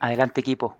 Adelante 0.00 0.40
equipo. 0.40 0.76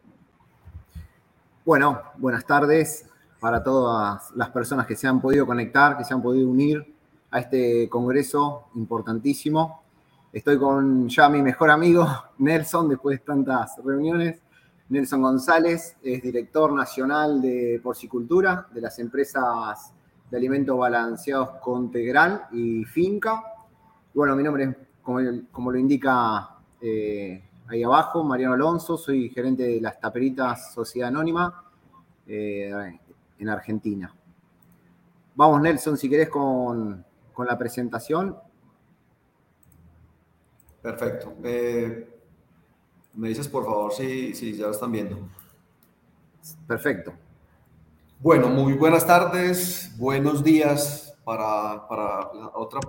Bueno, 1.65 2.01
buenas 2.17 2.47
tardes 2.47 3.07
para 3.39 3.63
todas 3.63 4.31
las 4.35 4.49
personas 4.49 4.87
que 4.87 4.97
se 4.97 5.07
han 5.07 5.21
podido 5.21 5.47
conectar, 5.47 5.97
que 5.99 6.05
se 6.05 6.15
han 6.15 6.23
podido 6.23 6.49
unir 6.49 6.95
a 7.31 7.41
este 7.41 7.89
congreso 7.91 8.69
importantísimo. 8.77 9.83
Estoy 10.33 10.59
con 10.59 11.07
ya 11.09 11.29
mi 11.29 11.43
mejor 11.43 11.71
amigo, 11.71 12.09
Nelson, 12.39 12.89
después 12.89 13.19
de 13.19 13.25
tantas 13.25 13.77
reuniones. 13.85 14.41
Nelson 14.89 15.21
González 15.21 15.97
es 16.03 16.23
director 16.23 16.73
nacional 16.73 17.43
de 17.43 17.79
porcicultura 17.83 18.67
de 18.73 18.81
las 18.81 18.99
empresas 18.99 19.93
de 20.31 20.37
alimentos 20.37 20.79
balanceados 20.79 21.51
Contegral 21.61 22.47
y 22.53 22.85
Finca. 22.85 23.43
Bueno, 24.15 24.35
mi 24.35 24.43
nombre 24.43 24.65
es, 24.65 24.77
como, 25.03 25.71
lo 25.71 25.79
indica 25.79 26.57
eh, 26.81 27.50
ahí 27.71 27.85
abajo, 27.85 28.25
Mariano 28.25 28.55
Alonso, 28.55 28.99
soy 28.99 29.31
gerente 29.31 29.63
de 29.63 29.81
las 29.81 30.01
Taperitas 30.01 30.75
Sociedad 30.75 31.09
Anónima 31.09 31.65
eh, 32.27 32.99
en 33.39 33.49
Argentina. 33.49 34.13
Vamos, 35.37 35.63
Nelson, 35.63 35.97
si 35.97 36.11
querés 36.11 36.29
con, 36.29 37.05
la 37.39 37.57
presentación. 37.57 38.37
Perfecto. 40.83 41.33
Eh, 41.43 42.21
me 43.15 43.29
dices, 43.29 43.49
por 43.49 43.65
favor, 43.65 43.93
si, 43.93 44.35
si 44.35 44.55
ya 44.55 44.67
lo 44.67 44.73
están 44.73 44.93
viendo. 44.93 45.17
Perfecto. 46.67 47.15
Bueno, 48.19 48.49
muy 48.49 48.75
buenas 48.75 49.07
tardes, 49.07 49.95
buenos 49.97 50.45
días 50.45 51.17
para, 51.25 51.89
para 51.89 52.31
la 52.35 52.51
otra 52.55 52.81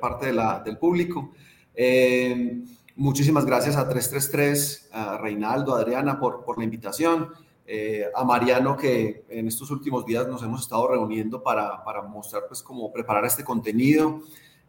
parte 0.00 0.26
de 0.26 0.32
la, 0.34 0.60
del 0.60 0.78
público. 0.78 1.32
Eh, 1.74 2.62
muchísimas 2.98 3.46
gracias 3.46 3.76
a 3.76 3.88
333, 3.88 4.90
a 4.92 5.16
Reinaldo, 5.16 5.74
a 5.74 5.80
Adriana 5.80 6.20
por, 6.20 6.44
por 6.44 6.58
la 6.58 6.64
invitación. 6.64 7.30
Eh, 7.70 8.06
a 8.14 8.24
Mariano 8.24 8.78
que 8.78 9.26
en 9.28 9.46
estos 9.46 9.70
últimos 9.70 10.06
días 10.06 10.26
nos 10.26 10.42
hemos 10.42 10.62
estado 10.62 10.88
reuniendo 10.88 11.42
para, 11.42 11.84
para 11.84 12.00
mostrar 12.00 12.44
pues 12.48 12.62
cómo 12.62 12.90
preparar 12.90 13.26
este 13.26 13.44
contenido, 13.44 14.22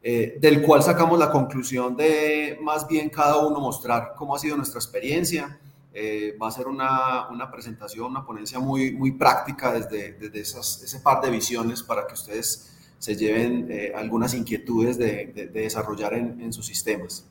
eh, 0.04 0.38
del 0.42 0.62
cual 0.62 0.84
sacamos 0.84 1.18
la 1.18 1.32
conclusión 1.32 1.96
de 1.96 2.60
más 2.62 2.86
bien 2.90 3.08
cada 3.08 3.38
uno 3.38 3.62
mostrar 3.62 4.16
cómo 4.18 4.36
ha 4.36 4.40
sido 4.40 4.58
nuestra 4.58 4.80
experiencia. 4.80 5.62
Eh, 5.94 6.38
va 6.42 6.50
a 6.50 6.52
ser 6.52 6.68
una, 6.68 7.30
una, 7.30 7.50
presentación, 7.50 8.08
una 8.08 8.26
ponencia 8.26 8.60
muy, 8.60 8.92
muy 8.92 9.14
práctica 9.14 9.72
desde, 9.72 10.12
desde 10.14 10.42
ese 10.42 11.00
par 11.00 11.22
de 11.22 11.30
visiones 11.30 11.82
para 11.82 12.06
que 12.06 12.16
ustedes 12.16 12.76
se 12.98 13.16
lleven 13.16 13.70
algunas 13.96 14.34
inquietudes 14.34 14.98
de, 14.98 15.28
de, 15.34 15.48
desarrollar 15.48 16.16
en, 16.16 16.42
en, 16.42 16.52
sus 16.52 16.66
sistemas. 16.66 17.26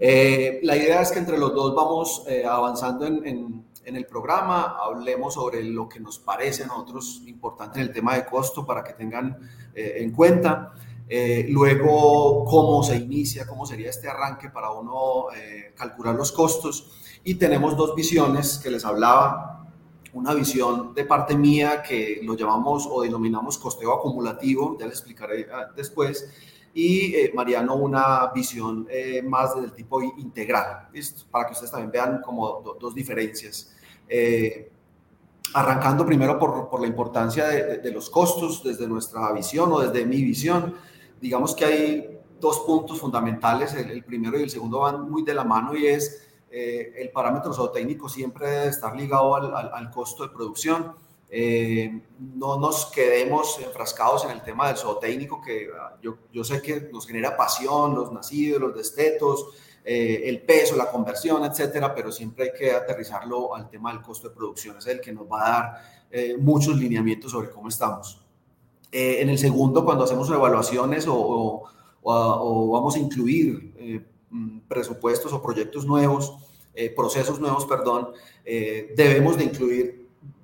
La 0.00 0.76
idea 0.76 1.02
es 1.02 1.10
que 1.10 1.18
entre 1.18 1.38
los 1.38 1.54
dos 1.54 1.74
vamos 1.74 2.24
avanzando 2.44 3.06
en, 3.06 3.26
en 3.26 3.68
en 3.88 3.96
el 3.96 4.04
programa, 4.04 4.76
hablemos 4.84 5.34
sobre 5.34 5.64
lo 5.64 5.88
que 5.88 5.98
nos 5.98 6.18
parece 6.18 6.62
a 6.62 6.66
nosotros 6.66 7.22
importante 7.26 7.80
en 7.80 7.86
el 7.86 7.92
tema 7.92 8.16
de 8.16 8.26
costo 8.26 8.66
para 8.66 8.84
que 8.84 8.92
tengan 8.92 9.38
eh, 9.74 9.94
en 9.96 10.12
cuenta. 10.12 10.74
Eh, 11.08 11.46
luego, 11.48 12.44
cómo 12.44 12.82
se 12.82 12.96
inicia, 12.96 13.46
cómo 13.46 13.64
sería 13.64 13.88
este 13.88 14.06
arranque 14.06 14.50
para 14.50 14.72
uno 14.72 15.28
eh, 15.34 15.72
calcular 15.74 16.14
los 16.14 16.32
costos. 16.32 16.90
Y 17.24 17.36
tenemos 17.36 17.78
dos 17.78 17.94
visiones 17.94 18.60
que 18.62 18.70
les 18.70 18.84
hablaba. 18.84 19.66
Una 20.12 20.34
visión 20.34 20.94
de 20.94 21.04
parte 21.06 21.34
mía 21.34 21.82
que 21.82 22.20
lo 22.22 22.36
llamamos 22.36 22.86
o 22.90 23.00
denominamos 23.00 23.56
costeo 23.56 23.94
acumulativo, 23.94 24.76
ya 24.78 24.84
les 24.84 24.96
explicaré 24.96 25.46
ah, 25.50 25.68
después 25.74 26.30
y 26.74 27.14
Mariano 27.34 27.74
una 27.74 28.30
visión 28.34 28.86
más 29.24 29.60
del 29.60 29.72
tipo 29.72 30.02
integral, 30.02 30.88
para 31.30 31.46
que 31.46 31.52
ustedes 31.52 31.70
también 31.70 31.90
vean 31.90 32.22
como 32.22 32.62
dos 32.78 32.94
diferencias. 32.94 33.74
Eh, 34.08 34.70
arrancando 35.54 36.04
primero 36.04 36.38
por, 36.38 36.68
por 36.68 36.80
la 36.80 36.86
importancia 36.86 37.46
de, 37.46 37.78
de, 37.78 37.90
los 37.90 38.10
costos 38.10 38.62
desde 38.62 38.86
nuestra 38.86 39.32
visión 39.32 39.72
o 39.72 39.80
desde 39.80 40.04
mi 40.06 40.22
visión. 40.22 40.74
Digamos 41.20 41.54
que 41.54 41.64
hay 41.64 42.18
dos 42.40 42.60
puntos 42.60 43.00
fundamentales, 43.00 43.74
el, 43.74 44.04
primero 44.04 44.38
y 44.38 44.42
el 44.42 44.50
segundo 44.50 44.80
van 44.80 45.10
muy 45.10 45.22
de 45.22 45.34
la 45.34 45.44
mano 45.44 45.74
y 45.76 45.86
es 45.86 46.22
eh, 46.50 46.92
el 46.96 47.10
parámetro 47.10 47.52
zootécnico 47.52 48.08
siempre 48.08 48.48
debe 48.48 48.66
estar 48.68 48.96
ligado 48.96 49.34
al, 49.34 49.54
al, 49.54 49.90
costo 49.90 50.22
de 50.22 50.30
producción. 50.30 50.94
Eh, 51.30 52.00
no 52.18 52.58
nos 52.58 52.86
quedemos 52.86 53.58
enfrascados 53.60 54.24
en 54.24 54.30
el 54.30 54.42
tema 54.42 54.68
del 54.68 54.78
zootécnico, 54.78 55.42
que 55.42 55.68
ah, 55.78 55.96
yo, 56.02 56.16
yo 56.32 56.42
sé 56.42 56.62
que 56.62 56.88
nos 56.92 57.06
genera 57.06 57.36
pasión, 57.36 57.94
los 57.94 58.12
nacidos, 58.12 58.60
los 58.60 58.74
destetos, 58.74 59.48
eh, 59.84 60.22
el 60.24 60.40
peso, 60.42 60.74
la 60.74 60.90
conversión, 60.90 61.44
etcétera, 61.44 61.94
pero 61.94 62.10
siempre 62.10 62.44
hay 62.44 62.58
que 62.58 62.72
aterrizarlo 62.72 63.54
al 63.54 63.68
tema 63.68 63.92
del 63.92 64.00
costo 64.00 64.30
de 64.30 64.34
producción, 64.34 64.78
es 64.78 64.86
el 64.86 65.00
que 65.00 65.12
nos 65.12 65.30
va 65.30 65.46
a 65.46 65.50
dar 65.50 65.82
eh, 66.10 66.36
muchos 66.38 66.76
lineamientos 66.76 67.30
sobre 67.30 67.50
cómo 67.50 67.68
estamos. 67.68 68.22
En 68.90 69.28
el 69.28 69.36
segundo, 69.36 69.84
cuando 69.84 70.04
hacemos 70.04 70.30
evaluaciones 70.30 71.06
o, 71.06 71.62
o, 72.02 72.70
vamos 72.70 72.96
a 72.96 72.98
incluir 72.98 74.06
mm, 74.30 74.60
presupuestos 74.60 75.30
o 75.34 75.42
proyectos 75.42 75.84
nuevos, 75.84 76.38
procesos 76.96 77.38
nuevos, 77.38 77.66
perdón, 77.66 78.12
debemos 78.44 79.36
de 79.36 79.44
incluir 79.44 79.97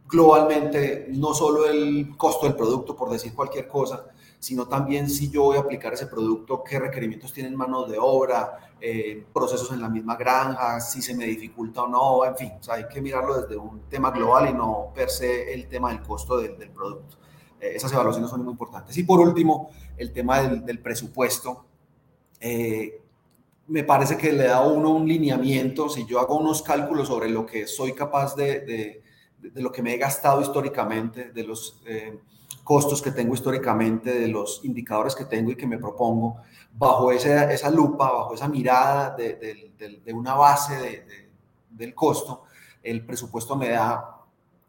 globalmente 0.07 1.07
no 1.11 1.35
solo 1.35 1.67
el 1.67 2.17
costo 2.17 2.47
del 2.47 2.57
producto, 2.57 2.95
por 2.95 3.11
decir 3.11 3.35
cualquier 3.35 3.69
cosa, 3.69 4.07
sino 4.39 4.69
también 4.69 5.09
si 5.09 5.31
yo 5.31 5.45
voy 5.45 5.57
a 5.57 5.61
aplicar 5.61 5.95
ese 5.95 6.07
producto, 6.07 6.63
qué 6.63 6.79
requerimientos 6.79 7.33
tienen 7.33 7.57
manos 7.57 7.91
de 7.91 7.97
obra, 7.99 8.75
eh, 8.81 9.25
procesos 9.33 9.73
en 9.73 9.81
la 9.81 9.89
misma 9.89 10.17
granja, 10.17 10.79
si 10.81 11.01
se 11.01 11.15
me 11.15 11.25
dificulta 11.25 11.85
o 11.85 11.89
no, 11.89 12.25
en 12.27 12.37
fin, 12.37 12.53
hay 12.69 12.87
que 12.87 13.01
mirarlo 13.01 13.41
desde 13.41 13.57
un 13.57 13.89
tema 13.89 14.11
global 14.11 14.51
y 14.51 14.53
no 14.53 14.93
per 14.95 15.09
se 15.09 15.55
el 15.55 15.69
tema 15.69 15.89
del 15.89 16.03
costo 16.03 16.37
del, 16.37 16.71
producto. 16.71 17.17
Eh, 17.59 17.73
esas 17.77 17.91
evaluaciones 17.93 18.31
son 18.31 18.45
muy 18.45 18.53
importantes. 18.53 18.97
Y 18.99 19.05
por 19.05 19.21
último, 19.21 19.71
el 19.97 20.13
tema 20.13 20.43
del, 20.43 20.79
presupuesto. 20.81 21.65
Eh, 22.41 23.01
me 23.67 23.85
parece 23.85 24.19
que 24.19 24.33
le 24.33 24.45
da 24.45 24.59
a 24.59 24.67
uno 24.67 24.91
un 24.91 25.09
lineamiento, 25.09 25.89
si 25.89 26.05
yo 26.05 26.21
hago 26.21 26.37
unos 26.37 26.61
cálculos 26.61 27.09
sobre 27.09 27.31
lo 27.31 27.47
que 27.47 27.67
soy 27.67 27.95
capaz 27.95 28.37
de, 28.37 29.03
de 29.53 29.63
lo 29.63 29.73
que 29.73 29.83
me 29.83 29.95
he 29.95 29.99
gastado 29.99 30.41
históricamente, 30.41 31.31
de 31.33 31.45
los 31.45 31.83
costos 32.65 33.03
que 33.03 33.13
tengo 33.13 33.35
históricamente, 33.35 34.13
de 34.13 34.29
los 34.29 34.65
indicadores 34.65 35.15
que 35.15 35.27
tengo 35.27 35.51
y 35.51 35.57
que 35.57 35.67
me 35.67 35.79
propongo, 35.79 36.37
bajo 36.73 37.13
esa, 37.13 37.53
esa 37.53 37.71
lupa, 37.71 38.11
bajo 38.11 38.35
esa 38.35 38.49
mirada 38.49 39.15
de, 39.15 39.35
de, 39.77 40.13
una 40.13 40.35
base 40.35 41.05
del 41.71 41.95
costo, 41.95 42.45
el 42.83 43.05
presupuesto 43.05 43.55
me 43.57 43.69
da 43.69 44.15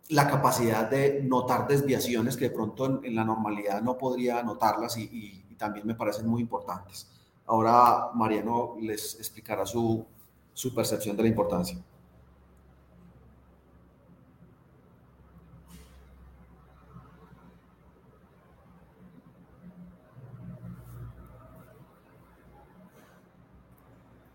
la 0.09 0.27
capacidad 0.27 0.89
de 0.89 1.21
notar 1.23 1.67
desviaciones 1.67 2.37
que 2.37 2.49
de 2.49 2.55
pronto 2.55 3.01
en, 3.03 3.15
la 3.15 3.23
normalidad 3.23 3.81
no 3.81 3.97
podría 3.97 4.43
notarlas 4.43 4.97
y, 4.97 5.41
también 5.57 5.87
me 5.87 5.95
parecen 5.95 6.27
muy 6.27 6.41
importantes. 6.41 7.09
Ahora 7.45 8.09
Mariano 8.13 8.75
les 8.81 9.15
explicará 9.15 9.65
su, 9.65 10.05
su 10.53 10.75
percepción 10.75 11.15
de 11.15 11.23
la 11.23 11.29
importancia. 11.29 11.77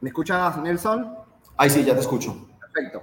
¿Me 0.01 0.09
escuchas, 0.09 0.57
Nelson? 0.63 1.15
Ahí 1.59 1.69
sí, 1.69 1.85
ya 1.85 1.93
te 1.93 2.01
escucho. 2.01 2.49
Perfecto. 2.59 3.03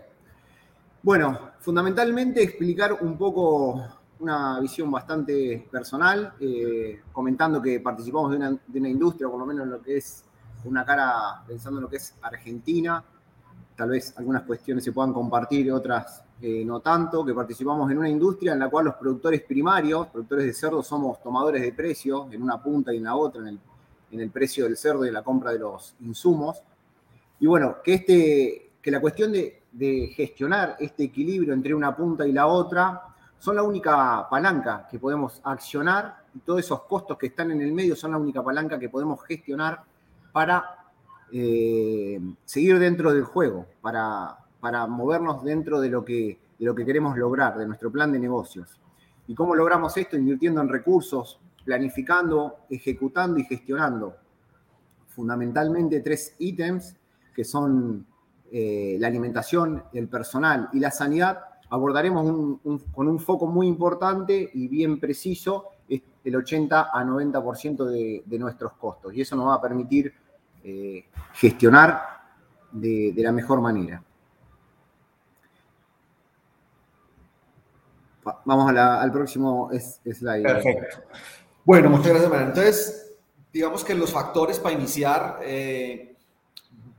Bueno, 1.04 1.52
fundamentalmente 1.60 2.42
explicar 2.42 2.94
un 3.02 3.16
poco 3.18 3.84
una 4.20 4.60
visión 4.60 4.90
bastante 4.90 5.68
personal, 5.72 6.34
eh, 6.40 7.02
comentando 7.12 7.62
que 7.62 7.80
participamos 7.82 8.32
de 8.32 8.38
una, 8.38 8.90
industria, 8.90 9.30
por 9.30 9.40
lo 9.40 9.46
menos 9.46 9.66
en 9.66 9.72
lo 9.72 9.82
que 9.82 9.98
es 9.98 10.24
una 10.64 10.84
cara, 10.84 11.44
pensando 11.48 11.78
en 11.78 11.84
lo 11.84 11.90
que 11.90 11.98
es 11.98 12.16
Argentina, 12.20 13.04
tal 13.76 13.90
vez 13.90 14.18
algunas 14.18 14.42
cuestiones 14.42 14.84
se 14.84 14.92
puedan 14.92 15.14
compartir, 15.14 15.72
otras 15.72 16.24
eh, 16.42 16.66
no 16.66 16.80
tanto, 16.80 17.24
que 17.24 17.36
participamos 17.36 17.92
en 17.92 18.00
una 18.00 18.10
industria 18.10 18.54
en 18.54 18.60
la 18.60 18.70
cual 18.70 18.86
los 18.86 18.96
productores 18.96 19.44
primarios, 19.44 20.08
productores 20.08 20.48
de 20.48 20.54
cerdo, 20.54 20.82
somos 20.82 21.22
tomadores 21.22 21.62
de 21.62 21.74
precio 21.74 22.28
en 22.32 22.42
una 22.42 22.62
punta 22.62 22.92
y 22.92 22.98
en 22.98 23.04
la 23.04 23.16
otra, 23.16 23.42
en 23.42 23.50
el, 23.50 23.60
en 24.14 24.20
el 24.20 24.32
precio 24.32 24.64
del 24.64 24.76
cerdo 24.76 25.06
y 25.06 25.10
en 25.10 25.14
la 25.14 25.22
compra 25.22 25.52
de 25.52 25.60
los 25.60 25.94
insumos. 26.02 26.64
Y 27.40 27.46
bueno, 27.46 27.78
que, 27.84 27.94
este, 27.96 28.72
que 28.82 28.92
la 28.92 29.00
cuestión 29.00 29.32
de, 29.32 29.64
gestionar 30.16 30.76
este 30.80 31.04
equilibrio 31.04 31.54
entre 31.54 31.76
una 31.76 31.96
punta 31.96 32.26
y 32.28 32.32
la 32.32 32.48
otra 32.48 33.00
son 33.38 33.56
la 33.56 33.62
única 33.62 34.28
palanca 34.28 34.88
que 34.90 34.98
podemos 34.98 35.40
accionar 35.44 36.24
y 36.34 36.40
todos 36.40 36.62
esos 36.62 36.82
costos 36.84 37.16
que 37.16 37.28
están 37.28 37.52
en 37.52 37.62
el 37.62 37.72
medio 37.74 37.96
son 37.96 38.12
la 38.12 38.18
única 38.18 38.42
palanca 38.42 38.80
que 38.80 38.90
podemos 38.90 39.24
gestionar 39.24 39.84
para 40.32 40.88
eh, 41.32 42.20
seguir 42.44 42.80
dentro 42.80 43.14
del 43.14 43.24
juego, 43.24 43.68
para, 43.82 44.36
para 44.60 44.88
movernos 44.88 45.44
dentro 45.44 45.80
de 45.80 45.90
lo, 45.90 46.04
que, 46.04 46.40
de 46.58 46.66
lo 46.66 46.74
que 46.74 46.84
queremos 46.84 47.16
lograr, 47.16 47.56
de 47.56 47.68
nuestro 47.68 47.92
plan 47.92 48.12
de 48.12 48.18
negocios. 48.18 48.80
¿Y 49.28 49.36
cómo 49.36 49.54
logramos 49.54 49.96
esto? 49.98 50.18
Invirtiendo 50.18 50.62
en 50.62 50.70
recursos, 50.70 51.40
planificando, 51.64 52.62
ejecutando 52.70 53.38
y 53.38 53.44
gestionando. 53.44 54.16
Fundamentalmente 55.10 56.00
tres 56.00 56.34
ítems 56.40 56.96
que 57.38 57.46
son 57.46 58.06
eh, 58.52 58.98
la 59.00 59.08
alimentación, 59.08 59.84
el 59.94 60.10
personal 60.10 60.70
y 60.74 60.80
la 60.80 60.92
sanidad, 60.92 61.40
abordaremos 61.70 62.60
con 62.94 63.08
un 63.08 63.20
foco 63.20 63.46
muy 63.46 63.68
importante 63.68 64.50
y 64.54 64.68
bien 64.68 65.00
preciso 65.00 65.70
el 65.88 66.36
80 66.36 66.90
a 66.92 67.04
90% 67.06 67.86
de, 67.86 68.24
de 68.26 68.40
nuestros 68.40 68.74
costos. 68.74 69.14
Y 69.14 69.22
eso 69.22 69.36
nos 69.38 69.48
va 69.48 69.54
a 69.54 69.62
permitir 69.62 70.14
eh, 70.70 71.06
gestionar 71.34 72.02
de, 72.74 73.14
la 73.16 73.32
mejor 73.32 73.62
manera. 73.62 74.04
Vamos 78.44 78.76
al 78.76 79.12
próximo 79.14 79.70
slide. 79.72 80.44
Perfecto. 80.44 81.04
Bueno, 81.64 81.90
muchas 81.90 82.08
gracias, 82.08 82.30
María. 82.30 82.48
Entonces, 82.48 83.16
digamos 83.54 83.86
que 83.86 83.96
los 83.96 84.12
factores 84.12 84.60
para 84.60 84.76
iniciar, 84.76 85.40
eh, 85.44 86.17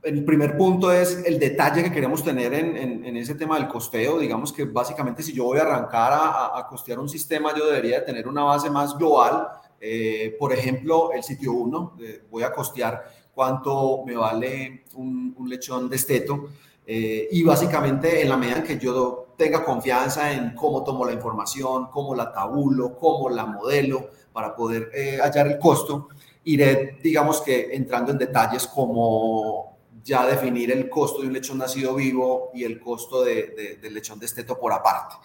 el 0.03 0.23
primer 0.23 0.57
punto 0.57 0.91
es 0.91 1.23
el 1.25 1.39
detalle 1.39 1.83
que 1.83 1.91
queremos 1.91 2.23
tener 2.23 2.53
en, 2.53 3.17
ese 3.17 3.35
tema 3.35 3.57
del 3.57 3.67
costeo. 3.67 4.17
Digamos 4.17 4.53
que 4.53 4.63
básicamente 4.63 5.21
si 5.23 5.33
yo 5.33 5.45
voy 5.45 5.59
a 5.59 5.63
arrancar 5.63 6.13
a, 6.13 6.65
costear 6.69 6.99
un 6.99 7.09
sistema, 7.09 7.53
yo 7.55 7.65
debería 7.65 8.05
tener 8.05 8.27
una 8.27 8.43
base 8.43 8.69
más 8.69 8.97
global. 8.97 9.47
Eh, 9.79 10.35
por 10.39 10.53
ejemplo, 10.53 11.11
el 11.11 11.23
sitio 11.23 11.53
1, 11.53 11.95
eh, 12.01 12.23
voy 12.29 12.43
a 12.43 12.51
costear 12.51 13.03
cuánto 13.33 14.03
me 14.05 14.15
vale 14.15 14.85
un, 14.95 15.35
lechón 15.47 15.89
de 15.89 15.97
esteto. 15.97 16.49
Eh, 16.85 17.27
y 17.31 17.43
básicamente 17.43 18.21
en 18.21 18.29
la 18.29 18.37
medida 18.37 18.57
en 18.57 18.63
que 18.63 18.79
yo 18.79 19.33
tenga 19.37 19.63
confianza 19.63 20.31
en 20.31 20.55
cómo 20.55 20.83
tomo 20.83 21.05
la 21.05 21.13
información, 21.13 21.87
cómo 21.91 22.15
la 22.15 22.31
tabulo, 22.31 22.97
cómo 22.97 23.29
la 23.29 23.45
modelo 23.45 24.09
para 24.33 24.55
poder 24.55 24.91
hallar 25.21 25.47
el 25.47 25.59
costo, 25.59 26.09
iré, 26.45 26.97
digamos 27.03 27.41
que 27.41 27.69
entrando 27.73 28.11
en 28.11 28.17
detalles 28.17 28.65
como 28.67 29.68
ya 30.09 30.25
definir 30.25 30.71
el 30.71 30.89
costo 30.89 31.21
de 31.21 31.27
un 31.27 31.33
lechón 31.33 31.59
nacido 31.59 31.95
vivo 31.95 32.49
y 32.53 32.63
el 32.63 32.79
costo 32.79 33.23
de, 33.23 33.77
del 33.81 33.93
lechón 33.93 34.19
de 34.19 34.25
esteto 34.25 34.59
por 34.59 34.73
aparte, 34.73 35.15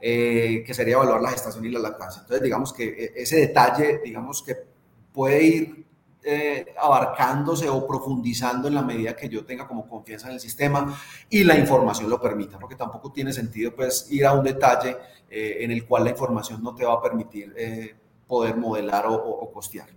eh, 0.00 0.62
que 0.64 0.74
sería 0.74 0.94
evaluar 0.94 1.20
la 1.22 1.30
gestación 1.30 1.64
y 1.64 1.70
la 1.70 1.80
lactancia. 1.80 2.20
Entonces, 2.20 2.42
digamos 2.42 2.72
que 2.72 2.84
eh, 2.84 3.12
ese 3.16 3.36
detalle, 3.36 4.00
digamos 4.04 4.42
que 4.42 4.54
puede 5.12 5.42
ir 5.42 5.86
eh, 6.22 6.74
abarcándose 6.78 7.68
o 7.68 7.86
profundizando 7.86 8.68
en 8.68 8.74
la 8.74 8.82
medida 8.82 9.16
que 9.16 9.28
yo 9.28 9.44
tenga 9.44 9.66
como 9.66 9.88
confianza 9.88 10.28
en 10.28 10.34
el 10.34 10.40
sistema 10.40 10.94
y 11.28 11.42
la 11.42 11.58
información 11.58 12.10
lo 12.10 12.20
permita, 12.20 12.58
porque 12.58 12.76
tampoco 12.76 13.12
tiene 13.12 13.32
sentido 13.32 13.74
pues 13.74 14.06
ir 14.10 14.26
a 14.26 14.32
un 14.32 14.44
detalle 14.44 14.96
en 15.36 15.72
el 15.72 15.84
cual 15.84 16.04
la 16.04 16.10
información 16.10 16.62
no 16.62 16.76
te 16.76 16.84
va 16.84 16.92
a 16.92 17.02
permitir 17.02 17.52
poder 18.28 18.56
modelar 18.56 19.06
o, 19.06 19.14
o 19.14 19.52
costear. 19.52 19.88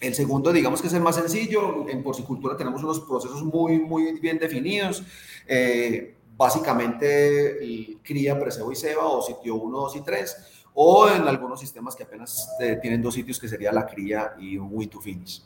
El 0.00 0.14
segundo, 0.14 0.50
digamos 0.50 0.80
que 0.80 0.88
es 0.88 0.94
el 0.94 1.02
más 1.02 1.16
sencillo. 1.16 1.86
En 1.88 2.02
porcicultura 2.02 2.56
tenemos 2.56 2.82
unos 2.82 3.00
procesos 3.00 3.42
muy, 3.44 3.78
muy 3.78 4.18
bien 4.18 4.38
definidos. 4.38 5.02
Eh, 5.46 6.16
básicamente, 6.36 7.98
cría, 8.02 8.40
preseo 8.40 8.72
y 8.72 8.76
ceba, 8.76 9.06
o 9.06 9.20
sitio 9.20 9.56
1, 9.56 9.78
2 9.78 9.96
y 9.96 10.00
3, 10.00 10.36
o 10.72 11.06
en 11.06 11.28
algunos 11.28 11.60
sistemas 11.60 11.94
que 11.94 12.04
apenas 12.04 12.48
eh, 12.60 12.78
tienen 12.80 13.02
dos 13.02 13.12
sitios, 13.12 13.38
que 13.38 13.46
sería 13.46 13.70
la 13.72 13.86
cría 13.86 14.34
y 14.40 14.56
un 14.56 14.70
win 14.72 14.88
to 14.88 15.00
finish. 15.00 15.42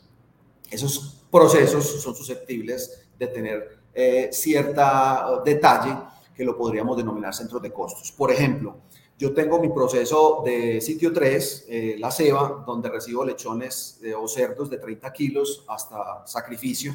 Esos 0.71 1.25
procesos 1.29 2.01
son 2.01 2.15
susceptibles 2.15 3.09
de 3.19 3.27
tener 3.27 3.77
eh, 3.93 4.29
cierta 4.31 5.41
detalle 5.43 5.97
que 6.33 6.45
lo 6.45 6.57
podríamos 6.57 6.95
denominar 6.95 7.33
centros 7.33 7.61
de 7.61 7.73
costos. 7.73 8.13
Por 8.13 8.31
ejemplo, 8.31 8.77
yo 9.17 9.33
tengo 9.33 9.59
mi 9.59 9.69
proceso 9.69 10.41
de 10.45 10.81
sitio 10.81 11.13
3, 11.13 11.65
eh, 11.69 11.95
la 11.97 12.11
ceba, 12.11 12.63
donde 12.65 12.89
recibo 12.89 13.23
lechones 13.23 14.01
o 14.17 14.27
cerdos 14.27 14.69
de 14.69 14.77
30 14.77 15.13
kilos 15.13 15.63
hasta 15.67 16.25
sacrificio. 16.25 16.93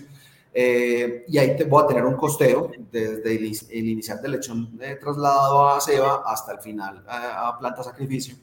Eh, 0.53 1.25
y 1.29 1.39
ahí 1.39 1.57
voy 1.65 1.85
a 1.85 1.87
tener 1.87 2.05
un 2.05 2.17
costeo 2.17 2.73
desde 2.91 3.37
el, 3.37 3.87
inicial 3.89 4.21
del 4.21 4.33
lechón 4.33 4.77
trasladado 5.01 5.69
a 5.69 5.81
ceba 5.81 6.25
hasta 6.27 6.53
el 6.53 6.61
final 6.61 7.05
a, 7.07 7.57
planta 7.59 7.83
sacrificio. 7.83 8.35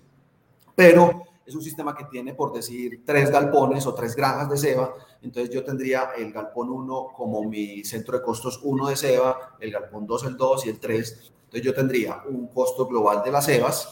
Pero 0.74 1.24
es 1.46 1.54
un 1.54 1.62
sistema 1.62 1.96
que 1.96 2.06
tiene, 2.06 2.34
por 2.34 2.54
decir, 2.54 3.04
tres 3.06 3.30
galpones 3.30 3.86
o 3.86 3.94
tres 3.94 4.16
granjas 4.16 4.50
de 4.50 4.58
ceba. 4.58 4.94
Entonces 5.22 5.54
yo 5.54 5.64
tendría 5.64 6.12
el 6.18 6.32
galpón 6.32 6.70
1 6.70 7.10
como 7.16 7.44
mi 7.44 7.84
centro 7.84 8.18
de 8.18 8.24
costos 8.24 8.60
1 8.64 8.88
de 8.88 8.96
ceba, 8.96 9.58
el 9.60 9.72
galpón 9.72 10.08
2 10.08 10.24
el 10.26 10.38
2 10.38 10.66
y 10.66 10.70
el 10.70 10.80
3 10.80 11.32
entonces 11.48 11.66
yo 11.66 11.74
tendría 11.74 12.22
un 12.28 12.48
costo 12.48 12.86
global 12.86 13.24
de 13.24 13.32
las 13.32 13.46
cebas, 13.46 13.90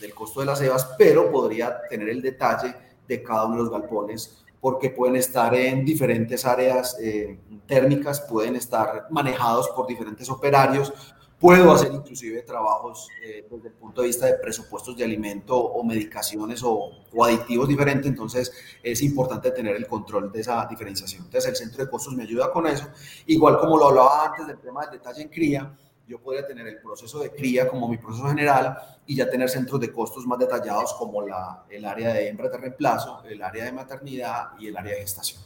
del 0.00 0.12
costo 0.12 0.40
de 0.40 0.46
las 0.46 0.58
cebas, 0.58 0.88
pero 0.98 1.30
podría 1.30 1.80
tener 1.88 2.08
el 2.08 2.20
detalle 2.20 2.74
de 3.06 3.22
cada 3.22 3.44
uno 3.44 3.56
de 3.56 3.62
los 3.62 3.70
galpones 3.70 4.44
porque 4.60 4.90
pueden 4.90 5.14
estar 5.14 5.54
en 5.54 5.84
diferentes 5.84 6.44
áreas 6.44 6.96
eh, 7.00 7.38
térmicas, 7.68 8.22
pueden 8.22 8.56
estar 8.56 9.06
manejados 9.10 9.68
por 9.68 9.86
diferentes 9.86 10.28
operarios. 10.28 10.92
Puedo 11.38 11.70
hacer 11.70 11.92
inclusive 11.92 12.42
trabajos 12.42 13.08
eh, 13.24 13.46
desde 13.48 13.68
el 13.68 13.74
punto 13.74 14.00
de 14.00 14.08
vista 14.08 14.26
de 14.26 14.34
presupuestos 14.38 14.96
de 14.96 15.04
alimento 15.04 15.56
o 15.56 15.84
medicaciones 15.84 16.64
o, 16.64 16.90
o, 17.14 17.24
aditivos 17.24 17.68
diferentes, 17.68 18.06
entonces 18.06 18.52
es 18.82 19.02
importante 19.02 19.52
tener 19.52 19.76
el 19.76 19.86
control 19.86 20.32
de 20.32 20.40
esa 20.40 20.66
diferenciación. 20.68 21.26
Entonces 21.26 21.50
el 21.50 21.56
centro 21.56 21.84
de 21.84 21.88
costos 21.88 22.16
me 22.16 22.24
ayuda 22.24 22.50
con 22.50 22.66
eso, 22.66 22.88
igual 23.26 23.60
como 23.60 23.78
lo 23.78 23.88
hablaba 23.88 24.26
antes 24.26 24.48
del 24.48 24.58
tema 24.58 24.80
del 24.86 24.98
detalle 24.98 25.22
en 25.22 25.28
cría, 25.28 25.76
yo 26.06 26.20
podría 26.20 26.46
tener 26.46 26.66
el 26.68 26.78
proceso 26.78 27.18
de 27.18 27.30
cría 27.30 27.68
como 27.68 27.88
mi 27.88 27.98
proceso 27.98 28.28
general 28.28 28.76
y 29.06 29.16
ya 29.16 29.28
tener 29.28 29.48
centros 29.48 29.80
de 29.80 29.92
costos 29.92 30.26
más 30.26 30.38
detallados 30.38 30.94
como 30.94 31.22
la, 31.22 31.64
el 31.68 31.84
área 31.84 32.12
de 32.12 32.28
hembra 32.28 32.48
de 32.48 32.58
reemplazo, 32.58 33.22
el 33.24 33.42
área 33.42 33.64
de 33.64 33.72
maternidad 33.72 34.50
y 34.58 34.68
el 34.68 34.76
área 34.76 34.94
de 34.94 35.00
gestación. 35.00 35.42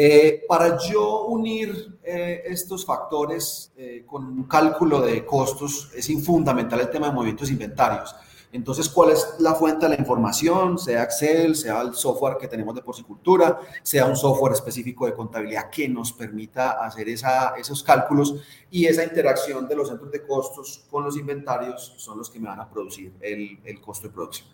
Eh, 0.00 0.44
para 0.46 0.78
yo 0.78 1.24
unir 1.24 1.98
eh, 2.04 2.42
estos 2.46 2.86
factores 2.86 3.72
eh, 3.76 4.04
con 4.06 4.24
un 4.24 4.44
cálculo 4.44 5.00
de 5.00 5.26
costos 5.26 5.90
es 5.92 6.08
fundamental 6.24 6.78
el 6.78 6.90
tema 6.90 7.08
de 7.08 7.14
movimientos 7.14 7.50
inventarios. 7.50 8.14
Entonces, 8.50 8.88
¿cuál 8.88 9.10
es 9.10 9.34
la 9.40 9.54
fuente 9.54 9.86
de 9.86 9.94
la 9.94 10.00
información? 10.00 10.78
Sea 10.78 11.02
Excel, 11.02 11.54
sea 11.54 11.82
el 11.82 11.94
software 11.94 12.38
que 12.38 12.48
tenemos 12.48 12.74
de 12.74 12.82
porcicultura, 12.82 13.60
sea 13.82 14.06
un 14.06 14.16
software 14.16 14.54
específico 14.54 15.04
de 15.06 15.14
contabilidad 15.14 15.68
que 15.68 15.88
nos 15.88 16.12
permita 16.12 16.84
hacer 16.84 17.08
esa, 17.08 17.54
esos 17.56 17.82
cálculos 17.82 18.36
y 18.70 18.86
esa 18.86 19.04
interacción 19.04 19.68
de 19.68 19.76
los 19.76 19.88
centros 19.88 20.10
de 20.10 20.26
costos 20.26 20.86
con 20.90 21.04
los 21.04 21.16
inventarios 21.16 21.94
son 21.98 22.18
los 22.18 22.30
que 22.30 22.40
me 22.40 22.48
van 22.48 22.60
a 22.60 22.68
producir 22.68 23.12
el, 23.20 23.60
el 23.64 23.80
costo 23.80 24.08
de 24.08 24.14
producción. 24.14 24.48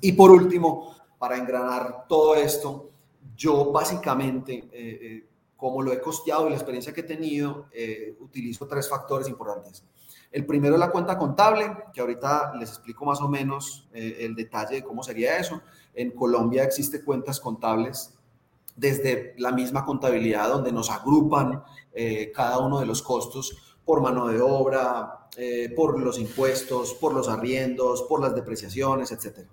Y 0.00 0.12
por 0.12 0.30
último, 0.30 0.94
para 1.18 1.38
engranar 1.38 2.04
todo 2.06 2.34
esto, 2.34 2.90
yo 3.36 3.72
básicamente, 3.72 4.68
eh, 4.70 4.98
eh, 5.00 5.26
como 5.56 5.80
lo 5.80 5.92
he 5.92 6.00
costeado 6.00 6.46
y 6.46 6.50
la 6.50 6.56
experiencia 6.56 6.92
que 6.92 7.00
he 7.00 7.04
tenido, 7.04 7.66
eh, 7.72 8.14
utilizo 8.20 8.66
tres 8.66 8.88
factores 8.88 9.28
importantes. 9.28 9.82
El 10.34 10.46
primero 10.46 10.74
es 10.74 10.80
la 10.80 10.90
cuenta 10.90 11.16
contable, 11.16 11.72
que 11.92 12.00
ahorita 12.00 12.54
les 12.58 12.70
explico 12.70 13.04
más 13.04 13.20
o 13.20 13.28
menos 13.28 13.88
eh, 13.92 14.16
el 14.22 14.34
detalle 14.34 14.74
de 14.74 14.82
cómo 14.82 15.04
sería 15.04 15.38
eso. 15.38 15.62
En 15.94 16.10
Colombia 16.10 16.64
existe 16.64 17.04
cuentas 17.04 17.38
contables 17.38 18.18
desde 18.74 19.36
la 19.38 19.52
misma 19.52 19.84
contabilidad 19.84 20.48
donde 20.48 20.72
nos 20.72 20.90
agrupan 20.90 21.62
eh, 21.92 22.32
cada 22.34 22.58
uno 22.58 22.80
de 22.80 22.86
los 22.86 23.00
costos 23.00 23.76
por 23.84 24.00
mano 24.00 24.26
de 24.26 24.40
obra, 24.40 25.28
eh, 25.36 25.72
por 25.76 26.00
los 26.00 26.18
impuestos, 26.18 26.94
por 26.94 27.14
los 27.14 27.28
arriendos, 27.28 28.02
por 28.02 28.20
las 28.20 28.34
depreciaciones, 28.34 29.12
etc. 29.12 29.46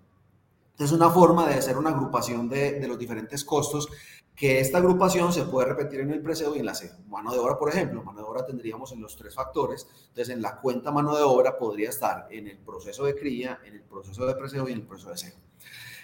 Es 0.79 0.91
una 0.91 1.11
forma 1.11 1.47
de 1.47 1.59
hacer 1.59 1.77
una 1.77 1.91
agrupación 1.91 2.49
de, 2.49 2.79
de 2.79 2.87
los 2.87 2.97
diferentes 2.97 3.45
costos 3.45 3.87
que 4.35 4.59
esta 4.59 4.79
agrupación 4.79 5.31
se 5.33 5.43
puede 5.43 5.67
repetir 5.67 5.99
en 5.99 6.11
el 6.11 6.21
preseo 6.21 6.55
y 6.55 6.59
en 6.59 6.65
la 6.65 6.73
C. 6.73 6.91
Mano 7.07 7.31
de 7.31 7.39
obra, 7.39 7.57
por 7.57 7.69
ejemplo, 7.69 8.03
mano 8.03 8.19
de 8.19 8.25
obra 8.25 8.45
tendríamos 8.45 8.91
en 8.91 9.01
los 9.01 9.15
tres 9.15 9.35
factores, 9.35 9.87
entonces 10.09 10.29
en 10.33 10.41
la 10.41 10.59
cuenta 10.59 10.91
mano 10.91 11.15
de 11.15 11.21
obra 11.21 11.57
podría 11.57 11.89
estar 11.89 12.27
en 12.31 12.47
el 12.47 12.57
proceso 12.57 13.05
de 13.05 13.15
cría, 13.15 13.59
en 13.65 13.75
el 13.75 13.83
proceso 13.83 14.25
de 14.25 14.35
preseo 14.35 14.67
y 14.67 14.71
en 14.71 14.79
el 14.79 14.87
proceso 14.87 15.11
de 15.11 15.17
SEO. 15.17 15.33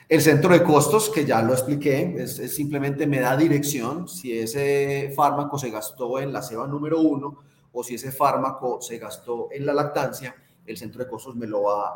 El 0.10 0.22
centro 0.22 0.54
de 0.54 0.64
costos, 0.64 1.10
que 1.10 1.26
ya 1.26 1.42
lo 1.42 1.52
expliqué, 1.52 2.16
es, 2.18 2.38
simplemente 2.56 3.06
me 3.08 3.20
da 3.20 3.36
dirección 3.36 4.08
si 4.08 4.38
ese 4.38 5.12
fármaco 5.16 5.58
se 5.58 5.70
gastó 5.70 6.20
en 6.20 6.32
la 6.32 6.42
ceba 6.42 6.66
número 6.66 7.02
uno 7.02 7.44
o 7.74 7.84
si 7.84 7.96
ese 7.96 8.14
fármaco 8.14 8.82
se 8.82 9.00
gastó 9.00 9.50
en 9.52 9.66
la 9.66 9.74
lactancia, 9.74 10.34
el 10.66 10.78
centro 10.78 11.04
de 11.04 11.10
costos 11.10 11.36
me 11.36 11.46
lo 11.46 11.64
va 11.64 11.94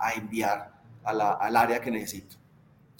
a, 0.00 0.12
enviar 0.14 0.82
al 1.02 1.56
área 1.56 1.80
que 1.80 1.90
necesito. 1.90 2.36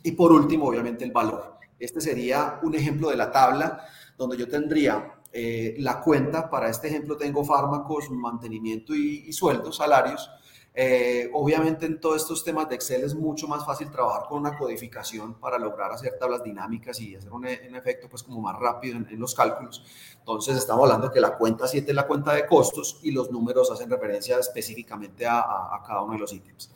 Y 0.03 0.13
por 0.13 0.33
último, 0.33 0.67
obviamente, 0.67 1.05
el 1.05 1.13
valor. 1.13 1.60
Este 1.81 2.01
sería 2.01 2.61
un 2.63 2.75
ejemplo 2.75 3.09
de 3.09 3.17
la 3.17 3.33
tabla 3.33 3.85
donde 4.17 4.37
yo 4.37 4.47
tendría 4.47 5.21
eh, 5.33 5.77
la 5.79 6.01
cuenta, 6.01 6.51
para 6.51 6.69
este 6.69 6.89
ejemplo 6.89 7.17
tengo 7.17 7.45
fármacos, 7.45 8.11
mantenimiento 8.11 8.95
y, 8.95 9.33
sueldos, 9.33 9.77
salarios. 9.77 10.29
Eh, 10.73 11.29
obviamente 11.33 11.87
en 11.87 12.01
todos 12.01 12.23
estos 12.23 12.45
temas 12.45 12.69
de 12.69 12.77
Excel 12.77 13.03
es 13.03 13.15
mucho 13.15 13.49
más 13.49 13.67
fácil 13.67 13.91
trabajar 13.91 14.29
con 14.29 14.39
una 14.39 14.57
codificación 14.57 15.35
para 15.35 15.59
lograr 15.59 15.91
hacer 15.91 16.17
tablas 16.19 16.45
dinámicas 16.45 17.01
y 17.01 17.17
hacer 17.17 17.33
un, 17.33 17.45
efecto 17.45 18.09
pues 18.09 18.23
como 18.23 18.41
más 18.41 18.57
rápido 18.59 18.97
en, 18.97 19.19
los 19.19 19.35
cálculos. 19.35 19.85
Entonces 20.19 20.57
estamos 20.57 20.85
hablando 20.85 21.11
que 21.11 21.21
la 21.21 21.37
cuenta 21.37 21.67
7 21.67 21.91
es 21.91 21.95
la 21.95 22.07
cuenta 22.07 22.35
de 22.35 22.47
costos 22.47 23.01
y 23.03 23.11
los 23.11 23.31
números 23.31 23.71
hacen 23.71 23.91
referencia 23.91 24.39
específicamente 24.39 25.27
a, 25.27 25.41
a, 25.41 25.83
cada 25.87 26.03
uno 26.03 26.13
de 26.13 26.21
los 26.21 26.33
ítems. 26.33 26.71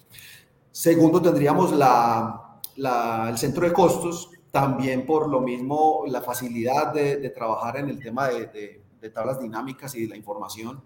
Segundo, 0.70 1.22
tendríamos 1.22 1.72
la, 1.72 2.60
la, 2.76 3.28
el 3.30 3.38
centro 3.38 3.64
de 3.64 3.72
costos, 3.72 4.30
también 4.54 5.04
por 5.04 5.28
lo 5.28 5.40
mismo 5.40 6.04
la 6.06 6.22
facilidad 6.22 6.92
de, 6.94 7.28
trabajar 7.30 7.78
en 7.78 7.88
el 7.88 7.98
tema 7.98 8.28
de, 8.28 8.80
de 9.00 9.10
tablas 9.10 9.40
dinámicas 9.40 9.96
y 9.96 10.02
de 10.02 10.08
la 10.08 10.16
información 10.16 10.80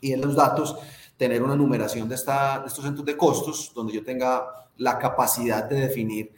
y 0.00 0.12
en 0.14 0.22
los 0.22 0.34
datos, 0.34 0.76
tener 1.18 1.42
una 1.42 1.54
numeración 1.54 2.08
de, 2.08 2.14
esta, 2.14 2.60
de 2.60 2.66
estos 2.66 2.82
centros 2.82 3.04
de 3.04 3.16
costos 3.16 3.72
donde 3.74 3.92
yo 3.92 4.02
tenga 4.02 4.44
la 4.78 4.98
capacidad 4.98 5.64
de 5.64 5.80
definir 5.80 6.32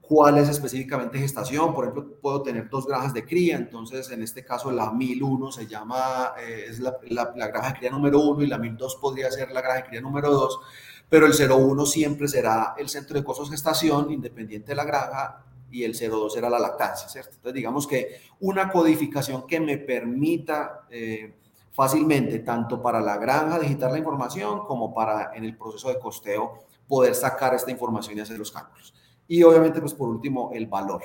cuál 0.00 0.38
es 0.38 0.48
específicamente 0.48 1.18
gestación. 1.18 1.74
Por 1.74 1.84
ejemplo, 1.84 2.16
puedo 2.20 2.42
tener 2.42 2.68
dos 2.70 2.86
granjas 2.86 3.12
de 3.12 3.24
cría, 3.24 3.56
entonces 3.56 4.08
en 4.10 4.22
este 4.22 4.44
caso 4.44 4.70
la 4.70 4.92
1001 4.92 5.50
se 5.50 5.66
llama, 5.66 6.32
eh, 6.40 6.66
es 6.68 6.78
la, 6.78 6.96
la, 7.08 7.32
la, 7.36 7.48
granja 7.48 7.72
de 7.72 7.78
cría 7.78 7.90
número 7.90 8.20
1 8.20 8.42
y 8.42 8.46
la 8.46 8.58
1002 8.58 8.96
podría 9.00 9.30
ser 9.32 9.50
la 9.50 9.60
granja 9.60 9.82
de 9.82 9.88
cría 9.88 10.00
número 10.00 10.30
2, 10.30 10.60
pero 11.08 11.26
el 11.26 11.32
01 11.34 11.86
siempre 11.86 12.26
será 12.28 12.74
el 12.78 12.88
centro 12.88 13.16
de 13.16 13.24
costos 13.24 13.50
gestación 13.50 14.12
independiente 14.12 14.68
de 14.68 14.76
la 14.76 14.84
granja 14.84 15.44
y 15.72 15.82
el 15.84 15.94
02 15.94 16.34
será 16.34 16.48
la 16.48 16.60
lactancia, 16.60 17.08
¿cierto? 17.08 17.32
Entonces 17.34 17.54
digamos 17.54 17.86
que 17.86 18.20
una 18.40 18.70
codificación 18.70 19.46
que 19.46 19.58
me 19.58 19.78
permita... 19.78 20.86
Eh, 20.90 21.34
fácilmente, 21.72 22.40
tanto 22.40 22.80
para 22.82 23.00
la 23.00 23.16
granja 23.16 23.58
digitar 23.58 23.90
la 23.90 23.98
información 23.98 24.66
como 24.66 24.94
para 24.94 25.34
en 25.34 25.44
el 25.44 25.56
proceso 25.56 25.88
de 25.88 25.98
costeo 25.98 26.64
poder 26.86 27.14
sacar 27.14 27.54
esta 27.54 27.70
información 27.70 28.18
y 28.18 28.20
hacer 28.20 28.38
los 28.38 28.52
cálculos. 28.52 28.94
Y 29.26 29.42
obviamente, 29.42 29.80
pues 29.80 29.94
por 29.94 30.08
último, 30.08 30.50
el 30.52 30.66
valor. 30.66 31.02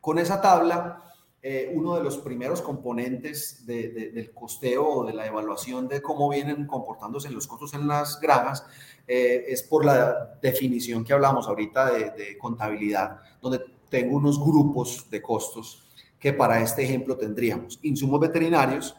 Con 0.00 0.18
esa 0.18 0.40
tabla, 0.40 1.09
eh, 1.42 1.72
uno 1.74 1.96
de 1.96 2.02
los 2.02 2.18
primeros 2.18 2.60
componentes 2.60 3.64
del 3.66 4.30
costeo 4.34 4.86
o 4.86 5.04
de 5.04 5.14
la 5.14 5.26
evaluación 5.26 5.88
de 5.88 6.02
cómo 6.02 6.28
vienen 6.28 6.66
comportándose 6.66 7.30
los 7.30 7.46
costos 7.46 7.72
en 7.74 7.88
las 7.88 8.20
granjas 8.20 8.66
eh, 9.06 9.44
es 9.48 9.62
por 9.62 9.84
la 9.84 10.38
definición 10.42 11.04
que 11.04 11.12
hablamos 11.12 11.48
ahorita 11.48 11.92
de, 11.92 12.10
de 12.10 12.38
contabilidad, 12.38 13.20
donde 13.40 13.60
tengo 13.88 14.16
unos 14.16 14.38
grupos 14.38 15.08
de 15.10 15.22
costos 15.22 15.84
que 16.18 16.34
para 16.34 16.60
este 16.60 16.84
ejemplo 16.84 17.16
tendríamos. 17.16 17.78
Insumos 17.82 18.20
veterinarios, 18.20 18.94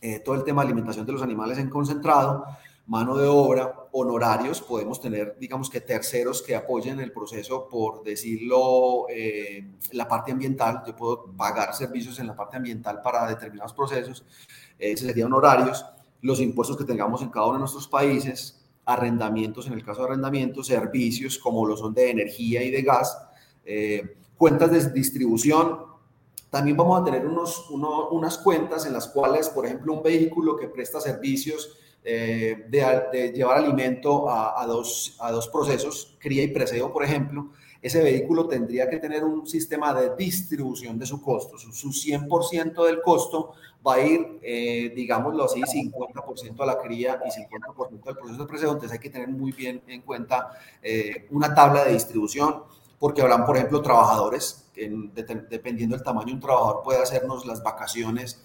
eh, 0.00 0.20
todo 0.20 0.34
el 0.34 0.44
tema 0.44 0.62
de 0.62 0.68
alimentación 0.68 1.04
de 1.04 1.12
los 1.12 1.22
animales 1.22 1.58
en 1.58 1.68
concentrado, 1.68 2.44
mano 2.88 3.18
de 3.18 3.26
obra, 3.26 3.86
honorarios, 3.92 4.62
podemos 4.62 4.98
tener, 4.98 5.36
digamos 5.38 5.68
que 5.68 5.82
terceros 5.82 6.42
que 6.42 6.56
apoyen 6.56 6.98
el 7.00 7.12
proceso, 7.12 7.68
por 7.68 8.02
decirlo, 8.02 9.06
eh, 9.10 9.74
la 9.92 10.08
parte 10.08 10.32
ambiental, 10.32 10.82
yo 10.86 10.96
puedo 10.96 11.26
pagar 11.36 11.74
servicios 11.74 12.18
en 12.18 12.26
la 12.26 12.34
parte 12.34 12.56
ambiental 12.56 13.02
para 13.02 13.28
determinados 13.28 13.74
procesos, 13.74 14.24
eh, 14.78 14.96
serían 14.96 15.26
honorarios, 15.26 15.84
los 16.22 16.40
impuestos 16.40 16.78
que 16.78 16.84
tengamos 16.84 17.20
en 17.20 17.28
cada 17.28 17.46
uno 17.46 17.56
de 17.56 17.60
nuestros 17.60 17.86
países, 17.86 18.66
arrendamientos, 18.86 19.66
en 19.66 19.74
el 19.74 19.84
caso 19.84 20.00
de 20.00 20.08
arrendamientos, 20.08 20.66
servicios 20.66 21.38
como 21.38 21.66
lo 21.66 21.76
son 21.76 21.92
de 21.92 22.10
energía 22.10 22.62
y 22.62 22.70
de 22.70 22.82
gas, 22.82 23.18
eh, 23.66 24.16
cuentas 24.38 24.70
de 24.70 24.90
distribución, 24.92 25.88
también 26.48 26.78
vamos 26.78 27.02
a 27.02 27.04
tener 27.04 27.26
unos, 27.26 27.68
unas 27.68 28.38
cuentas 28.38 28.86
en 28.86 28.94
las 28.94 29.08
cuales, 29.08 29.50
por 29.50 29.66
ejemplo, 29.66 29.92
un 29.92 30.02
vehículo 30.02 30.56
que 30.56 30.68
presta 30.68 30.98
servicios 31.02 31.76
eh, 32.04 32.66
de, 32.68 33.32
llevar 33.32 33.58
alimento 33.58 34.30
a, 34.30 34.64
dos, 34.66 35.16
a 35.20 35.30
dos 35.30 35.48
procesos, 35.48 36.16
cría 36.18 36.42
y 36.42 36.48
preseo, 36.48 36.92
por 36.92 37.04
ejemplo, 37.04 37.50
ese 37.80 38.02
vehículo 38.02 38.48
tendría 38.48 38.88
que 38.88 38.98
tener 38.98 39.24
un 39.24 39.46
sistema 39.46 39.94
de 39.94 40.16
distribución 40.16 40.98
de 40.98 41.06
su 41.06 41.22
costo. 41.22 41.58
Su, 41.58 41.90
100% 41.90 42.84
del 42.86 43.00
costo 43.02 43.52
va 43.86 43.94
a 43.94 44.00
ir, 44.00 44.38
eh, 44.42 44.92
digámoslo 44.94 45.44
así, 45.44 45.60
50% 45.62 46.60
a 46.60 46.66
la 46.66 46.78
cría 46.78 47.20
y 47.24 47.30
50% 47.30 48.08
al 48.08 48.16
proceso 48.16 48.42
de 48.42 48.48
preseo. 48.48 48.72
Entonces 48.72 48.92
hay 48.92 48.98
que 48.98 49.10
tener 49.10 49.28
muy 49.28 49.52
bien 49.52 49.80
en 49.86 50.02
cuenta 50.02 50.50
eh, 50.82 51.26
una 51.30 51.54
tabla 51.54 51.84
de 51.84 51.92
distribución 51.92 52.62
porque 52.98 53.22
habrán, 53.22 53.46
por 53.46 53.56
ejemplo, 53.56 53.80
trabajadores, 53.80 54.66
dependiendo 54.74 55.94
del 55.94 56.04
tamaño, 56.04 56.34
un 56.34 56.40
trabajador 56.40 56.82
puede 56.82 57.00
hacernos 57.00 57.46
las 57.46 57.62
vacaciones 57.62 58.40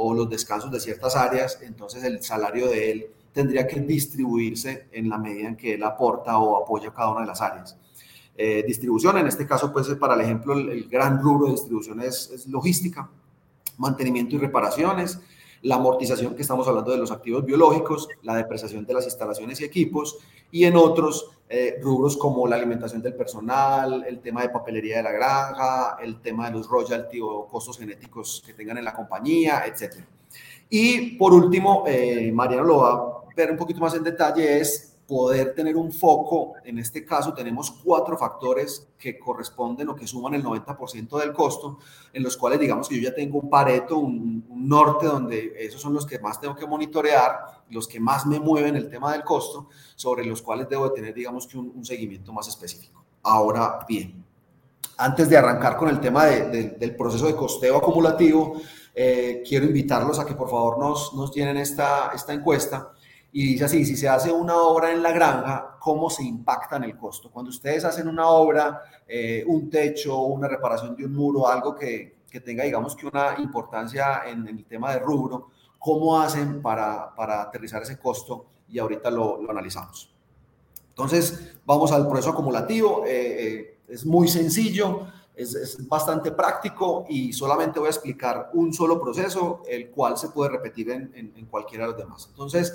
o 0.00 0.14
los 0.14 0.30
descansos 0.30 0.70
de 0.70 0.78
ciertas 0.78 1.16
áreas, 1.16 1.58
entonces 1.60 2.04
el 2.04 2.22
salario 2.22 2.68
de 2.68 2.92
él 2.92 3.06
tendría 3.32 3.66
que 3.66 3.80
distribuirse 3.80 4.86
en 4.92 5.08
la 5.08 5.18
medida 5.18 5.48
en 5.48 5.56
que 5.56 5.74
él 5.74 5.82
aporta 5.82 6.38
o 6.38 6.62
apoya 6.62 6.92
cada 6.94 7.10
una 7.10 7.22
de 7.22 7.26
las 7.26 7.40
áreas. 7.40 7.76
Eh, 8.36 8.62
distribución, 8.64 9.18
en 9.18 9.26
este 9.26 9.44
caso, 9.44 9.72
pues 9.72 9.88
para 9.96 10.14
el 10.14 10.20
ejemplo, 10.20 10.54
el, 10.54 10.88
gran 10.88 11.20
rubro 11.20 11.46
de 11.46 11.52
distribución 11.54 12.00
es, 12.00 12.30
es 12.30 12.46
logística, 12.46 13.10
mantenimiento 13.76 14.36
y 14.36 14.38
reparaciones, 14.38 15.18
la 15.62 15.76
amortización 15.76 16.34
que 16.34 16.42
estamos 16.42 16.66
hablando 16.68 16.92
de 16.92 16.98
los 16.98 17.10
activos 17.10 17.44
biológicos, 17.44 18.08
la 18.22 18.36
depreciación 18.36 18.86
de 18.86 18.94
las 18.94 19.04
instalaciones 19.04 19.60
y 19.60 19.64
equipos, 19.64 20.18
y 20.50 20.64
en 20.64 20.76
otros 20.76 21.30
eh, 21.48 21.78
rubros 21.82 22.16
como 22.16 22.46
la 22.46 22.56
alimentación 22.56 23.02
del 23.02 23.14
personal, 23.14 24.04
el 24.06 24.20
tema 24.20 24.42
de 24.42 24.50
papelería 24.50 24.98
de 24.98 25.02
la 25.02 25.12
granja, 25.12 25.96
el 26.02 26.20
tema 26.20 26.48
de 26.48 26.56
los 26.56 26.68
royalty 26.68 27.20
o 27.20 27.46
costos 27.46 27.78
genéticos 27.78 28.42
que 28.44 28.54
tengan 28.54 28.78
en 28.78 28.84
la 28.84 28.94
compañía, 28.94 29.64
etc. 29.66 29.96
Y 30.68 31.16
por 31.16 31.32
último, 31.32 31.84
eh, 31.86 32.30
Mariano 32.32 32.64
lo 32.64 32.76
va 32.78 32.92
a 32.92 33.34
ver 33.34 33.50
un 33.50 33.56
poquito 33.56 33.80
más 33.80 33.94
en 33.94 34.04
detalle, 34.04 34.60
es 34.60 34.87
poder 35.08 35.54
tener 35.54 35.74
un 35.74 35.90
foco, 35.90 36.52
en 36.64 36.78
este 36.78 37.02
caso 37.02 37.32
tenemos 37.32 37.70
cuatro 37.70 38.18
factores 38.18 38.88
que 38.98 39.18
corresponden 39.18 39.88
o 39.88 39.96
que 39.96 40.06
suman 40.06 40.34
el 40.34 40.44
90% 40.44 41.18
del 41.18 41.32
costo, 41.32 41.78
en 42.12 42.22
los 42.22 42.36
cuales 42.36 42.60
digamos 42.60 42.90
que 42.90 43.00
yo 43.00 43.08
ya 43.08 43.14
tengo 43.14 43.38
un 43.38 43.48
pareto, 43.48 43.96
un, 43.96 44.46
norte 44.50 45.06
donde 45.06 45.54
esos 45.56 45.80
son 45.80 45.94
los 45.94 46.04
que 46.04 46.18
más 46.18 46.38
tengo 46.38 46.54
que 46.54 46.66
monitorear, 46.66 47.62
los 47.70 47.88
que 47.88 47.98
más 47.98 48.26
me 48.26 48.38
mueven 48.38 48.76
el 48.76 48.90
tema 48.90 49.12
del 49.12 49.24
costo, 49.24 49.70
sobre 49.96 50.26
los 50.26 50.42
cuales 50.42 50.68
debo 50.68 50.90
de 50.90 50.94
tener 50.94 51.14
digamos 51.14 51.46
que 51.46 51.56
un, 51.56 51.82
seguimiento 51.86 52.30
más 52.34 52.46
específico. 52.46 53.02
Ahora 53.22 53.78
bien, 53.88 54.22
antes 54.98 55.30
de 55.30 55.38
arrancar 55.38 55.78
con 55.78 55.88
el 55.88 56.00
tema 56.00 56.26
del 56.26 56.94
proceso 56.96 57.26
de 57.26 57.34
costeo 57.34 57.78
acumulativo, 57.78 58.60
eh, 58.94 59.42
quiero 59.48 59.64
invitarlos 59.64 60.18
a 60.18 60.26
que 60.26 60.34
por 60.34 60.50
favor 60.50 60.78
nos, 60.78 61.14
nos 61.14 61.30
tienen 61.30 61.56
esta, 61.56 62.10
esta 62.14 62.34
encuesta 62.34 62.92
y 63.32 63.52
dice 63.52 63.64
así, 63.66 63.84
si 63.84 63.96
se 63.96 64.08
hace 64.08 64.32
una 64.32 64.56
obra 64.56 64.90
en 64.90 65.02
la 65.02 65.12
granja, 65.12 65.76
¿cómo 65.78 66.08
se 66.08 66.24
impacta 66.24 66.76
en 66.76 66.84
el 66.84 66.96
costo? 66.96 67.30
Cuando 67.30 67.50
ustedes 67.50 67.84
hacen 67.84 68.08
una 68.08 68.28
obra, 68.28 68.82
eh, 69.06 69.44
un 69.46 69.68
techo, 69.68 70.22
una 70.22 70.48
reparación 70.48 70.96
de 70.96 71.04
un 71.04 71.14
muro, 71.14 71.46
algo 71.46 71.74
que, 71.74 72.20
que 72.30 72.40
tenga, 72.40 72.64
digamos, 72.64 72.96
que 72.96 73.06
una 73.06 73.34
importancia 73.38 74.22
en, 74.26 74.46
el 74.48 74.64
tema 74.64 74.92
de 74.92 75.00
rubro, 75.00 75.50
¿cómo 75.78 76.18
hacen 76.18 76.62
para, 76.62 77.14
para 77.14 77.42
aterrizar 77.42 77.82
ese 77.82 77.98
costo? 77.98 78.46
Y 78.68 78.78
ahorita 78.78 79.10
lo, 79.10 79.42
lo, 79.42 79.50
analizamos. 79.50 80.10
Entonces, 80.88 81.58
vamos 81.66 81.92
al 81.92 82.08
proceso 82.08 82.30
acumulativo. 82.30 83.04
Eh, 83.06 83.10
eh, 83.10 83.78
es 83.88 84.04
muy 84.04 84.28
sencillo 84.28 85.06
es, 85.38 85.88
bastante 85.88 86.32
práctico 86.32 87.06
y 87.08 87.32
solamente 87.32 87.78
voy 87.78 87.86
a 87.86 87.90
explicar 87.90 88.50
un 88.54 88.72
solo 88.72 89.00
proceso, 89.00 89.62
el 89.68 89.90
cual 89.90 90.18
se 90.18 90.30
puede 90.30 90.50
repetir 90.50 90.90
en, 90.90 91.12
en, 91.14 91.46
cualquiera 91.46 91.84
de 91.84 91.92
los 91.92 92.00
demás. 92.00 92.26
Entonces, 92.30 92.74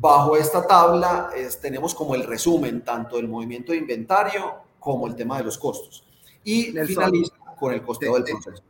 bajo 0.00 0.36
esta 0.36 0.66
tabla 0.66 1.30
tenemos 1.60 1.94
como 1.94 2.14
el 2.14 2.24
resumen 2.24 2.82
tanto 2.82 3.16
del 3.16 3.28
movimiento 3.28 3.72
de 3.72 3.78
inventario 3.78 4.54
como 4.78 5.06
el 5.06 5.14
tema 5.14 5.36
de 5.38 5.44
los 5.44 5.58
costos. 5.58 6.04
Y 6.42 6.72
finaliza 6.86 7.34
con 7.58 7.74
el 7.74 7.82
costeo 7.82 8.14
del 8.14 8.24
proceso. 8.24 8.62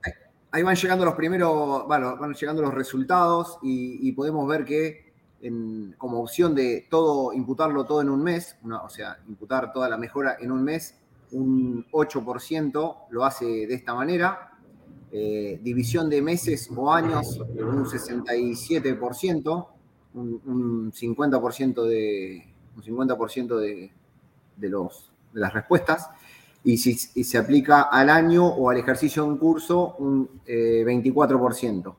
Ahí 0.50 0.64
van 0.64 0.74
llegando 0.74 1.04
los 1.04 1.14
primeros, 1.14 1.86
bueno, 1.86 2.16
van 2.16 2.34
llegando 2.34 2.60
los 2.60 2.74
resultados 2.74 3.58
y, 3.62 4.10
podemos 4.12 4.48
ver 4.48 4.64
que 4.64 5.12
en, 5.40 5.94
como 5.96 6.20
opción 6.20 6.56
de 6.56 6.88
todo, 6.90 7.32
imputarlo 7.32 7.84
todo 7.84 8.00
en 8.00 8.10
un 8.10 8.22
mes, 8.24 8.56
o 8.64 8.88
sea, 8.88 9.20
imputar 9.28 9.72
toda 9.72 9.88
la 9.88 9.96
mejora 9.96 10.36
en 10.40 10.50
un 10.50 10.64
mes, 10.64 10.99
un 11.32 11.86
8% 11.90 12.96
lo 13.10 13.24
hace 13.24 13.44
de 13.44 13.74
esta 13.74 13.94
manera. 13.94 14.52
Eh, 15.12 15.58
división 15.62 16.08
de 16.08 16.22
meses 16.22 16.70
o 16.74 16.92
años, 16.92 17.40
un 17.40 17.84
67%, 17.84 19.66
un, 20.14 20.92
50% 20.92 21.84
de, 21.84 22.46
un 22.76 22.82
50% 22.82 23.56
de, 23.56 23.90
de, 24.56 24.68
los, 24.68 25.10
de 25.32 25.40
las 25.40 25.52
respuestas. 25.52 26.10
Y 26.62 26.76
si 26.76 26.94
se 26.94 27.38
aplica 27.38 27.82
al 27.82 28.10
año 28.10 28.46
o 28.46 28.70
al 28.70 28.76
ejercicio 28.76 29.24
en 29.24 29.38
curso, 29.38 29.96
un 29.98 30.42
24%. 30.46 31.90
Eh, 31.90 31.94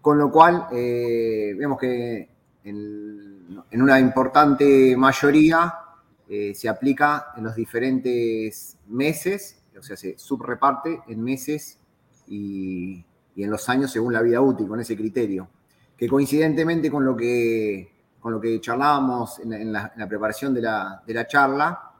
Con 0.00 0.18
lo 0.18 0.30
cual, 0.30 0.66
eh, 0.72 1.54
vemos 1.56 1.78
que 1.78 2.30
en 2.64 3.82
una 3.82 4.00
importante 4.00 4.96
mayoría 4.96 5.83
eh, 6.28 6.54
se 6.54 6.68
aplica 6.68 7.32
en 7.36 7.44
los 7.44 7.54
diferentes 7.54 8.78
meses, 8.88 9.62
o 9.78 9.82
sea, 9.82 9.96
se 9.96 10.16
subreparte 10.18 11.00
en 11.06 11.22
meses 11.22 11.78
y, 12.26 13.04
en 13.36 13.50
los 13.50 13.68
años 13.68 13.90
según 13.90 14.12
la 14.12 14.22
vida 14.22 14.40
útil, 14.40 14.66
con 14.66 14.80
ese 14.80 14.96
criterio. 14.96 15.48
Que 15.96 16.08
coincidentemente 16.08 16.90
con 16.90 17.04
lo 17.04 17.14
que, 17.16 17.92
con 18.20 18.32
lo 18.32 18.40
que 18.40 18.60
charlábamos 18.60 19.38
en 19.40 19.72
la, 19.72 19.92
preparación 20.08 20.54
de 20.54 20.62
la, 20.62 21.26
charla. 21.28 21.92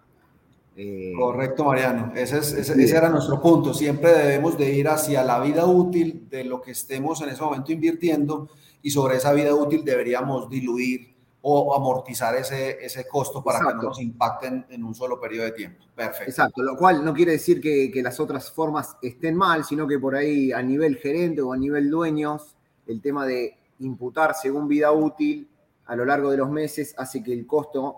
Eh, 0.77 1.13
Correcto, 1.17 1.65
Mariano. 1.65 2.13
Ese, 2.15 2.39
ese, 2.39 2.97
era 2.97 3.09
nuestro 3.11 3.41
punto. 3.43 3.75
Siempre 3.75 4.13
debemos 4.13 4.57
de 4.57 4.73
ir 4.73 4.89
hacia 4.89 5.23
la 5.23 5.39
vida 5.41 5.67
útil 5.67 6.29
de 6.31 6.45
lo 6.45 6.63
que 6.63 6.71
estemos 6.71 7.21
en 7.21 7.29
ese 7.29 7.43
momento 7.43 7.73
invirtiendo 7.73 8.49
y 8.83 8.91
sobre 8.91 9.17
esa 9.17 9.33
vida 9.33 9.55
útil 9.55 9.85
deberíamos 9.85 10.49
diluir 10.49 11.14
o 11.47 11.77
amortizar 11.77 12.35
ese, 12.37 12.83
ese 12.83 13.07
costo 13.07 13.45
para 13.45 13.59
que 13.59 13.75
no 13.75 13.83
nos 13.83 14.01
impacten 14.01 14.65
en 14.71 14.83
un 14.83 14.95
solo 14.95 15.21
periodo 15.21 15.45
de 15.45 15.53
tiempo. 15.53 15.85
Perfecto. 15.95 16.31
Exacto, 16.31 16.63
lo 16.63 16.75
cual 16.75 17.05
no 17.05 17.13
quiere 17.13 17.33
decir 17.33 17.61
que, 17.61 17.91
que, 17.93 18.03
las 18.03 18.19
otras 18.19 18.51
formas 18.51 18.97
estén 19.03 19.37
mal, 19.37 19.63
sino 19.63 19.87
que 19.87 19.99
por 19.99 20.17
ahí 20.17 20.53
a 20.53 20.63
nivel 20.63 20.97
gerente 20.97 21.43
o 21.43 21.53
a 21.53 21.59
nivel 21.59 21.91
dueños 21.91 22.57
el 22.87 23.03
tema 23.03 23.27
de 23.27 23.59
imputar 23.81 24.35
según 24.35 24.69
vida 24.69 24.91
útil 24.93 25.47
a 25.85 25.95
lo 25.95 26.07
largo 26.07 26.31
de 26.31 26.39
los 26.39 26.49
meses 26.49 26.95
hace 26.97 27.23
que 27.23 27.35
el 27.35 27.47
costo 27.47 27.97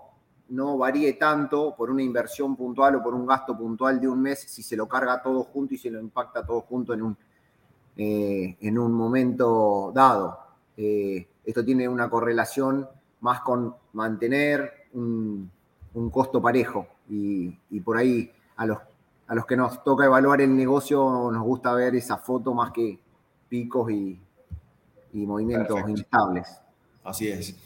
no 0.49 0.77
varíe 0.77 1.13
tanto 1.13 1.77
por 1.77 1.89
una 1.89 2.03
inversión 2.03 2.57
puntual 2.57 2.97
o 2.97 3.03
por 3.03 3.15
un 3.15 3.27
gasto 3.27 3.57
puntual 3.57 4.01
de 4.01 4.09
un 4.09 4.23
mes 4.23 4.41
si 4.41 4.65
se 4.65 4.75
lo 4.75 4.89
carga 4.89 5.23
todo 5.23 5.45
junto 5.45 5.75
y 5.75 5.79
se 5.79 5.91
lo 5.91 6.01
impacta 6.01 6.45
todo 6.45 6.63
junto 6.63 6.95
en 6.95 7.03
un, 7.03 7.17
eh, 7.97 8.57
en 8.61 8.77
un 8.77 8.93
momento 8.93 9.93
dado. 9.95 10.37
Eh, 10.77 11.29
esto 11.45 11.65
tiene 11.65 11.89
una 11.89 12.11
correlación 12.11 12.89
más 13.21 13.41
con 13.41 13.75
mantener 13.93 14.89
un, 14.93 15.51
costo 16.11 16.43
parejo 16.43 16.87
y, 17.09 17.51
por 17.81 17.97
ahí 17.97 18.31
a 18.57 18.67
los, 18.67 18.79
a 19.27 19.35
los 19.35 19.47
que 19.47 19.57
nos 19.57 19.83
toca 19.83 20.05
evaluar 20.05 20.41
el 20.41 20.55
negocio 20.55 21.31
nos 21.33 21.43
gusta 21.43 21.73
ver 21.73 21.95
esa 21.95 22.19
foto 22.19 22.53
más 22.55 22.73
que 22.73 22.99
picos 23.49 23.91
y, 23.91 24.21
movimientos 25.13 25.81
instables. 25.89 26.61
Así 27.03 27.29
es. 27.29 27.57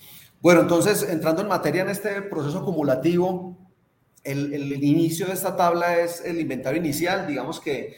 Bueno, 0.41 0.61
entonces, 0.61 1.03
entrando 1.03 1.43
en 1.43 1.49
materia 1.49 1.83
en 1.83 1.89
este 1.89 2.23
proceso 2.23 2.61
acumulativo, 2.61 3.57
el, 4.23 4.73
inicio 4.85 5.27
de 5.27 5.33
esta 5.33 5.57
tabla 5.57 5.99
es 5.99 6.25
el 6.25 6.41
inventario 6.41 6.81
inicial. 6.81 7.27
Digamos 7.27 7.61
que 7.61 7.97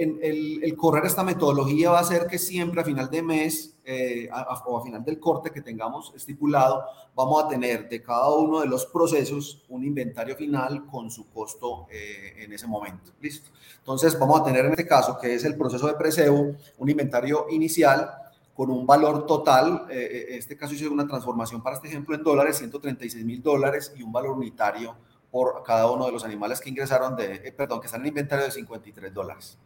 el, 0.00 0.76
correr 0.76 1.06
esta 1.06 1.22
metodología 1.22 1.90
va 1.90 2.00
a 2.00 2.04
ser 2.04 2.26
que 2.26 2.38
siempre 2.38 2.80
a 2.80 2.84
final 2.84 3.10
de 3.10 3.22
mes 3.22 3.76
eh, 3.84 4.28
o 4.66 4.78
a 4.78 4.84
final 4.84 5.04
del 5.04 5.18
corte 5.18 5.50
que 5.50 5.60
tengamos 5.60 6.12
estipulado, 6.14 6.84
vamos 7.14 7.44
a 7.44 7.48
tener 7.48 7.88
de 7.88 8.02
cada 8.02 8.30
uno 8.34 8.60
de 8.60 8.66
los 8.66 8.86
procesos 8.86 9.64
un 9.68 9.84
inventario 9.84 10.36
final 10.36 10.86
con 10.86 11.10
su 11.10 11.28
costo 11.30 11.86
eh, 11.90 12.34
en 12.38 12.52
ese 12.52 12.66
momento. 12.66 13.12
Listo. 13.20 13.50
Entonces, 13.78 14.18
vamos 14.18 14.40
a 14.40 14.44
tener 14.44 14.64
en 14.66 14.72
este 14.72 14.86
caso, 14.86 15.18
que 15.18 15.34
es 15.34 15.44
el 15.44 15.56
proceso 15.56 15.86
de 15.86 15.94
preseo, 15.94 16.54
un 16.78 16.88
inventario 16.90 17.46
inicial 17.50 18.10
con 18.54 18.70
un 18.70 18.84
valor 18.86 19.24
total, 19.24 19.86
eh, 19.88 20.26
en 20.30 20.38
este 20.38 20.56
caso 20.56 20.74
hice 20.74 20.88
una 20.88 21.06
transformación 21.06 21.62
para 21.62 21.76
este 21.76 21.86
ejemplo 21.86 22.14
en 22.16 22.24
dólares, 22.24 22.58
136 22.58 23.24
mil 23.24 23.40
dólares 23.40 23.92
y 23.96 24.02
un 24.02 24.10
valor 24.10 24.36
unitario 24.36 24.96
por 25.30 25.62
cada 25.62 25.90
uno 25.90 26.06
de 26.06 26.12
los 26.12 26.24
animales 26.24 26.60
que 26.60 26.70
ingresaron, 26.70 27.16
de, 27.16 27.34
eh, 27.34 27.52
perdón, 27.52 27.80
que 27.80 27.86
están 27.86 28.00
en 28.00 28.08
inventario 28.08 28.46
de 28.46 28.50
53 28.50 29.12
dólares. 29.12 29.58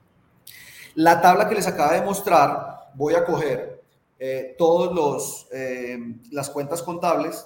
La 0.95 1.21
tabla 1.21 1.49
que 1.49 1.55
les 1.55 1.67
acaba 1.67 1.95
de 1.95 2.03
mostrar, 2.03 2.91
voy 2.95 3.15
a 3.15 3.25
coger 3.25 3.83
eh, 4.19 4.55
todos 4.59 4.95
los, 4.95 5.49
las 6.31 6.51
cuentas 6.51 6.83
contables 6.83 7.45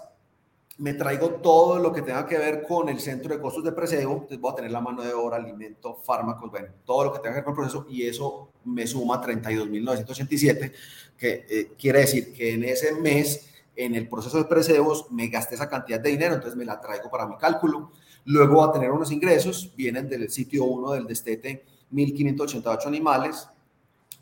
me 0.79 0.93
traigo 0.93 1.31
todo 1.31 1.79
lo 1.79 1.93
que 1.93 2.03
tenga 2.03 2.27
que 2.27 2.37
ver 2.37 2.63
con 2.63 2.89
el 2.89 3.01
centro 3.01 3.35
de 3.35 3.41
costos 3.41 3.65
de 3.65 3.73
preseo, 3.73 4.13
entonces 4.13 4.39
voy 4.39 4.53
a 4.53 4.57
tener 4.57 4.71
la 4.71 4.81
mano 4.81 5.03
de 5.03 5.13
obra, 5.15 5.37
alimento, 5.37 5.97
fármacos, 5.97 6.51
bueno, 6.51 6.69
todo 6.85 7.05
lo 7.05 7.13
que 7.13 7.21
tenga 7.21 7.31
que 7.31 7.41
ver 7.41 7.45
con 7.45 7.53
el 7.55 7.57
proceso 7.57 7.87
y 7.89 8.07
eso 8.07 8.51
me 8.65 8.87
suma 8.87 9.23
32.987, 9.23 10.73
que 11.17 11.47
eh, 11.49 11.73
quiere 11.79 12.01
decir 12.01 12.33
que 12.35 12.53
en 12.53 12.65
ese 12.65 12.95
mes, 12.95 13.49
en 13.75 13.95
el 13.95 14.09
proceso 14.09 14.37
de 14.37 14.45
preseos, 14.45 15.11
me 15.11 15.29
gasté 15.29 15.55
esa 15.55 15.69
cantidad 15.69 15.99
de 15.99 16.11
dinero, 16.11 16.35
entonces 16.35 16.59
me 16.59 16.65
la 16.65 16.81
traigo 16.81 17.11
para 17.11 17.27
mi 17.27 17.37
cálculo. 17.37 17.93
Luego 18.25 18.57
voy 18.57 18.69
a 18.69 18.73
tener 18.73 18.91
unos 18.91 19.13
ingresos, 19.13 19.73
vienen 19.77 20.09
del 20.09 20.31
sitio 20.31 20.65
1 20.65 20.93
del 20.93 21.07
destete, 21.07 21.65
1.588 21.93 22.87
animales, 22.87 23.49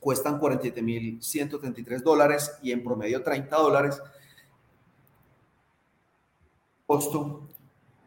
cuestan 0.01 0.41
47.133 0.41 2.03
dólares 2.03 2.53
y 2.63 2.73
en 2.73 2.83
promedio 2.85 3.23
30 3.23 3.57
dólares 3.57 4.01
costo, 6.87 7.49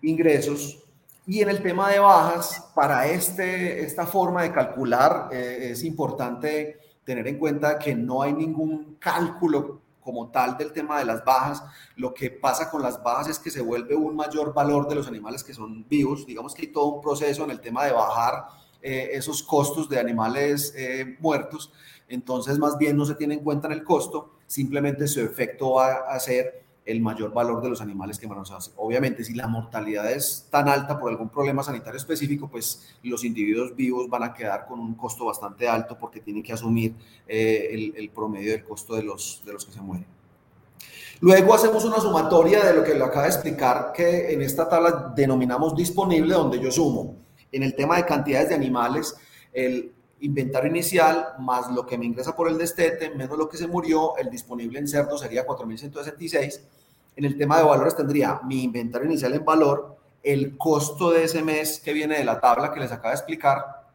ingresos. 0.02 0.84
Y 1.26 1.42
en 1.42 1.50
el 1.50 1.62
tema 1.62 1.90
de 1.90 2.00
bajas, 2.00 2.72
para 2.74 3.08
este, 3.08 3.84
esta 3.84 4.06
forma 4.06 4.44
de 4.44 4.54
calcular, 4.54 5.30
eh, 5.32 5.70
es 5.72 5.84
importante 5.84 6.80
tener 7.04 7.28
en 7.28 7.38
cuenta 7.38 7.78
que 7.78 7.96
no 7.96 8.22
hay 8.22 8.34
ningún 8.34 8.96
cálculo 9.00 9.82
como 10.02 10.30
tal 10.30 10.58
del 10.58 10.72
tema 10.72 11.00
de 11.00 11.06
las 11.06 11.26
bajas. 11.26 11.62
Lo 11.98 12.14
que 12.14 12.32
pasa 12.32 12.70
con 12.70 12.82
las 12.82 13.02
bajas 13.04 13.28
es 13.28 13.40
que 13.40 13.52
se 13.52 13.62
vuelve 13.62 13.94
un 13.94 14.16
mayor 14.16 14.54
valor 14.54 14.88
de 14.88 14.96
los 14.96 15.08
animales 15.08 15.44
que 15.44 15.54
son 15.54 15.86
vivos. 15.90 16.26
Digamos 16.26 16.54
que 16.54 16.62
hay 16.62 16.72
todo 16.72 16.86
un 16.86 17.02
proceso 17.02 17.44
en 17.44 17.52
el 17.52 17.60
tema 17.60 17.84
de 17.86 17.92
bajar 17.92 18.46
eh, 18.82 19.10
esos 19.14 19.44
costos 19.44 19.90
de 19.90 20.00
animales 20.00 20.74
eh, 20.78 21.18
muertos. 21.20 21.72
Entonces, 22.08 22.58
más 22.58 22.78
bien 22.78 22.96
no 22.96 23.06
se 23.06 23.16
tiene 23.16 23.36
en 23.36 23.42
cuenta 23.42 23.68
en 23.68 23.74
el 23.74 23.84
costo, 23.84 24.32
simplemente 24.46 25.08
su 25.08 25.20
efecto 25.22 25.74
va 25.74 25.94
a 26.10 26.20
ser 26.20 26.68
el 26.88 27.02
mayor 27.02 27.34
valor 27.34 27.62
de 27.62 27.70
los 27.70 27.82
animales 27.82 28.18
que 28.18 28.28
hace. 28.28 28.72
Obviamente, 28.78 29.24
si 29.24 29.34
la 29.34 29.48
mortalidad 29.48 30.10
es 30.10 30.48
tan 30.50 30.70
alta 30.70 30.98
por 30.98 31.12
algún 31.12 31.30
problema 31.30 31.62
sanitario 31.62 31.98
específico, 31.98 32.48
pues 32.50 32.96
los 33.04 33.26
individuos 33.26 33.76
vivos 33.76 34.10
van 34.10 34.24
a 34.24 34.34
quedar 34.34 34.66
con 34.66 34.80
un 34.80 34.96
costo 34.96 35.26
bastante 35.26 35.68
alto 35.68 35.98
porque 36.00 36.22
tienen 36.22 36.42
que 36.42 36.54
asumir 36.54 36.96
eh, 37.28 37.94
el, 37.96 38.10
promedio 38.10 38.54
del 38.54 38.64
costo 38.64 38.96
de 38.96 39.04
los, 39.04 39.42
de 39.46 39.54
los 39.54 39.66
que 39.66 39.74
se 39.74 39.82
mueren. 39.82 40.08
Luego 41.20 41.54
hacemos 41.54 41.84
una 41.84 42.00
sumatoria 42.00 42.64
de 42.64 42.74
lo 42.74 42.84
que 42.84 42.94
le 42.94 43.04
acaba 43.04 43.24
de 43.24 43.30
explicar, 43.30 43.92
que 43.94 44.32
en 44.32 44.42
esta 44.42 44.70
tabla 44.70 45.12
denominamos 45.16 45.76
disponible, 45.76 46.36
donde 46.36 46.60
yo 46.60 46.72
sumo 46.72 47.27
en 47.52 47.64
el 47.64 47.76
tema 47.76 47.98
de 47.98 48.06
cantidades 48.06 48.50
de 48.50 48.56
animales, 48.56 49.16
el 49.54 49.92
inventario 50.20 50.70
inicial 50.70 51.36
más 51.40 51.72
lo 51.72 51.86
que 51.86 51.98
me 51.98 52.06
ingresa 52.06 52.36
por 52.36 52.48
el 52.48 52.58
destete, 52.58 53.12
menos 53.12 53.38
lo 53.38 53.48
que 53.48 53.58
se 53.58 53.68
murió, 53.68 54.18
el 54.18 54.30
disponible 54.30 54.80
en 54.80 54.88
cerdo 54.88 55.18
sería 55.18 55.46
4.166 55.46 56.62
en 57.18 57.26
el 57.26 57.36
tema 57.36 57.58
de 57.58 57.64
valores 57.64 57.96
tendría 57.96 58.40
mi 58.44 58.64
inventario 58.64 59.08
inicial 59.08 59.34
en 59.34 59.44
valor, 59.44 59.98
el 60.22 60.56
costo 60.56 61.10
de 61.10 61.24
ese 61.24 61.42
mes 61.44 61.82
que 61.84 61.92
viene 61.92 62.16
de 62.20 62.24
la 62.24 62.40
tabla 62.40 62.72
que 62.72 62.80
les 62.80 62.92
acabo 62.92 63.10
de 63.10 63.16
explicar, 63.16 63.88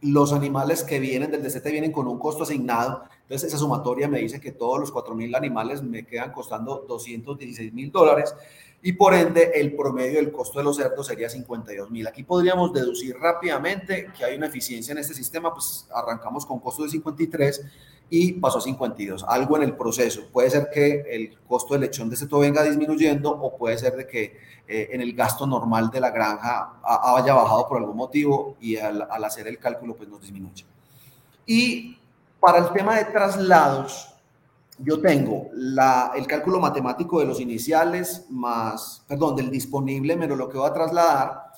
los 0.00 0.32
animales 0.32 0.82
que 0.82 0.98
vienen 0.98 1.30
del 1.30 1.42
DCT 1.42 1.66
vienen 1.66 1.92
con 1.92 2.08
un 2.08 2.18
costo 2.18 2.44
asignado. 2.44 3.02
Entonces 3.20 3.48
esa 3.48 3.58
sumatoria 3.58 4.08
me 4.08 4.18
dice 4.18 4.40
que 4.40 4.52
todos 4.52 4.80
los 4.80 4.94
4.000 4.94 5.36
animales 5.36 5.82
me 5.82 6.06
quedan 6.06 6.32
costando 6.32 6.86
216 6.88 7.70
mil 7.74 7.92
dólares 7.92 8.34
y 8.82 8.92
por 8.94 9.12
ende 9.14 9.52
el 9.54 9.76
promedio 9.76 10.16
del 10.16 10.32
costo 10.32 10.58
de 10.58 10.64
los 10.64 10.76
cerdos 10.76 11.06
sería 11.06 11.28
52 11.28 11.90
mil. 11.90 12.06
Aquí 12.06 12.22
podríamos 12.22 12.72
deducir 12.72 13.14
rápidamente 13.16 14.10
que 14.16 14.24
hay 14.24 14.36
una 14.36 14.46
eficiencia 14.46 14.92
en 14.92 14.98
este 14.98 15.12
sistema, 15.12 15.52
pues 15.52 15.86
arrancamos 15.94 16.46
con 16.46 16.60
costo 16.60 16.84
de 16.84 16.88
53 16.88 17.62
y 18.08 18.32
pasó 18.32 18.58
a 18.58 18.62
52. 18.62 19.24
Algo 19.28 19.56
en 19.56 19.62
el 19.64 19.76
proceso. 19.76 20.22
Puede 20.32 20.50
ser 20.50 20.68
que 20.72 21.04
el 21.10 21.38
costo 21.46 21.74
del 21.74 21.82
lechón 21.82 22.08
de 22.08 22.16
todo 22.26 22.40
venga 22.40 22.62
disminuyendo 22.62 23.30
o 23.30 23.56
puede 23.56 23.78
ser 23.78 23.96
de 23.96 24.06
que 24.06 24.38
eh, 24.66 24.88
en 24.92 25.00
el 25.00 25.14
gasto 25.14 25.46
normal 25.46 25.90
de 25.90 26.00
la 26.00 26.10
granja 26.10 26.80
haya 26.82 27.34
bajado 27.34 27.68
por 27.68 27.78
algún 27.78 27.96
motivo 27.96 28.56
y 28.60 28.76
al, 28.76 29.02
hacer 29.24 29.46
el 29.46 29.58
cálculo 29.58 29.94
pues 29.94 30.08
nos 30.08 30.20
disminuye. 30.20 30.64
Y 31.46 31.98
para 32.40 32.58
el 32.58 32.72
tema 32.72 32.96
de 32.96 33.04
traslados, 33.06 34.09
yo 34.82 35.00
tengo 35.00 35.48
la, 35.52 36.12
el 36.14 36.26
cálculo 36.26 36.60
matemático 36.60 37.20
de 37.20 37.26
los 37.26 37.40
iniciales 37.40 38.26
más, 38.30 39.04
perdón, 39.06 39.36
del 39.36 39.50
disponible 39.50 40.16
menos 40.16 40.38
lo 40.38 40.48
que 40.48 40.58
va 40.58 40.68
a 40.68 40.74
trasladar 40.74 41.50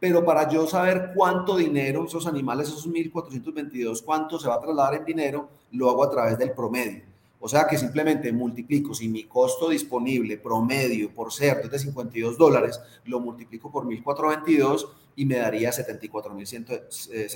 pero 0.00 0.24
para 0.24 0.48
yo 0.48 0.66
saber 0.66 1.12
cuánto 1.14 1.56
dinero, 1.56 2.06
esos 2.06 2.26
animales, 2.26 2.68
esos 2.68 2.88
1.422, 2.88 4.02
cuánto 4.02 4.38
se 4.38 4.48
va 4.48 4.54
a 4.54 4.60
trasladar 4.60 4.94
en 4.94 5.04
dinero, 5.04 5.50
lo 5.72 5.90
hago 5.90 6.02
a 6.04 6.10
través 6.10 6.38
del 6.38 6.52
promedio. 6.52 7.09
O 7.42 7.48
sea 7.48 7.66
que 7.66 7.78
simplemente 7.78 8.30
multiplico, 8.32 8.94
si 8.94 9.08
mi 9.08 9.24
costo 9.24 9.70
disponible 9.70 10.36
promedio 10.36 11.12
por 11.14 11.32
cerdo 11.32 11.62
es 11.64 11.70
de 11.70 11.78
52 11.78 12.36
dólares, 12.36 12.78
lo 13.06 13.18
multiplico 13.18 13.72
por 13.72 13.86
1.422 13.86 14.86
y 15.16 15.24
me 15.24 15.36
daría 15.36 15.70
74.017. 15.70 16.80
Eh, 17.12 17.28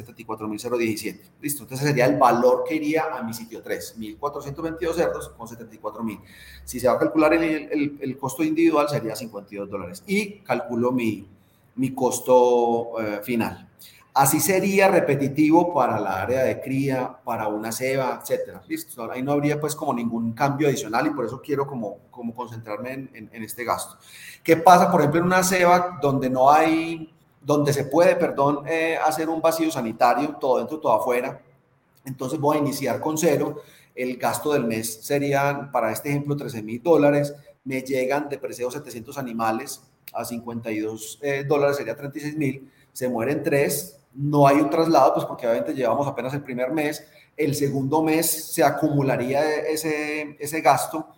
Listo, 1.41 1.63
entonces 1.63 1.89
sería 1.89 2.05
el 2.05 2.19
valor 2.19 2.65
que 2.69 2.75
iría 2.75 3.05
a 3.15 3.23
mi 3.23 3.33
sitio 3.33 3.63
3, 3.63 3.97
1.422 3.99 4.95
cerdos 4.95 5.31
con 5.31 5.49
74.000. 5.49 6.21
Si 6.65 6.79
se 6.79 6.87
va 6.87 6.95
a 6.95 6.99
calcular 6.99 7.33
el, 7.33 7.99
el 7.99 8.19
costo 8.19 8.43
individual 8.43 8.89
sería 8.91 9.17
52 9.17 9.71
dólares 9.71 10.03
y 10.07 10.41
calculo 10.41 10.93
mi, 10.93 11.27
mi 11.77 11.95
costo 11.95 13.01
eh, 13.01 13.21
final. 13.23 13.69
Así 14.15 14.39
sería 14.39 14.87
repetitivo 14.87 15.75
para 15.75 15.99
la 15.99 16.23
área 16.23 16.45
de 16.45 16.61
cría, 16.61 17.19
para 17.25 17.49
una 17.49 17.73
ceba, 17.73 18.21
etcétera. 18.23 18.63
Listo. 18.69 19.11
Ahí 19.11 19.23
no 19.23 19.33
habría 19.33 19.61
pues 19.61 19.75
como 19.75 19.93
ningún 19.93 20.33
cambio 20.35 20.69
adicional 20.69 21.09
y 21.09 21.11
por 21.11 21.25
eso 21.27 21.43
quiero 21.43 21.67
como, 21.67 21.99
como 22.13 22.33
concentrarme 22.33 22.93
en, 22.93 23.29
en, 23.33 23.43
este 23.43 23.65
gasto. 23.65 23.99
¿Qué 24.45 24.57
pasa, 24.57 24.89
por 24.89 25.01
ejemplo, 25.01 25.19
en 25.19 25.27
una 25.27 25.43
ceba 25.43 25.99
donde 26.01 26.31
no 26.31 26.49
hay, 26.49 27.13
donde 27.41 27.73
se 27.73 27.87
puede, 27.87 28.15
perdón, 28.15 28.63
eh, 28.69 28.97
hacer 29.05 29.29
un 29.29 29.43
vacío 29.43 29.69
sanitario, 29.73 30.37
todo 30.41 30.59
dentro, 30.59 30.79
todo 30.79 30.93
afuera? 30.93 31.41
Entonces 32.05 32.39
voy 32.39 32.59
a 32.59 32.61
iniciar 32.61 33.01
con 33.01 33.19
cero. 33.19 33.63
El 33.97 34.17
gasto 34.17 34.53
del 34.53 34.65
mes 34.65 35.05
serían, 35.05 35.73
para 35.73 35.91
este 35.91 36.11
ejemplo, 36.11 36.37
13 36.37 36.63
mil 36.63 36.81
dólares. 36.81 37.35
Me 37.65 37.83
llegan 37.83 38.29
de 38.29 38.39
preseo 38.39 38.71
700 38.71 39.19
animales 39.19 39.83
a 40.15 40.25
52 40.25 41.19
eh, 41.23 41.45
dólares 41.47 41.77
sería 41.77 41.97
36 41.97 42.37
mil, 42.37 42.71
se 42.95 43.07
mueren 43.11 43.43
tres, 43.43 44.01
no 44.15 44.47
hay 44.47 44.57
un 44.57 44.71
traslado, 44.71 45.13
pues 45.13 45.27
porque 45.27 45.47
obviamente 45.47 45.75
llevamos 45.75 46.07
apenas 46.07 46.33
el 46.33 46.43
primer 46.43 46.73
mes, 46.73 47.07
el 47.37 47.55
segundo 47.55 48.03
mes 48.03 48.55
se 48.55 48.65
acumularía 48.65 49.57
ese, 49.67 50.37
ese 50.41 50.61
gasto 50.63 51.09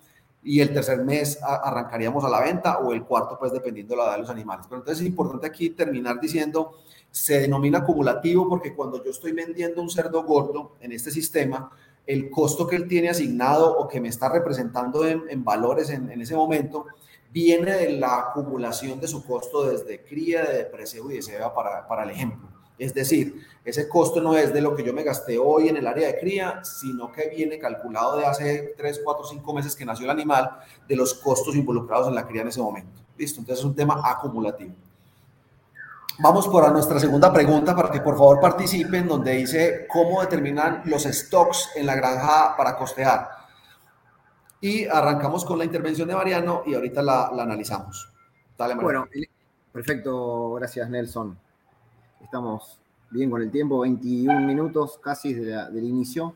y 0.43 0.61
el 0.61 0.73
tercer 0.73 1.05
mes 1.05 1.39
arrancaríamos 1.43 2.25
a 2.25 2.29
la 2.29 2.41
venta 2.41 2.79
o 2.79 2.93
el 2.93 3.05
cuarto, 3.05 3.39
pues 3.39 3.53
dependiendo 3.53 3.95
de 3.95 3.99
la 3.99 4.05
edad 4.07 4.13
de 4.15 4.21
los 4.23 4.31
animales. 4.31 4.67
Pero 4.69 4.81
entonces 4.81 5.03
es 5.03 5.09
importante 5.09 5.47
aquí 5.47 5.71
terminar 5.71 6.19
diciendo, 6.21 6.79
se 7.11 7.41
denomina 7.41 7.79
acumulativo 7.79 8.49
porque 8.49 8.75
cuando 8.75 9.05
yo 9.05 9.11
estoy 9.11 9.33
vendiendo 9.33 9.83
un 9.83 9.91
cerdo 9.91 10.23
gordo 10.25 10.73
en 10.81 10.93
este 10.93 11.11
sistema, 11.11 11.71
el 12.07 12.31
costo 12.31 12.67
que 12.67 12.77
él 12.77 12.87
tiene 12.87 13.09
asignado 13.09 13.77
o 13.77 13.89
que 13.89 14.01
me 14.01 14.09
está 14.09 14.29
representando 14.29 15.07
en, 15.07 15.45
valores 15.45 15.91
en, 15.91 16.11
ese 16.21 16.37
momento 16.37 16.87
viene 17.33 17.73
de 17.73 17.91
la 17.93 18.19
acumulación 18.19 19.01
de 19.01 19.09
su 19.09 19.25
costo 19.25 19.69
desde 19.69 20.05
cría, 20.05 20.45
de 20.45 20.65
preseo 20.65 21.11
y 21.11 21.17
de 21.17 21.23
ceba 21.23 21.55
para, 21.55 21.87
para 21.87 22.05
el 22.05 22.11
ejemplo. 22.11 22.49
Es 22.79 22.93
decir, 22.93 23.47
ese 23.65 23.89
costo 23.89 24.21
no 24.21 24.37
es 24.37 24.53
de 24.53 24.61
lo 24.61 24.77
que 24.77 24.85
yo 24.85 24.93
me 24.93 25.03
gasté 25.03 25.39
hoy 25.39 25.69
en 25.69 25.79
el 25.79 25.87
área 25.87 26.09
de 26.09 26.19
cría, 26.19 26.63
sino 26.63 27.11
que 27.11 27.29
viene 27.29 27.59
calculado 27.59 28.19
de 28.19 28.27
hace 28.27 28.75
3, 28.77 29.01
4, 29.03 29.25
5 29.25 29.55
meses 29.55 29.75
que 29.75 29.85
nació 29.85 30.05
el 30.05 30.11
animal, 30.11 30.59
de 30.87 30.97
los 30.97 31.15
costos 31.15 31.57
involucrados 31.57 32.09
en 32.09 32.15
la 32.15 32.27
cría 32.27 32.43
en 32.43 32.49
ese 32.49 32.61
momento. 32.61 33.01
Listo, 33.17 33.41
entonces 33.41 33.61
es 33.61 33.65
un 33.65 33.75
tema 33.75 34.03
acumulativo. 34.05 34.75
Vamos 36.19 36.49
por 36.49 36.65
a 36.65 36.71
nuestra 36.71 36.99
segunda 36.99 37.33
pregunta 37.33 37.77
para 37.77 37.91
que 37.91 38.01
por 38.01 38.17
favor 38.17 38.41
participen, 38.41 39.07
donde 39.09 39.33
dice 39.33 39.87
cómo 39.87 40.21
determinan 40.21 40.83
los 40.85 41.05
stocks 41.05 41.71
en 41.75 41.87
la 41.87 41.95
granja 41.95 42.55
para 42.57 42.77
costear. 42.77 43.36
Y 44.61 44.87
arrancamos 44.87 45.45
con 45.45 45.59
la 45.59 45.65
intervención 45.65 46.09
de 46.09 46.15
Mariano 46.15 46.63
y 46.67 46.75
ahorita 46.75 47.03
la, 47.03 47.27
analizamos. 47.27 48.11
Dale, 48.57 48.75
Mariano. 48.75 49.07
Bueno, 49.13 49.27
perfecto, 49.73 50.55
gracias 50.55 50.89
Nelson. 50.89 51.39
Estamos 52.23 52.81
bien 53.11 53.31
con 53.31 53.43
el 53.43 53.51
tiempo, 53.51 53.81
21 53.81 54.41
minutos 54.41 54.99
casi 55.03 55.35
del 55.35 55.85
inicio, 55.85 56.35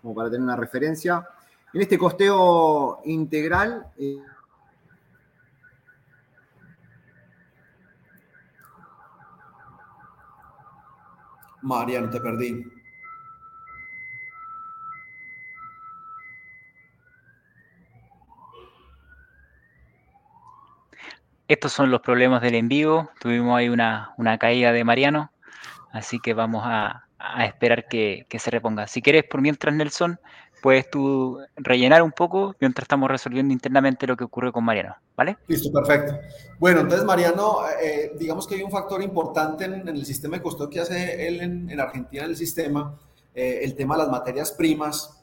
como 0.00 0.14
para 0.14 0.30
tener 0.30 0.42
una 0.42 0.56
referencia. 0.56 1.26
En 1.72 1.80
este 1.80 1.98
costeo 1.98 3.00
integral... 3.04 3.86
Eh, 3.98 4.18
Mariano, 11.62 12.08
te 12.08 12.20
perdí. 12.20 12.64
Estos 21.50 21.72
son 21.72 21.90
los 21.90 22.00
problemas 22.00 22.42
del 22.42 22.54
en 22.54 22.68
vivo. 22.68 23.10
Tuvimos 23.18 23.58
ahí 23.58 23.68
una, 23.68 24.14
caída 24.38 24.70
de 24.70 24.84
Mariano, 24.84 25.32
así 25.90 26.20
que 26.20 26.32
vamos 26.32 26.62
a, 26.64 27.08
esperar 27.44 27.88
que, 27.88 28.24
se 28.38 28.50
reponga. 28.52 28.86
Si 28.86 29.02
quieres, 29.02 29.24
por 29.24 29.40
mientras, 29.40 29.74
Nelson, 29.74 30.20
puedes 30.62 30.88
tú 30.88 31.40
rellenar 31.56 32.04
un 32.04 32.12
poco 32.12 32.54
mientras 32.60 32.84
estamos 32.84 33.10
resolviendo 33.10 33.52
internamente 33.52 34.06
lo 34.06 34.16
que 34.16 34.22
ocurre 34.22 34.52
con 34.52 34.62
Mariano, 34.62 34.94
¿vale? 35.16 35.38
Listo, 35.48 35.72
perfecto. 35.72 36.16
Bueno, 36.60 36.82
entonces, 36.82 37.04
Mariano, 37.04 37.62
eh, 37.82 38.12
digamos 38.16 38.46
que 38.46 38.54
hay 38.54 38.62
un 38.62 38.70
factor 38.70 39.02
importante 39.02 39.64
en, 39.64 39.88
el 39.88 40.06
sistema 40.06 40.36
de 40.36 40.44
costo 40.44 40.70
que 40.70 40.78
hace 40.78 41.26
él 41.26 41.40
en, 41.40 41.80
Argentina, 41.80 42.22
en 42.26 42.30
el 42.30 42.36
sistema, 42.36 42.96
eh, 43.34 43.62
el 43.64 43.74
tema 43.74 43.96
de 43.96 44.04
las 44.04 44.12
materias 44.12 44.52
primas 44.52 45.20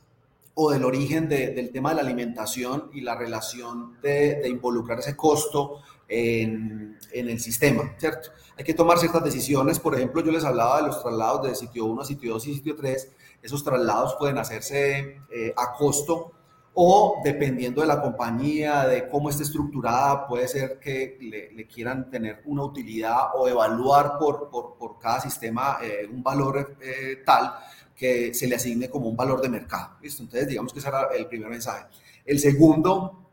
o 0.56 0.72
del 0.72 0.84
origen 0.84 1.30
del 1.30 1.72
tema 1.72 1.92
de 1.92 1.96
la 1.96 2.02
alimentación 2.02 2.90
y 2.92 3.00
la 3.00 3.16
relación 3.16 3.94
de, 4.02 4.42
de 4.42 4.50
involucrar 4.50 5.00
ese 5.00 5.16
costo 5.16 5.84
en, 6.08 6.98
el 7.12 7.40
sistema, 7.40 7.96
¿cierto? 7.98 8.30
Hay 8.58 8.64
que 8.64 8.74
tomar 8.74 8.98
ciertas 8.98 9.24
decisiones, 9.24 9.80
por 9.80 9.96
ejemplo, 9.96 10.24
yo 10.24 10.32
les 10.32 10.44
hablaba 10.44 10.82
de 10.82 10.88
los 10.88 11.02
traslados 11.02 11.48
de 11.48 11.56
sitio 11.56 11.86
1 11.86 12.02
a 12.02 12.06
sitio 12.06 12.34
2 12.34 12.48
y 12.48 12.54
sitio 12.56 12.76
3, 12.76 13.12
esos 13.42 13.64
traslados 13.64 14.16
pueden 14.18 14.38
hacerse 14.38 15.22
eh, 15.32 15.54
a 15.56 15.74
costo 15.74 16.32
o 16.80 17.22
dependiendo 17.24 17.82
de 17.82 17.88
la 17.88 18.00
compañía, 18.00 18.86
de 18.88 19.10
cómo 19.10 19.32
esté 19.32 19.42
estructurada, 19.44 20.28
puede 20.28 20.48
ser 20.48 20.80
que 20.80 21.18
le, 21.20 21.68
quieran 21.68 22.10
tener 22.12 22.44
una 22.46 22.64
utilidad 22.64 23.30
o 23.36 23.48
evaluar 23.48 24.20
por, 24.20 24.50
por, 24.52 25.00
cada 25.00 25.20
sistema 25.20 25.80
eh, 25.82 26.08
un 26.08 26.22
valor 26.22 26.78
eh, 26.80 27.24
tal 27.26 27.52
que 27.96 28.32
se 28.36 28.48
le 28.48 28.56
asigne 28.56 28.92
como 28.92 29.10
un 29.10 29.18
valor 29.18 29.42
de 29.42 29.50
mercado. 29.50 29.98
¿listo? 30.02 30.22
Entonces, 30.22 30.48
digamos 30.50 30.72
que 30.72 30.78
ese 30.78 30.88
era 30.88 31.08
el 31.18 31.26
primer 31.26 31.50
mensaje. 31.50 31.86
El 32.24 32.38
segundo 32.38 33.27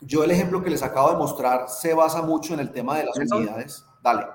yo 0.00 0.24
el 0.24 0.30
ejemplo 0.30 0.62
que 0.62 0.70
les 0.70 0.82
acabo 0.82 1.10
de 1.10 1.16
mostrar 1.16 1.68
se 1.68 1.94
basa 1.94 2.22
mucho 2.22 2.54
en 2.54 2.60
el 2.60 2.70
tema 2.70 2.98
de 2.98 3.04
las 3.04 3.16
unidades. 3.16 3.84
Dale. 4.02 4.26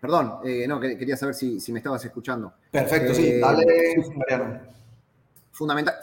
Perdón, 0.00 0.38
eh, 0.44 0.66
no, 0.66 0.80
quería 0.80 1.16
saber 1.16 1.34
si, 1.34 1.60
me 1.70 1.78
estabas 1.78 2.04
escuchando. 2.04 2.54
Perfecto, 2.72 3.14
sí, 3.14 3.28
eh, 3.28 3.38
dale, 3.38 3.94
Mariano. 4.16 4.60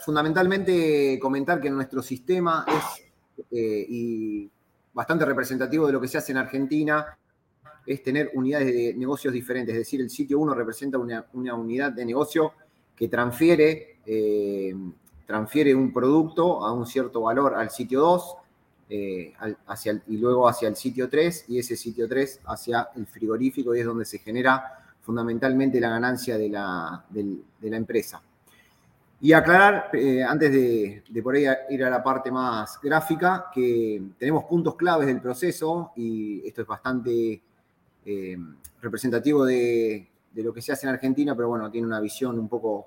fundamentalmente 0.00 1.18
comentar 1.20 1.60
que 1.60 1.68
nuestro 1.68 2.00
sistema 2.00 2.64
es 2.66 3.04
eh, 3.50 3.86
y 3.88 4.50
bastante 4.94 5.26
representativo 5.26 5.86
de 5.86 5.92
lo 5.92 6.00
que 6.00 6.08
se 6.08 6.16
hace 6.16 6.32
en 6.32 6.38
Argentina, 6.38 7.18
es 7.84 8.02
tener 8.02 8.30
unidades 8.34 8.68
de 8.68 8.94
negocios 8.94 9.34
diferentes. 9.34 9.74
Es 9.74 9.80
decir, 9.80 10.00
el 10.00 10.08
sitio 10.08 10.38
1 10.38 10.54
representa 10.54 10.96
una, 10.96 11.26
unidad 11.32 11.92
de 11.92 12.06
negocio 12.06 12.54
que 12.96 13.08
transfiere 13.08 13.98
transfiere 15.30 15.72
un 15.72 15.92
producto 15.92 16.66
a 16.66 16.72
un 16.72 16.84
cierto 16.84 17.20
valor 17.20 17.54
al 17.54 17.70
sitio 17.70 18.00
2 18.00 18.36
eh, 18.88 19.32
y 20.08 20.16
luego 20.16 20.48
hacia 20.48 20.68
el 20.68 20.74
sitio 20.74 21.08
3 21.08 21.44
y 21.46 21.60
ese 21.60 21.76
sitio 21.76 22.08
3 22.08 22.40
hacia 22.46 22.88
el 22.96 23.06
frigorífico 23.06 23.72
y 23.72 23.78
es 23.78 23.86
donde 23.86 24.04
se 24.04 24.18
genera 24.18 24.82
fundamentalmente 25.02 25.78
la 25.78 25.90
ganancia 25.90 26.36
de 26.36 26.48
la, 26.48 27.04
empresa. 27.62 28.20
Y 29.20 29.32
aclarar, 29.32 29.90
eh, 29.92 30.24
antes 30.24 30.50
de, 30.50 31.22
por 31.22 31.36
ahí 31.36 31.46
ir 31.68 31.84
a 31.84 31.90
la 31.90 32.02
parte 32.02 32.32
más 32.32 32.80
gráfica, 32.82 33.52
que 33.54 34.02
tenemos 34.18 34.42
puntos 34.46 34.74
claves 34.74 35.06
del 35.06 35.20
proceso 35.20 35.92
y 35.94 36.44
esto 36.44 36.62
es 36.62 36.66
bastante 36.66 37.40
eh, 38.04 38.36
representativo 38.82 39.44
de, 39.44 40.08
de, 40.32 40.42
lo 40.42 40.52
que 40.52 40.60
se 40.60 40.72
hace 40.72 40.88
en 40.88 40.94
Argentina, 40.94 41.36
pero 41.36 41.50
bueno, 41.50 41.70
tiene 41.70 41.86
una 41.86 42.00
visión 42.00 42.36
un 42.36 42.48
poco 42.48 42.86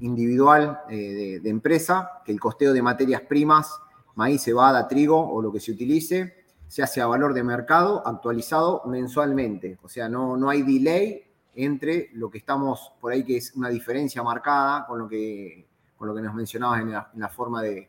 individual 0.00 0.80
eh, 0.88 1.40
de, 1.42 1.50
empresa, 1.50 2.22
que 2.24 2.32
el 2.32 2.40
costeo 2.40 2.72
de 2.72 2.82
materias 2.82 3.22
primas, 3.22 3.78
maíz, 4.14 4.42
cebada, 4.42 4.88
trigo 4.88 5.18
o 5.18 5.40
lo 5.40 5.52
que 5.52 5.60
se 5.60 5.72
utilice, 5.72 6.34
se 6.66 6.82
hace 6.82 7.00
a 7.00 7.06
valor 7.06 7.34
de 7.34 7.42
mercado 7.42 8.06
actualizado 8.06 8.82
mensualmente. 8.86 9.78
O 9.82 9.88
sea, 9.88 10.08
no, 10.08 10.36
no 10.36 10.50
hay 10.50 10.62
delay 10.62 11.22
entre 11.54 12.10
lo 12.14 12.30
que 12.30 12.38
estamos 12.38 12.92
por 13.00 13.12
ahí, 13.12 13.24
que 13.24 13.36
es 13.36 13.54
una 13.54 13.68
diferencia 13.68 14.22
marcada 14.22 14.86
con 14.86 14.98
lo 14.98 15.08
que, 15.08 15.66
con 15.96 16.08
lo 16.08 16.14
que 16.14 16.22
nos 16.22 16.34
mencionabas 16.34 16.80
en 16.82 16.90
la, 16.90 17.28
forma 17.28 17.62
de, 17.62 17.88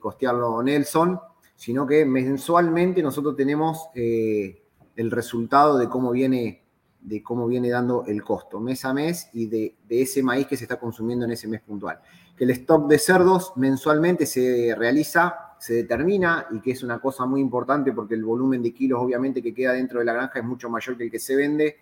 costearlo 0.00 0.62
Nelson, 0.62 1.18
sino 1.56 1.86
que 1.86 2.04
mensualmente 2.04 3.02
nosotros 3.02 3.34
tenemos 3.34 3.88
eh, 3.94 4.62
el 4.94 5.10
resultado 5.10 5.78
de 5.78 5.88
cómo 5.88 6.10
viene 6.10 6.67
de 7.00 7.22
cómo 7.22 7.46
viene 7.46 7.70
dando 7.70 8.04
el 8.06 8.22
costo 8.22 8.60
mes 8.60 8.84
a 8.84 8.92
mes 8.92 9.30
y 9.32 9.46
de, 9.46 9.74
ese 9.88 10.22
maíz 10.22 10.46
que 10.46 10.56
se 10.56 10.64
está 10.64 10.78
consumiendo 10.78 11.24
en 11.24 11.32
ese 11.32 11.48
mes 11.48 11.60
puntual. 11.60 12.00
Que 12.36 12.44
el 12.44 12.50
stock 12.50 12.88
de 12.88 12.98
cerdos 12.98 13.52
mensualmente 13.56 14.26
se 14.26 14.74
realiza, 14.76 15.54
se 15.58 15.74
determina 15.74 16.46
y 16.50 16.60
que 16.60 16.72
es 16.72 16.82
una 16.82 17.00
cosa 17.00 17.26
muy 17.26 17.40
importante 17.40 17.92
porque 17.92 18.14
el 18.14 18.24
volumen 18.24 18.62
de 18.62 18.72
kilos 18.72 19.00
obviamente 19.00 19.42
que 19.42 19.54
queda 19.54 19.72
dentro 19.72 20.00
de 20.00 20.04
la 20.04 20.12
granja 20.12 20.38
es 20.38 20.44
mucho 20.44 20.68
mayor 20.68 20.96
que 20.96 21.04
el 21.04 21.10
que 21.10 21.18
se 21.18 21.36
vende, 21.36 21.76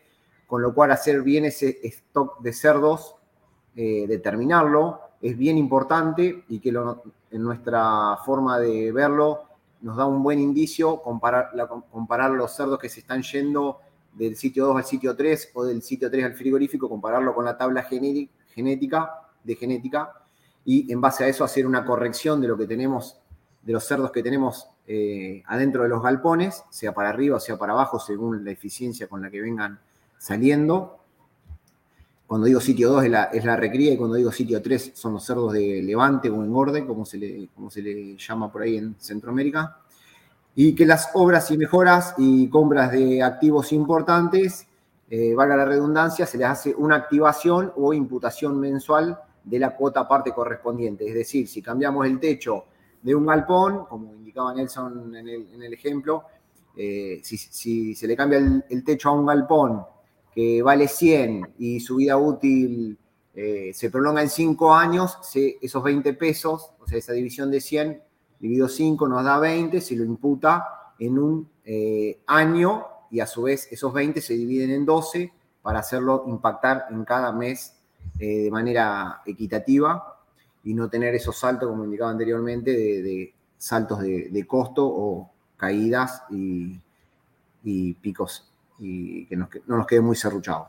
con 0.47 0.63
lo 0.63 0.75
cual 0.75 0.93
hacer 0.93 1.23
bien 1.23 1.45
ese 1.45 1.79
stock 1.83 2.41
de 2.41 2.53
cerdos, 2.53 3.17
eh, 3.75 4.07
determinarlo, 4.07 5.01
es 5.21 5.37
bien 5.37 5.59
importante 5.59 6.45
y 6.49 6.61
que 6.61 6.69
en 6.69 7.43
nuestra 7.43 8.19
forma 8.25 8.59
de 8.59 8.93
verlo 8.93 9.43
nos 9.81 9.97
da 9.97 10.07
un 10.07 10.23
buen 10.23 10.39
indicio 10.39 11.03
comparar, 11.03 11.51
comparar 11.91 12.31
los 12.31 12.55
cerdos 12.55 12.79
que 12.79 12.89
se 12.89 13.01
están 13.01 13.23
yendo 13.23 13.81
del 14.17 14.37
sitio 14.37 14.67
2 14.67 14.77
al 14.77 14.85
sitio 14.85 15.15
3 15.15 15.51
o 15.55 15.65
del 15.65 15.83
sitio 15.83 16.11
3 16.11 16.25
al 16.25 16.35
frigorífico, 16.35 16.89
compararlo 16.89 17.35
con 17.35 17.45
la 17.45 17.57
tabla 17.57 17.83
genética, 17.83 19.11
de 19.45 19.55
genética 19.55 20.13
y 20.65 20.91
en 20.93 21.01
base 21.01 21.25
a 21.25 21.29
eso 21.29 21.45
hacer 21.45 21.67
una 21.67 21.85
corrección 21.85 22.41
de 22.41 22.49
lo 22.49 22.57
que 22.57 22.67
tenemos, 22.67 23.19
de 23.63 23.73
los 23.73 23.85
cerdos 23.85 24.11
que 24.11 24.23
tenemos 24.23 24.69
eh, 24.87 25.43
adentro 25.47 25.83
de 25.83 25.89
los 25.89 26.03
galpones, 26.03 26.65
sea 26.71 26.93
para 26.93 27.11
arriba 27.11 27.39
sea 27.41 27.59
para 27.59 27.73
abajo, 27.75 28.01
según 28.01 28.45
la 28.45 28.51
eficiencia 28.51 29.07
con 29.07 29.23
la 29.23 29.31
que 29.31 29.41
vengan 29.41 29.79
saliendo. 30.19 30.99
Cuando 32.27 32.47
digo 32.47 32.61
sitio 32.61 32.91
2 32.91 33.05
es 33.05 33.11
la, 33.11 33.25
es 33.25 33.45
la 33.45 33.57
recría 33.57 33.93
y 33.93 33.97
cuando 33.97 34.17
digo 34.17 34.33
sitio 34.33 34.61
3 34.61 34.93
son 34.95 35.13
los 35.13 35.25
cerdos 35.25 35.53
de 35.53 35.83
levante 35.83 36.31
o 36.31 36.43
engorde, 36.43 36.85
como 36.87 37.05
se 37.05 37.49
como 37.55 37.71
se 37.71 37.83
le 37.83 38.17
llama 38.17 38.51
por 38.51 38.63
ahí 38.63 38.79
en 38.79 38.97
Centroamérica 38.99 39.83
y 40.59 40.75
que 40.75 40.87
las 40.87 41.11
obras 41.13 41.51
y 41.51 41.59
mejoras 41.59 42.15
y 42.17 42.49
compras 42.49 42.91
de 42.91 43.23
activos 43.23 43.73
importantes, 43.73 44.67
eh, 45.11 45.35
valga 45.35 45.55
la 45.55 45.67
redundancia, 45.67 46.25
se 46.25 46.39
les 46.39 46.47
hace 46.49 46.75
una 46.75 46.97
activación 46.97 47.75
o 47.77 47.93
imputación 47.93 48.59
mensual 48.59 49.21
de 49.45 49.59
la 49.59 49.77
cuota 49.77 50.09
parte 50.09 50.33
correspondiente. 50.33 51.07
Es 51.07 51.15
decir, 51.15 51.47
si 51.47 51.61
cambiamos 51.61 52.07
el 52.07 52.19
techo 52.19 52.65
de 53.03 53.15
un 53.15 53.27
galpón, 53.27 53.85
como 53.85 54.15
indicaba 54.15 54.55
Nelson 54.55 55.15
en 55.15 55.29
el, 55.63 55.73
ejemplo, 55.75 56.25
eh, 56.75 57.21
si, 57.23 57.95
se 57.95 58.07
le 58.07 58.17
cambia 58.17 58.39
el, 58.39 58.83
techo 58.83 59.11
a 59.11 59.13
un 59.13 59.27
galpón 59.27 59.85
que 60.35 60.63
vale 60.63 60.89
100 60.89 61.55
y 61.59 61.81
su 61.81 61.97
vida 61.97 62.17
útil 62.17 62.97
eh, 63.35 63.73
se 63.75 63.91
prolonga 63.91 64.23
en 64.23 64.31
5 64.31 64.75
años, 64.75 65.19
esos 65.35 65.85
20 65.85 66.15
pesos, 66.15 66.73
o 66.81 66.89
sea, 66.89 66.97
esa 66.97 67.13
división 67.13 67.51
de 67.51 67.61
100 67.61 68.06
dividido 68.41 68.69
5 68.69 69.09
nos 69.09 69.25
da 69.25 69.39
20, 69.39 69.81
se 69.81 69.97
lo 69.97 70.05
imputa 70.05 70.93
en 70.99 71.19
un 71.19 71.49
eh, 71.65 72.21
año 72.27 72.87
y 73.11 73.21
a 73.21 73.27
su 73.27 73.43
vez 73.43 73.69
esos 73.71 73.93
20 73.93 74.21
se 74.21 74.35
dividen 74.35 74.71
en 74.71 74.85
12 74.85 75.33
para 75.63 75.81
hacerlo 75.81 76.25
impactar 76.29 76.87
en 76.91 77.05
cada 77.05 77.33
mes 77.33 77.75
eh, 78.19 78.45
de 78.45 78.51
manera 78.51 79.23
equitativa 79.27 80.19
y 80.65 80.75
no 80.75 80.89
tener 80.89 81.15
esos 81.15 81.37
saltos, 81.39 81.69
como 81.69 81.85
indicaba 81.85 82.11
anteriormente, 82.11 82.71
de, 82.73 83.35
saltos 83.59 84.01
de, 84.01 84.45
costo 84.47 84.87
o 84.87 85.31
caídas 85.57 86.23
y, 86.31 86.81
picos 88.01 88.53
y 88.79 89.27
que 89.27 89.37
no 89.37 89.49
nos 89.67 89.87
quede 89.87 90.01
muy 90.01 90.17
serruchado. 90.17 90.69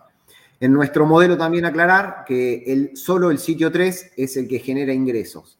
En 0.60 0.74
nuestro 0.74 1.06
modelo 1.06 1.38
también 1.38 1.66
aclarar 1.66 2.24
que 2.26 2.64
el, 2.66 2.98
solo 2.98 3.30
el 3.30 3.38
sitio 3.38 3.72
3 3.72 4.14
es 4.18 4.38
el 4.38 4.48
que 4.48 4.60
genera 4.60 4.92
ingresos. 4.92 5.58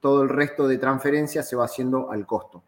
Todo 0.00 0.22
el 0.22 0.28
resto 0.28 0.68
de 0.68 0.78
transferencias 0.78 1.48
se 1.48 1.56
va 1.56 1.64
haciendo 1.64 2.10
al 2.10 2.26
costo. 2.26 2.62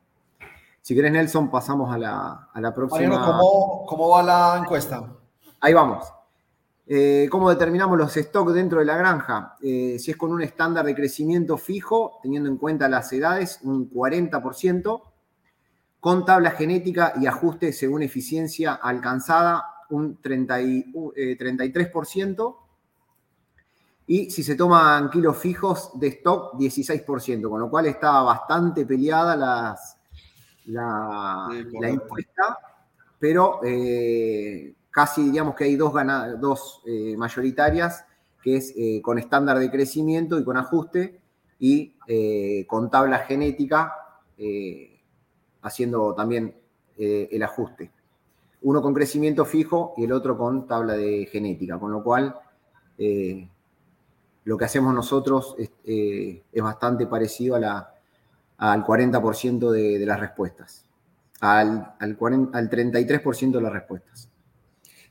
Si 0.83 0.95
querés, 0.95 1.13
Nelson, 1.13 1.51
pasamos 1.51 1.95
a 1.95 1.99
la, 1.99 2.49
próxima. 2.75 3.39
¿cómo, 3.87 4.09
va 4.09 4.23
la 4.23 4.57
encuesta? 4.59 5.13
Ahí 5.61 5.75
vamos. 5.75 6.11
Eh, 6.87 7.29
¿Cómo 7.31 7.51
determinamos 7.51 7.99
los 7.99 8.15
stocks 8.15 8.55
dentro 8.55 8.81
de 8.81 8.87
la 8.87 8.97
granja? 8.97 9.57
Eh, 9.63 9.97
si 9.99 10.11
es 10.11 10.17
con 10.17 10.33
un 10.33 10.43
estándar 10.43 10.87
de 10.87 10.95
crecimiento 10.95 11.57
fijo, 11.57 12.19
teniendo 12.23 12.49
en 12.49 12.57
cuenta 12.57 12.89
las 12.89 13.13
edades, 13.13 13.61
un 13.63 13.91
40%, 13.91 15.03
con 16.01 16.25
tabla 16.25 16.53
genética 16.53 17.13
y 17.21 17.27
ajuste 17.27 17.73
según 17.73 18.03
eficiencia 18.03 18.73
alcanzada, 18.73 19.65
un 19.91 20.21
33%. 20.21 22.57
Y 24.13 24.29
si 24.29 24.43
se 24.43 24.57
toman 24.57 25.09
kilos 25.09 25.37
fijos 25.39 25.93
de 25.95 26.09
stock, 26.09 26.55
16%, 26.55 27.49
con 27.49 27.61
lo 27.61 27.71
cual 27.71 27.87
está 27.87 28.23
bastante 28.23 28.85
peleada 28.85 29.37
las, 29.37 29.99
la, 30.65 31.49
encuesta, 31.81 32.59
pero 33.21 33.61
eh, 33.63 34.75
casi 34.91 35.31
digamos 35.31 35.55
que 35.55 35.63
hay 35.63 35.77
dos, 35.77 35.93
dos 36.41 36.83
eh, 36.87 37.17
mayoritarias, 37.17 38.05
que 38.43 38.57
es 38.57 38.75
eh, 38.77 39.01
con 39.01 39.21
estándar 39.21 39.61
de 39.61 39.71
crecimiento 39.71 40.41
y 40.41 40.45
con 40.45 40.57
ajuste, 40.57 41.21
y 41.61 41.95
con 42.67 42.91
tabla 42.91 43.21
genética, 43.21 43.95
haciendo 45.63 46.15
también 46.17 46.57
el 46.99 47.43
ajuste. 47.45 47.93
Uno 48.63 48.83
con 48.83 48.93
crecimiento 48.93 49.45
fijo 49.45 49.95
y 49.97 50.03
el 50.03 50.13
otro 50.13 50.37
con 50.37 50.67
tabla 50.67 50.95
de 50.95 51.29
genética, 51.31 51.79
con 51.79 51.93
lo 51.93 52.03
cual 52.03 52.35
lo 54.51 54.59
que 54.59 54.65
hacemos 54.65 54.93
nosotros 54.93 55.55
es, 55.59 55.71
es 55.85 56.61
bastante 56.61 57.07
parecido 57.07 57.55
a 57.55 57.61
la, 57.61 57.95
al 58.59 58.85
40% 58.85 59.71
de, 59.71 60.05
las 60.05 60.19
respuestas, 60.19 60.85
al, 61.39 61.95
al, 62.01 62.19
33% 62.19 63.53
de 63.53 63.61
las 63.63 63.73
respuestas. 63.73 64.29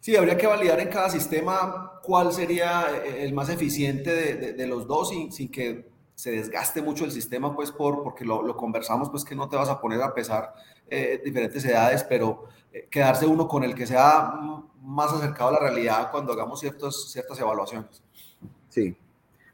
Sí, 0.01 0.17
habría 0.17 0.35
que 0.35 0.45
validar 0.45 0.81
en 0.81 0.89
cada 0.89 1.09
sistema 1.09 2.01
cuál 2.03 2.33
sería 2.33 2.87
eh, 2.93 3.23
el 3.23 3.33
más 3.33 3.47
eficiente 3.47 4.13
de, 4.53 4.67
los 4.67 4.85
dos 4.85 5.07
sin, 5.07 5.31
sin, 5.31 5.49
que 5.49 5.89
se 6.15 6.31
desgaste 6.31 6.81
mucho 6.81 7.05
el 7.05 7.11
sistema, 7.13 7.55
pues 7.55 7.71
por, 7.71 8.03
porque 8.03 8.25
lo, 8.25 8.57
conversamos, 8.57 9.09
pues 9.09 9.23
que 9.23 9.35
no 9.35 9.47
te 9.47 9.55
vas 9.55 9.69
a 9.69 9.79
poner 9.79 10.01
a 10.01 10.13
pesar 10.13 10.53
eh, 10.89 11.21
diferentes 11.23 11.63
edades, 11.63 12.03
pero 12.03 12.49
eh, 12.73 12.89
quedarse 12.91 13.25
uno 13.25 13.47
con 13.47 13.63
el 13.63 13.73
que 13.73 13.87
sea 13.87 14.33
más 14.81 15.13
acercado 15.13 15.51
a 15.51 15.53
la 15.53 15.59
realidad 15.59 16.11
cuando 16.11 16.33
hagamos 16.33 16.59
ciertos, 16.59 17.09
ciertas 17.09 17.39
evaluaciones. 17.39 18.03
Sí, 18.67 18.97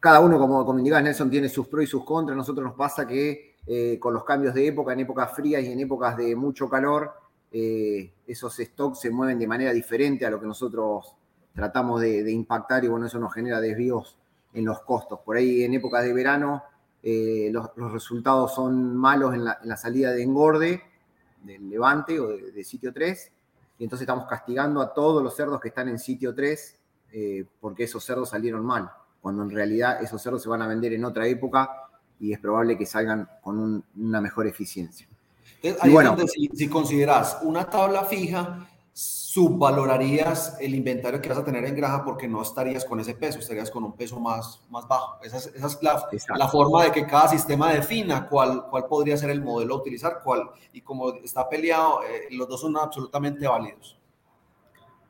cada 0.05 0.19
uno, 0.19 0.37
como, 0.37 0.63
como 0.63 0.77
Nelson, 0.77 1.31
tiene 1.31 1.49
sus 1.49 1.67
pros 1.67 1.85
y 1.85 1.87
sus 1.87 2.05
contras. 2.05 2.37
nosotros 2.37 2.63
nos 2.63 2.75
pasa 2.75 3.07
que 3.07 3.55
eh, 3.65 3.97
con 3.99 4.13
los 4.13 4.23
cambios 4.23 4.53
de 4.53 4.67
época, 4.67 4.93
en 4.93 4.99
épocas 4.99 5.35
frías 5.35 5.63
y 5.63 5.71
en 5.71 5.79
épocas 5.79 6.15
de 6.15 6.35
mucho 6.35 6.69
calor, 6.69 7.11
eh, 7.51 8.13
esos 8.27 8.55
stocks 8.55 8.99
se 8.99 9.09
mueven 9.09 9.39
de 9.39 9.47
manera 9.47 9.73
diferente 9.73 10.23
a 10.23 10.29
lo 10.29 10.39
que 10.39 10.45
nosotros 10.45 11.15
tratamos 11.55 12.01
de, 12.01 12.31
impactar 12.31 12.85
y 12.85 12.87
bueno, 12.87 13.07
eso 13.07 13.17
nos 13.17 13.33
genera 13.33 13.59
desvíos 13.59 14.15
en 14.53 14.65
los 14.65 14.81
costos. 14.81 15.21
Por 15.25 15.37
ahí 15.37 15.63
en 15.63 15.73
épocas 15.73 16.03
de 16.03 16.13
verano 16.13 16.61
eh, 17.01 17.49
los, 17.51 17.91
resultados 17.91 18.53
son 18.53 18.95
malos 18.95 19.33
en 19.33 19.43
la, 19.43 19.75
salida 19.75 20.11
de 20.11 20.21
engorde 20.21 20.83
del 21.41 21.67
levante 21.67 22.19
o 22.19 22.27
de, 22.27 22.63
sitio 22.63 22.93
3 22.93 23.31
y 23.79 23.83
entonces 23.85 24.03
estamos 24.03 24.27
castigando 24.27 24.81
a 24.81 24.93
todos 24.93 25.23
los 25.23 25.35
cerdos 25.35 25.59
que 25.59 25.69
están 25.69 25.89
en 25.89 25.97
sitio 25.97 26.35
3 26.35 26.79
porque 27.59 27.85
esos 27.85 28.03
cerdos 28.03 28.29
salieron 28.29 28.63
mal, 28.63 28.91
cuando 29.25 29.41
en 29.41 29.49
realidad 29.49 30.03
esos 30.03 30.21
cerdos 30.21 30.43
se 30.43 30.49
van 30.49 30.61
a 30.61 30.67
vender 30.67 30.93
en 30.93 31.03
otra 31.03 31.25
época 31.25 31.89
y 32.19 32.31
es 32.31 32.37
probable 32.37 32.77
que 32.77 32.85
salgan 32.85 33.27
con 33.41 33.83
una 33.97 34.21
mejor 34.21 34.45
eficiencia. 34.45 35.07
Ahí 35.81 35.91
bueno, 35.91 36.15
si, 36.27 36.47
si, 36.53 36.67
consideras 36.67 37.39
una 37.41 37.67
tabla 37.67 38.03
fija, 38.03 38.69
subvalorarías 38.93 40.57
el 40.61 40.75
inventario 40.75 41.19
que 41.19 41.29
vas 41.29 41.39
a 41.39 41.43
tener 41.43 41.65
en 41.65 41.75
granja 41.75 42.05
porque 42.05 42.27
no 42.27 42.43
estarías 42.43 42.85
con 42.85 42.99
ese 42.99 43.15
peso, 43.15 43.39
estarías 43.39 43.71
con 43.71 43.83
un 43.83 43.93
peso 43.93 44.19
más, 44.19 44.61
más 44.69 44.87
bajo. 44.87 45.17
Esa 45.23 45.37
es, 45.37 45.47
esa 45.47 45.65
es 45.65 45.79
la, 45.81 46.07
la, 46.37 46.47
forma 46.47 46.83
de 46.83 46.91
que 46.91 47.07
cada 47.07 47.27
sistema 47.27 47.73
defina 47.73 48.27
cuál, 48.27 48.67
cuál 48.69 48.85
podría 48.85 49.17
ser 49.17 49.31
el 49.31 49.41
modelo 49.41 49.73
a 49.73 49.77
utilizar, 49.77 50.21
cuál, 50.23 50.51
y 50.71 50.81
como 50.81 51.15
está 51.15 51.49
peleado, 51.49 52.03
eh, 52.03 52.27
los 52.29 52.47
dos 52.47 52.61
son 52.61 52.77
absolutamente 52.77 53.47
válidos. 53.47 53.97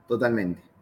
Totalmente. 0.07 0.74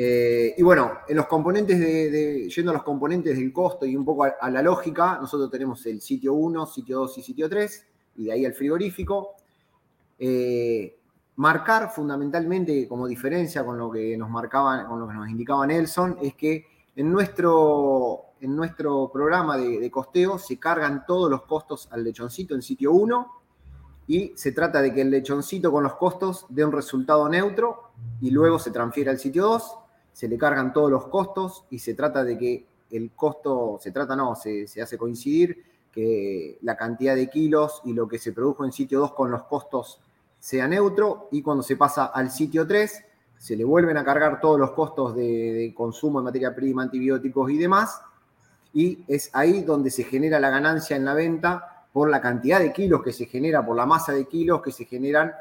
Eh, 0.00 0.54
y 0.56 0.62
bueno, 0.62 0.98
en 1.08 1.16
los 1.16 1.26
componentes 1.26 1.76
de, 1.76 2.48
yendo 2.48 2.70
a 2.70 2.74
los 2.74 2.84
componentes 2.84 3.36
del 3.36 3.52
costo 3.52 3.84
y 3.84 3.96
un 3.96 4.04
poco 4.04 4.26
a, 4.26 4.48
la 4.48 4.62
lógica, 4.62 5.18
nosotros 5.20 5.50
tenemos 5.50 5.84
el 5.86 6.00
sitio 6.00 6.34
1, 6.34 6.66
sitio 6.66 6.98
2 6.98 7.18
y 7.18 7.22
sitio 7.22 7.48
3, 7.48 7.86
y 8.18 8.24
de 8.26 8.32
ahí 8.32 8.44
el 8.44 8.54
frigorífico. 8.54 9.34
Eh, 10.16 10.96
marcar 11.34 11.90
fundamentalmente 11.90 12.86
como 12.86 13.08
diferencia 13.08 13.64
con 13.64 13.76
lo 13.76 13.90
que 13.90 14.16
nos 14.16 14.30
marcaban, 14.30 14.86
con 14.86 15.00
lo 15.00 15.08
que 15.08 15.14
nos 15.14 15.28
indicaba 15.28 15.66
Nelson, 15.66 16.18
es 16.22 16.36
que 16.36 16.64
en 16.94 17.10
nuestro, 17.10 18.26
en 18.40 18.54
nuestro 18.54 19.10
programa 19.12 19.56
de, 19.56 19.80
de 19.80 19.90
costeo 19.90 20.38
se 20.38 20.60
cargan 20.60 21.06
todos 21.06 21.28
los 21.28 21.42
costos 21.42 21.88
al 21.90 22.04
lechoncito 22.04 22.54
en 22.54 22.62
sitio 22.62 22.92
1 22.92 23.32
y 24.06 24.32
se 24.36 24.52
trata 24.52 24.80
de 24.80 24.94
que 24.94 25.00
el 25.00 25.10
lechoncito 25.10 25.72
con 25.72 25.82
los 25.82 25.96
costos 25.96 26.46
dé 26.50 26.64
un 26.64 26.70
resultado 26.70 27.28
neutro 27.28 27.90
y 28.20 28.30
luego 28.30 28.60
se 28.60 28.70
transfiere 28.70 29.10
al 29.10 29.18
sitio 29.18 29.42
2 29.42 29.78
se 30.18 30.26
le 30.26 30.36
cargan 30.36 30.72
todos 30.72 30.90
los 30.90 31.06
costos 31.06 31.64
y 31.70 31.78
se 31.78 31.94
trata 31.94 32.24
de 32.24 32.36
que 32.36 32.66
el 32.90 33.12
costo, 33.12 33.78
se 33.80 33.92
trata 33.92 34.16
no, 34.16 34.34
se, 34.34 34.66
hace 34.82 34.98
coincidir 34.98 35.62
que 35.92 36.58
la 36.62 36.76
cantidad 36.76 37.14
de 37.14 37.30
kilos 37.30 37.82
y 37.84 37.92
lo 37.92 38.08
que 38.08 38.18
se 38.18 38.32
produjo 38.32 38.64
en 38.64 38.72
sitio 38.72 38.98
2 38.98 39.12
con 39.12 39.30
los 39.30 39.44
costos 39.44 40.00
sea 40.40 40.66
neutro 40.66 41.28
y 41.30 41.40
cuando 41.40 41.62
se 41.62 41.76
pasa 41.76 42.06
al 42.06 42.32
sitio 42.32 42.66
3 42.66 43.04
se 43.36 43.54
le 43.54 43.62
vuelven 43.62 43.96
a 43.96 44.04
cargar 44.04 44.40
todos 44.40 44.58
los 44.58 44.72
costos 44.72 45.14
de, 45.14 45.72
consumo 45.76 46.18
de 46.18 46.24
materia 46.24 46.52
prima, 46.52 46.82
antibióticos 46.82 47.52
y 47.52 47.56
demás 47.56 48.00
y 48.74 49.04
es 49.06 49.30
ahí 49.34 49.62
donde 49.62 49.88
se 49.92 50.02
genera 50.02 50.40
la 50.40 50.50
ganancia 50.50 50.96
en 50.96 51.04
la 51.04 51.14
venta 51.14 51.86
por 51.92 52.10
la 52.10 52.20
cantidad 52.20 52.58
de 52.58 52.72
kilos 52.72 53.04
que 53.04 53.12
se 53.12 53.26
genera, 53.26 53.64
por 53.64 53.76
la 53.76 53.86
masa 53.86 54.12
de 54.12 54.26
kilos 54.26 54.62
que 54.62 54.72
se 54.72 54.84
generan 54.84 55.32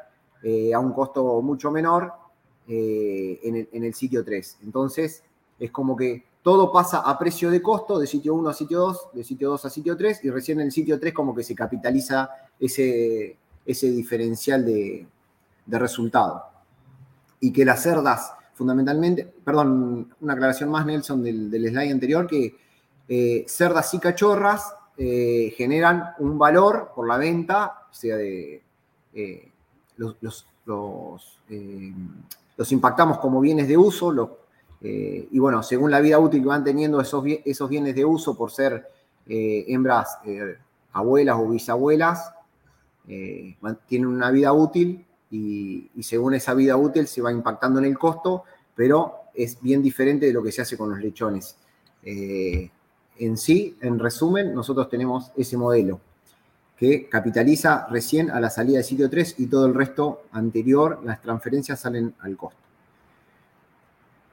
eh, 0.43 0.71
a 0.71 0.77
un 0.77 0.93
costo 0.93 1.41
mucho 1.41 1.71
menor 1.71 2.26
eh, 2.67 3.39
en, 3.43 3.83
el, 3.83 3.93
sitio 3.93 4.23
3. 4.23 4.59
Entonces, 4.63 5.23
es 5.59 5.71
como 5.71 5.95
que 5.95 6.25
todo 6.41 6.71
pasa 6.71 6.99
a 6.99 7.17
precio 7.17 7.49
de 7.49 7.61
costo, 7.61 7.97
de 7.97 8.07
sitio 8.07 8.33
1 8.33 8.49
a 8.49 8.53
sitio 8.53 8.79
2, 8.79 9.09
de 9.13 9.23
sitio 9.23 9.49
2 9.51 9.65
a 9.65 9.69
sitio 9.69 9.97
3, 9.97 10.25
y 10.25 10.29
recién 10.29 10.59
en 10.59 10.67
el 10.67 10.71
sitio 10.71 10.99
3 10.99 11.13
como 11.13 11.33
que 11.33 11.43
se 11.43 11.55
capitaliza 11.55 12.29
ese, 12.59 13.37
ese 13.65 13.91
diferencial 13.91 14.65
de, 14.65 15.07
resultado. 15.67 16.43
Y 17.39 17.51
que 17.51 17.65
las 17.65 17.83
cerdas, 17.83 18.33
fundamentalmente, 18.53 19.25
perdón, 19.43 20.13
una 20.21 20.33
aclaración 20.33 20.69
más, 20.69 20.85
Nelson, 20.85 21.23
del, 21.23 21.49
slide 21.49 21.91
anterior, 21.91 22.27
que 22.27 22.55
eh, 23.07 23.45
cerdas 23.47 23.93
y 23.93 23.99
cachorras 23.99 24.73
eh, 24.97 25.53
generan 25.55 26.13
un 26.19 26.37
valor 26.37 26.91
por 26.95 27.07
la 27.07 27.17
venta, 27.17 27.87
o 27.89 27.93
sea, 27.93 28.17
de 28.17 28.61
los, 29.97 30.15
los 30.21 30.45
los 30.67 31.39
impactamos 32.71 33.19
como 33.19 33.39
bienes 33.39 33.67
de 33.67 33.77
uso, 33.77 34.39
eh, 34.81 35.27
y 35.31 35.39
bueno, 35.39 35.63
según 35.63 35.91
la 35.91 35.99
vida 35.99 36.19
útil 36.19 36.41
que 36.41 36.47
van 36.47 36.63
teniendo 36.63 36.99
esos, 37.01 37.23
esos 37.45 37.69
bienes 37.69 37.95
de 37.95 38.05
uso 38.05 38.35
por 38.35 38.51
ser 38.51 38.87
eh, 39.27 39.65
hembras 39.67 40.19
eh, 40.25 40.57
abuelas 40.93 41.37
o 41.39 41.49
bisabuelas, 41.49 42.31
tienen 43.87 44.07
una 44.07 44.31
vida 44.31 44.51
útil 44.51 45.05
y, 45.31 45.89
según 46.01 46.33
esa 46.33 46.53
vida 46.53 46.75
útil 46.75 47.07
se 47.07 47.21
va 47.21 47.31
impactando 47.31 47.79
en 47.79 47.85
el 47.85 47.97
costo, 47.97 48.43
pero 48.75 49.13
es 49.33 49.61
bien 49.61 49.81
diferente 49.81 50.25
de 50.25 50.33
lo 50.33 50.43
que 50.43 50.51
se 50.51 50.61
hace 50.61 50.77
con 50.77 50.89
los 50.89 50.99
lechones. 50.99 51.55
en 52.03 53.37
sí, 53.37 53.77
en 53.81 53.97
resumen, 53.97 54.53
nosotros 54.53 54.89
tenemos 54.89 55.31
ese 55.37 55.55
modelo 55.55 56.01
que 56.77 57.09
capitaliza 57.09 57.87
recién 57.89 58.29
a 58.29 58.39
la 58.39 58.51
salida 58.51 58.77
de 58.77 58.83
sitio 58.83 59.09
3 59.09 59.35
y 59.39 59.47
todo 59.47 59.65
el 59.65 59.73
resto 59.73 60.23
anterior, 60.31 60.99
las 61.03 61.21
transferencias 61.21 61.79
salen 61.79 62.13
al 62.21 62.37
costo. 62.37 62.59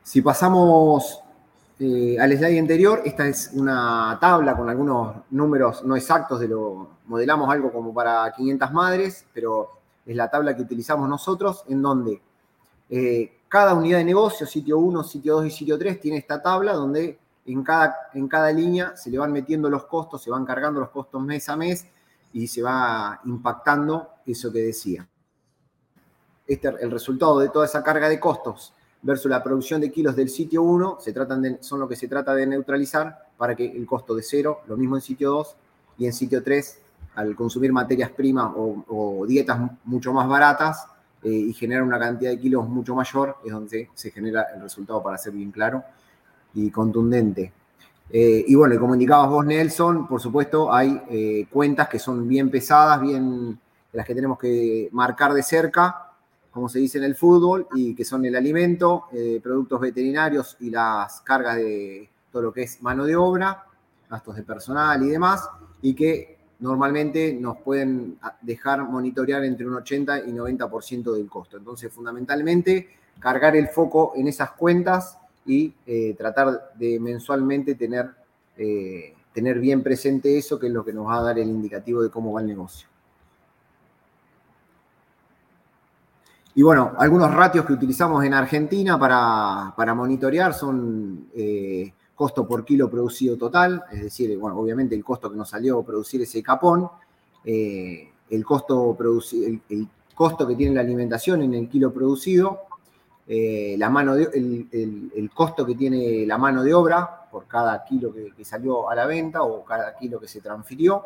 Si 0.02 0.20
pasamos 0.20 1.20
eh, 1.80 2.18
al 2.20 2.36
slide 2.36 2.58
anterior, 2.58 3.00
esta 3.06 3.26
es 3.26 3.50
una 3.54 4.18
tabla 4.20 4.54
con 4.54 4.68
algunos 4.68 5.16
números 5.30 5.82
no 5.84 5.96
exactos 5.96 6.38
de 6.38 6.48
lo, 6.48 6.88
modelamos 7.06 7.50
algo 7.50 7.72
como 7.72 7.94
para 7.94 8.30
500 8.30 8.72
madres, 8.72 9.24
pero 9.32 9.70
es 10.04 10.14
la 10.14 10.30
tabla 10.30 10.54
que 10.54 10.62
utilizamos 10.62 11.08
nosotros, 11.08 11.64
en 11.68 11.80
donde 11.80 12.20
eh, 12.90 13.38
cada 13.48 13.72
unidad 13.72 13.98
de 13.98 14.04
negocio, 14.04 14.46
sitio 14.46 14.78
1, 14.78 15.02
sitio 15.04 15.36
2 15.36 15.46
y 15.46 15.50
sitio 15.50 15.78
3, 15.78 15.98
tiene 15.98 16.18
esta 16.18 16.42
tabla 16.42 16.74
donde 16.74 17.18
en 17.46 17.62
cada, 17.64 17.96
en 18.12 18.28
cada 18.28 18.52
línea 18.52 18.94
se 18.96 19.10
le 19.10 19.16
van 19.16 19.32
metiendo 19.32 19.70
los 19.70 19.86
costos, 19.86 20.22
se 20.22 20.30
van 20.30 20.44
cargando 20.44 20.80
los 20.80 20.90
costos 20.90 21.22
mes 21.22 21.48
a 21.48 21.56
mes 21.56 21.86
y 22.34 22.48
se 22.48 22.60
va 22.60 23.20
impactando 23.24 24.10
eso 24.26 24.52
que 24.52 24.60
decía. 24.60 25.08
Este, 26.46 26.68
el 26.68 26.90
resultado 26.90 27.38
de 27.38 27.48
toda 27.48 27.64
esa 27.64 27.82
carga 27.82 28.08
de 28.08 28.20
costos 28.20 28.74
versus 29.00 29.30
la 29.30 29.42
producción 29.42 29.80
de 29.80 29.90
kilos 29.90 30.16
del 30.16 30.28
sitio 30.28 30.62
1 30.62 30.98
se 31.00 31.12
tratan 31.12 31.40
de, 31.40 31.62
son 31.62 31.80
lo 31.80 31.88
que 31.88 31.96
se 31.96 32.08
trata 32.08 32.34
de 32.34 32.46
neutralizar 32.46 33.28
para 33.38 33.54
que 33.54 33.64
el 33.64 33.86
costo 33.86 34.14
de 34.14 34.22
cero, 34.22 34.60
lo 34.66 34.76
mismo 34.76 34.96
en 34.96 35.02
sitio 35.02 35.30
2 35.30 35.56
y 35.98 36.06
en 36.06 36.12
sitio 36.12 36.42
3, 36.42 36.80
al 37.14 37.36
consumir 37.36 37.72
materias 37.72 38.10
primas 38.10 38.52
o, 38.56 39.24
dietas 39.28 39.60
mucho 39.84 40.12
más 40.12 40.28
baratas 40.28 40.86
eh, 41.22 41.30
y 41.30 41.52
generar 41.52 41.84
una 41.84 42.00
cantidad 42.00 42.32
de 42.32 42.40
kilos 42.40 42.68
mucho 42.68 42.96
mayor, 42.96 43.36
es 43.44 43.52
donde 43.52 43.90
se 43.94 44.10
genera 44.10 44.48
el 44.54 44.60
resultado, 44.60 45.02
para 45.02 45.16
ser 45.18 45.32
bien 45.32 45.52
claro 45.52 45.84
y 46.52 46.68
contundente. 46.70 47.52
Eh, 48.10 48.44
y 48.46 48.54
bueno, 48.54 48.78
como 48.78 48.94
indicabas 48.94 49.28
vos, 49.30 49.46
Nelson, 49.46 50.06
por 50.06 50.20
supuesto, 50.20 50.72
hay 50.72 51.02
eh, 51.08 51.46
cuentas 51.50 51.88
que 51.88 51.98
son 51.98 52.28
bien 52.28 52.50
pesadas, 52.50 53.00
bien 53.00 53.58
las 53.92 54.06
que 54.06 54.14
tenemos 54.14 54.38
que 54.38 54.88
marcar 54.92 55.32
de 55.32 55.42
cerca, 55.42 56.12
como 56.50 56.68
se 56.68 56.78
dice 56.78 56.98
en 56.98 57.04
el 57.04 57.16
fútbol, 57.16 57.66
y 57.74 57.94
que 57.94 58.04
son 58.04 58.24
el 58.24 58.36
alimento, 58.36 59.06
eh, 59.12 59.40
productos 59.42 59.80
veterinarios 59.80 60.56
y 60.60 60.70
las 60.70 61.20
cargas 61.22 61.56
de 61.56 62.08
todo 62.30 62.42
lo 62.42 62.52
que 62.52 62.62
es 62.62 62.82
mano 62.82 63.04
de 63.04 63.16
obra, 63.16 63.64
gastos 64.08 64.36
de 64.36 64.42
personal 64.42 65.02
y 65.02 65.10
demás, 65.10 65.48
y 65.82 65.94
que 65.94 66.38
normalmente 66.60 67.32
nos 67.34 67.58
pueden 67.58 68.18
dejar 68.40 68.82
monitorear 68.84 69.44
entre 69.44 69.66
un 69.66 69.74
80 69.74 70.20
y 70.20 70.32
90% 70.32 71.12
del 71.12 71.28
costo. 71.28 71.56
Entonces, 71.56 71.92
fundamentalmente, 71.92 72.88
cargar 73.18 73.56
el 73.56 73.68
foco 73.68 74.12
en 74.16 74.28
esas 74.28 74.52
cuentas 74.52 75.18
y 75.46 75.74
eh, 75.86 76.14
tratar 76.16 76.72
de 76.74 76.98
mensualmente 76.98 77.74
tener, 77.74 78.10
eh, 78.56 79.14
tener 79.32 79.58
bien 79.58 79.82
presente 79.82 80.38
eso, 80.38 80.58
que 80.58 80.68
es 80.68 80.72
lo 80.72 80.84
que 80.84 80.92
nos 80.92 81.06
va 81.06 81.18
a 81.18 81.22
dar 81.22 81.38
el 81.38 81.48
indicativo 81.48 82.02
de 82.02 82.10
cómo 82.10 82.32
va 82.32 82.40
el 82.40 82.46
negocio. 82.46 82.88
Y 86.56 86.62
bueno, 86.62 86.92
algunos 86.98 87.34
ratios 87.34 87.66
que 87.66 87.72
utilizamos 87.72 88.24
en 88.24 88.32
Argentina 88.32 88.98
para, 88.98 89.74
para 89.76 89.92
monitorear 89.92 90.54
son 90.54 91.28
eh, 91.34 91.92
costo 92.14 92.46
por 92.46 92.64
kilo 92.64 92.88
producido 92.88 93.36
total, 93.36 93.84
es 93.90 94.02
decir, 94.02 94.38
bueno, 94.38 94.56
obviamente 94.58 94.94
el 94.94 95.02
costo 95.02 95.30
que 95.30 95.36
nos 95.36 95.50
salió 95.50 95.82
producir 95.82 96.22
ese 96.22 96.42
capón, 96.44 96.88
el, 97.44 98.44
costo 98.44 98.96
el, 99.32 99.88
costo 100.14 100.46
que 100.46 100.54
tiene 100.54 100.76
la 100.76 100.80
alimentación 100.80 101.42
en 101.42 101.54
el 101.54 101.68
kilo 101.68 101.92
producido, 101.92 102.60
eh, 103.26 103.76
la 103.78 103.88
mano 103.88 104.14
el, 104.14 105.30
costo 105.32 105.64
que 105.64 105.74
tiene 105.74 106.26
la 106.26 106.36
mano 106.36 106.62
de 106.62 106.74
obra 106.74 107.26
por 107.30 107.46
cada 107.46 107.82
kilo 107.84 108.12
que, 108.12 108.44
salió 108.44 108.90
a 108.90 108.94
la 108.94 109.06
venta 109.06 109.42
o 109.42 109.64
cada 109.64 109.96
kilo 109.96 110.20
que 110.20 110.28
se 110.28 110.40
transfirió, 110.40 111.02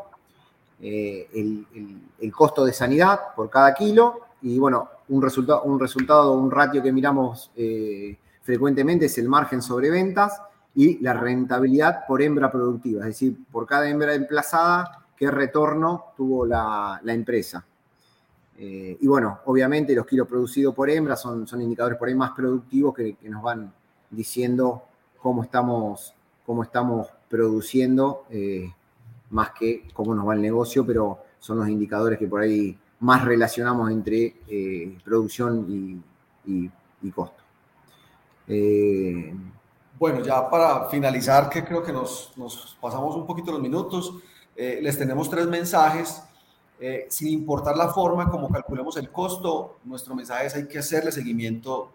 eh, 0.80 1.28
el, 1.32 2.32
costo 2.32 2.64
de 2.64 2.72
sanidad 2.72 3.34
por 3.36 3.48
cada 3.48 3.72
kilo 3.74 4.20
y 4.42 4.58
bueno, 4.58 4.88
un 5.08 5.22
resultado, 5.22 5.62
un 5.62 5.78
resultado, 5.78 6.32
un 6.32 6.50
ratio 6.50 6.82
que 6.82 6.92
miramos 6.92 7.50
eh, 7.56 8.16
frecuentemente 8.42 9.06
es 9.06 9.18
el 9.18 9.28
margen 9.28 9.62
sobre 9.62 9.90
ventas 9.90 10.40
y 10.74 10.98
la 11.00 11.14
rentabilidad 11.14 12.06
por 12.06 12.22
hembra 12.22 12.50
productiva, 12.50 13.00
es 13.02 13.08
decir, 13.08 13.36
por 13.50 13.66
cada 13.66 13.88
hembra 13.88 14.14
emplazada, 14.14 15.06
qué 15.16 15.30
retorno 15.30 16.12
tuvo 16.16 16.46
la 16.46 17.00
empresa. 17.06 17.64
Eh, 18.60 18.98
y 19.00 19.06
bueno, 19.06 19.38
obviamente 19.44 19.94
los 19.94 20.04
kilos 20.04 20.26
producidos 20.26 20.74
por 20.74 20.90
hembra 20.90 21.16
son, 21.16 21.46
son 21.46 21.62
indicadores 21.62 21.96
por 21.96 22.08
ahí 22.08 22.14
más 22.16 22.32
productivos 22.32 22.92
que, 22.92 23.16
nos 23.22 23.40
van 23.40 23.72
diciendo 24.10 24.82
cómo 25.22 25.44
estamos, 25.44 26.12
cómo 26.44 26.64
estamos 26.64 27.06
produciendo, 27.28 28.24
eh, 28.30 28.72
más 29.30 29.52
que 29.52 29.84
cómo 29.92 30.12
nos 30.12 30.26
va 30.26 30.34
el 30.34 30.42
negocio, 30.42 30.84
pero 30.84 31.18
son 31.38 31.58
los 31.58 31.68
indicadores 31.68 32.18
que 32.18 32.26
por 32.26 32.40
ahí 32.40 32.76
más 32.98 33.24
relacionamos 33.24 33.92
entre 33.92 34.34
eh, 34.48 34.98
producción 35.04 36.02
y, 36.44 36.70
costo. 37.14 37.42
bueno, 39.98 40.20
ya 40.20 40.50
para 40.50 40.88
finalizar, 40.88 41.48
que 41.48 41.64
creo 41.64 41.82
que 41.82 41.92
nos, 41.92 42.32
nos 42.36 42.76
pasamos 42.80 43.14
un 43.14 43.24
poquito 43.24 43.52
los 43.52 43.60
minutos, 43.60 44.14
les 44.56 44.98
tenemos 44.98 45.30
tres 45.30 45.46
mensajes 45.46 46.22
eh, 46.80 47.06
sin 47.08 47.28
importar 47.28 47.76
la 47.76 47.88
forma 47.88 48.30
como 48.30 48.48
calculemos 48.48 48.96
el 48.96 49.10
costo, 49.10 49.78
nuestro 49.84 50.14
mensaje 50.14 50.46
es 50.46 50.54
hay 50.54 50.68
que 50.68 50.78
hacerle 50.78 51.10
seguimiento, 51.10 51.90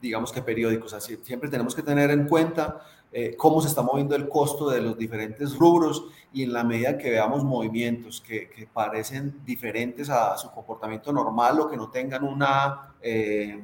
digamos 0.00 0.32
que 0.32 0.40
periódico. 0.40 0.86
O 0.86 0.88
sea, 0.88 1.00
siempre 1.00 1.48
tenemos 1.50 1.74
que 1.74 1.82
tener 1.82 2.10
en 2.10 2.28
cuenta 2.28 2.80
eh, 3.10 3.34
cómo 3.36 3.60
se 3.60 3.68
está 3.68 3.82
moviendo 3.82 4.14
el 4.14 4.28
costo 4.28 4.70
de 4.70 4.80
los 4.80 4.96
diferentes 4.96 5.58
rubros 5.58 6.04
y 6.32 6.44
en 6.44 6.52
la 6.52 6.62
medida 6.62 6.96
que 6.96 7.10
veamos 7.10 7.42
movimientos 7.42 8.20
que, 8.20 8.68
parecen 8.72 9.44
diferentes 9.44 10.08
a 10.10 10.38
su 10.38 10.50
comportamiento 10.52 11.12
normal 11.12 11.58
o 11.60 11.68
que 11.68 11.76
no 11.76 11.90
tengan 11.90 12.22
una 12.22 12.94
eh, 13.02 13.60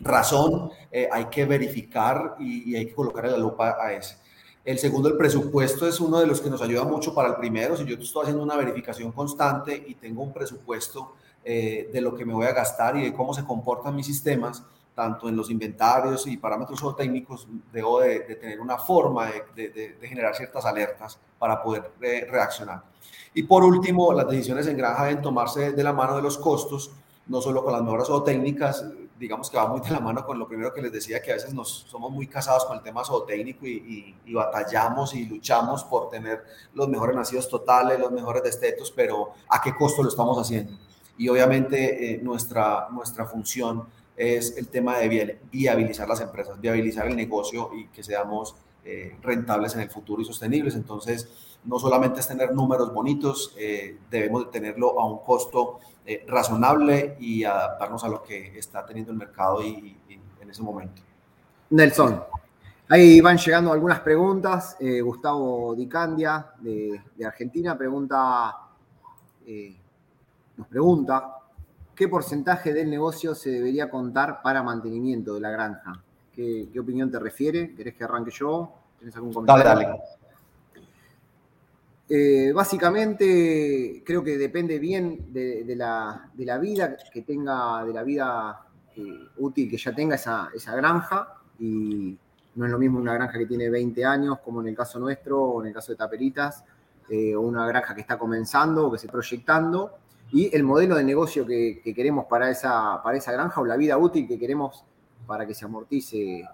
razón, 0.00 0.70
hay 1.12 1.26
que 1.26 1.44
verificar 1.44 2.36
y, 2.40 2.70
y 2.70 2.76
hay 2.76 2.86
que 2.86 2.94
colocarle 2.94 3.30
la 3.30 3.38
lupa 3.38 3.76
a 3.80 3.92
ese. 3.92 4.23
El 4.64 4.78
segundo, 4.78 5.10
el 5.10 5.18
presupuesto 5.18 5.86
es 5.86 6.00
uno 6.00 6.18
de 6.20 6.26
los 6.26 6.40
que 6.40 6.48
nos 6.48 6.62
ayuda 6.62 6.84
mucho 6.84 7.14
para 7.14 7.28
el 7.28 7.36
primero. 7.36 7.76
Si 7.76 7.84
yo 7.84 7.96
estoy 7.96 8.22
haciendo 8.22 8.42
una 8.42 8.56
verificación 8.56 9.12
constante 9.12 9.84
y 9.86 9.94
tengo 9.94 10.22
un 10.22 10.32
presupuesto 10.32 11.16
eh, 11.44 11.90
de 11.92 12.00
lo 12.00 12.14
que 12.14 12.24
me 12.24 12.32
voy 12.32 12.46
a 12.46 12.52
gastar 12.52 12.96
y 12.96 13.02
de 13.02 13.12
cómo 13.12 13.34
se 13.34 13.44
comportan 13.44 13.94
mis 13.94 14.06
sistemas, 14.06 14.64
tanto 14.94 15.28
en 15.28 15.36
los 15.36 15.50
inventarios 15.50 16.26
y 16.26 16.38
parámetros 16.38 16.96
técnicos, 16.96 17.46
debo 17.70 18.00
de, 18.00 18.20
tener 18.20 18.58
una 18.58 18.78
forma 18.78 19.30
de, 19.54 19.98
generar 20.00 20.34
ciertas 20.34 20.64
alertas 20.64 21.18
para 21.38 21.62
poder 21.62 21.90
eh, 22.00 22.26
reaccionar. 22.30 22.84
Y 23.34 23.42
por 23.42 23.64
último, 23.64 24.14
las 24.14 24.26
decisiones 24.28 24.66
en 24.66 24.78
granja 24.78 25.04
deben 25.04 25.20
tomarse 25.20 25.72
de 25.72 25.84
la 25.84 25.92
mano 25.92 26.16
de 26.16 26.22
los 26.22 26.38
costos, 26.38 26.90
no 27.26 27.42
solo 27.42 27.62
con 27.62 27.74
las 27.74 27.82
mejoras 27.82 28.08
técnicas 28.24 28.86
digamos 29.24 29.48
que 29.48 29.56
va 29.56 29.66
muy 29.66 29.80
de 29.80 29.90
la 29.90 30.00
mano 30.00 30.22
con 30.26 30.38
lo 30.38 30.46
primero 30.46 30.70
que 30.74 30.82
les 30.82 30.92
decía, 30.92 31.22
que 31.22 31.30
a 31.30 31.34
veces 31.36 31.54
nos 31.54 31.86
somos 31.88 32.10
muy 32.10 32.26
casados 32.26 32.66
con 32.66 32.76
el 32.76 32.82
tema 32.82 33.02
zootécnico 33.02 33.66
y, 33.66 34.14
y, 34.26 34.34
batallamos 34.34 35.14
y 35.14 35.24
luchamos 35.24 35.82
por 35.82 36.10
tener 36.10 36.44
los 36.74 36.88
mejores 36.90 37.16
nacidos 37.16 37.48
totales, 37.48 37.98
los 37.98 38.12
mejores 38.12 38.42
destetos, 38.42 38.92
pero 38.94 39.32
¿a 39.48 39.62
qué 39.62 39.74
costo 39.74 40.02
lo 40.02 40.10
estamos 40.10 40.36
haciendo? 40.38 40.74
Y 41.16 41.26
obviamente 41.30 42.12
eh, 42.12 42.20
nuestra, 42.22 42.88
nuestra 42.90 43.24
función 43.24 43.86
es 44.14 44.58
el 44.58 44.68
tema 44.68 44.98
de 44.98 45.38
viabilizar 45.50 46.06
las 46.06 46.20
empresas, 46.20 46.60
viabilizar 46.60 47.06
el 47.06 47.16
negocio 47.16 47.70
y 47.74 47.86
que 47.86 48.04
seamos 48.04 48.54
eh, 48.84 49.16
rentables 49.22 49.74
en 49.74 49.80
el 49.80 49.90
futuro 49.90 50.22
y 50.22 50.24
sostenibles. 50.24 50.74
Entonces, 50.74 51.28
no 51.64 51.78
solamente 51.78 52.20
es 52.20 52.28
tener 52.28 52.52
números 52.52 52.92
bonitos, 52.92 53.54
eh, 53.58 53.98
debemos 54.10 54.46
de 54.46 54.50
tenerlo 54.50 55.00
a 55.00 55.06
un 55.06 55.18
costo 55.18 55.80
eh, 56.06 56.22
razonable 56.28 57.16
y 57.18 57.44
adaptarnos 57.44 58.04
a 58.04 58.08
lo 58.08 58.22
que 58.22 58.58
está 58.58 58.84
teniendo 58.84 59.10
el 59.10 59.16
mercado 59.16 59.62
y, 59.62 59.96
en 60.38 60.50
ese 60.50 60.62
momento. 60.62 61.00
Nelson, 61.70 62.22
ahí 62.90 63.22
van 63.22 63.38
llegando 63.38 63.72
algunas 63.72 64.00
preguntas. 64.00 64.76
Eh, 64.80 65.00
Gustavo 65.00 65.74
Dicandia 65.74 66.46
de, 66.60 67.00
de 67.16 67.24
Argentina 67.24 67.78
pregunta, 67.78 68.54
eh, 69.46 69.74
nos 70.58 70.68
pregunta, 70.68 71.38
¿qué 71.94 72.06
porcentaje 72.06 72.74
del 72.74 72.90
negocio 72.90 73.34
se 73.34 73.48
debería 73.48 73.88
contar 73.88 74.42
para 74.42 74.62
mantenimiento 74.62 75.32
de 75.32 75.40
la 75.40 75.50
granja? 75.50 76.02
¿Qué, 76.34 76.68
opinión 76.78 77.10
te 77.10 77.18
refiere? 77.18 77.74
¿Querés 77.74 77.94
que 77.94 78.04
arranque 78.04 78.30
yo? 78.30 78.72
¿Tienes 78.98 79.14
algún 79.16 79.32
comentario? 79.32 79.64
Dale, 79.64 79.84
dale. 79.84 80.00
Eh, 82.06 82.52
básicamente 82.52 84.02
creo 84.04 84.22
que 84.22 84.36
depende 84.36 84.78
bien 84.78 85.32
de, 85.32 85.64
la, 85.74 86.30
vida 86.60 86.96
que 87.12 87.22
tenga, 87.22 87.82
de 87.82 87.94
la 87.94 88.02
vida 88.02 88.60
eh, 88.94 89.28
útil 89.38 89.70
que 89.70 89.78
ya 89.78 89.94
tenga 89.94 90.16
esa, 90.16 90.50
granja 90.76 91.38
y 91.58 92.18
no 92.56 92.66
es 92.66 92.70
lo 92.70 92.78
mismo 92.78 92.98
una 92.98 93.14
granja 93.14 93.38
que 93.38 93.46
tiene 93.46 93.70
20 93.70 94.04
años 94.04 94.38
como 94.44 94.60
en 94.60 94.68
el 94.68 94.76
caso 94.76 94.98
nuestro 94.98 95.42
o 95.42 95.62
en 95.62 95.68
el 95.68 95.74
caso 95.74 95.92
de 95.92 95.96
Taperitas 95.96 96.62
eh, 97.08 97.34
o 97.34 97.40
una 97.40 97.66
granja 97.66 97.94
que 97.94 98.02
está 98.02 98.18
comenzando 98.18 98.86
o 98.86 98.92
que 98.92 98.98
se 98.98 99.06
está 99.06 99.12
proyectando 99.12 99.92
y 100.30 100.54
el 100.54 100.62
modelo 100.62 100.96
de 100.96 101.04
negocio 101.04 101.46
que, 101.46 101.80
queremos 101.96 102.26
para 102.26 102.50
esa, 102.50 103.02
para 103.02 103.16
esa 103.16 103.32
granja 103.32 103.62
o 103.62 103.64
la 103.64 103.76
vida 103.76 103.96
útil 103.96 104.28
que 104.28 104.38
queremos 104.38 104.84
para 105.26 105.46
que 105.46 105.54
se 105.54 105.64
amortice 105.64 106.44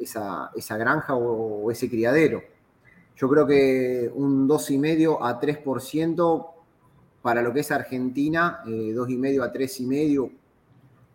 esa, 0.00 0.76
granja 0.76 1.14
o 1.14 1.70
ese 1.70 1.88
criadero. 1.88 2.42
Yo 3.16 3.30
creo 3.30 3.46
que 3.46 4.10
un 4.14 4.46
2,5 4.46 5.18
a 5.22 5.40
3% 5.40 6.46
para 7.22 7.40
lo 7.40 7.52
que 7.52 7.60
es 7.60 7.72
Argentina, 7.72 8.60
2,5 8.66 9.26
eh, 9.26 9.42
a 9.42 9.52
3,5, 9.52 10.30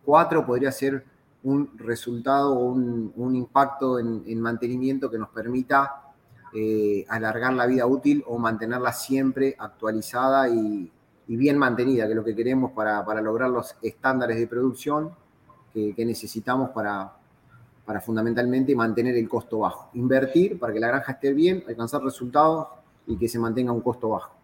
4 0.04 0.46
podría 0.46 0.72
ser 0.72 1.04
un 1.44 1.70
resultado 1.78 2.54
o 2.54 2.64
un, 2.72 3.36
impacto 3.36 3.98
en, 3.98 4.40
mantenimiento 4.40 5.10
que 5.10 5.18
nos 5.18 5.28
permita 5.28 6.12
eh, 6.54 7.06
alargar 7.08 7.52
la 7.54 7.66
vida 7.66 7.86
útil 7.86 8.22
o 8.26 8.36
mantenerla 8.36 8.92
siempre 8.92 9.54
actualizada 9.58 10.48
y, 10.48 10.90
bien 11.28 11.56
mantenida, 11.56 12.04
que 12.04 12.10
es 12.10 12.16
lo 12.16 12.24
que 12.24 12.36
queremos 12.36 12.72
para, 12.72 13.02
lograr 13.22 13.48
los 13.48 13.74
estándares 13.80 14.36
de 14.36 14.46
producción 14.46 15.12
que, 15.72 16.04
necesitamos 16.04 16.70
para, 16.70 17.12
para 17.84 18.00
fundamentalmente 18.00 18.74
mantener 18.74 19.16
el 19.16 19.28
costo 19.28 19.60
bajo. 19.60 19.90
Invertir 19.94 20.58
para 20.58 20.72
que 20.72 20.80
la 20.80 20.88
granja 20.88 21.12
esté 21.12 21.32
bien, 21.32 21.64
alcanzar 21.66 22.02
resultados 22.02 22.68
y 23.06 23.16
que 23.16 23.28
se 23.28 23.38
mantenga 23.38 23.72
un 23.72 23.80
costo 23.80 24.10
bajo. 24.10 24.42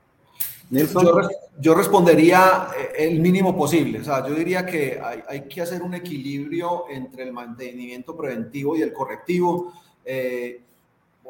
Yo, 1.61 1.75
respondería 1.75 2.69
eh, 2.77 3.09
el 3.09 3.21
mínimo 3.21 3.57
posible. 3.57 4.01
O 4.01 4.05
sea, 4.05 4.27
yo 4.27 4.35
diría 4.35 4.67
que 4.67 5.01
hay, 5.27 5.49
que 5.49 5.63
hacer 5.63 5.83
un 5.83 5.95
equilibrio 5.95 6.85
entre 6.91 7.25
el 7.25 7.33
mantenimiento 7.33 8.17
preventivo 8.17 8.77
y 8.77 8.83
el 8.83 8.93
correctivo. 8.93 9.73
Eh, 10.05 10.61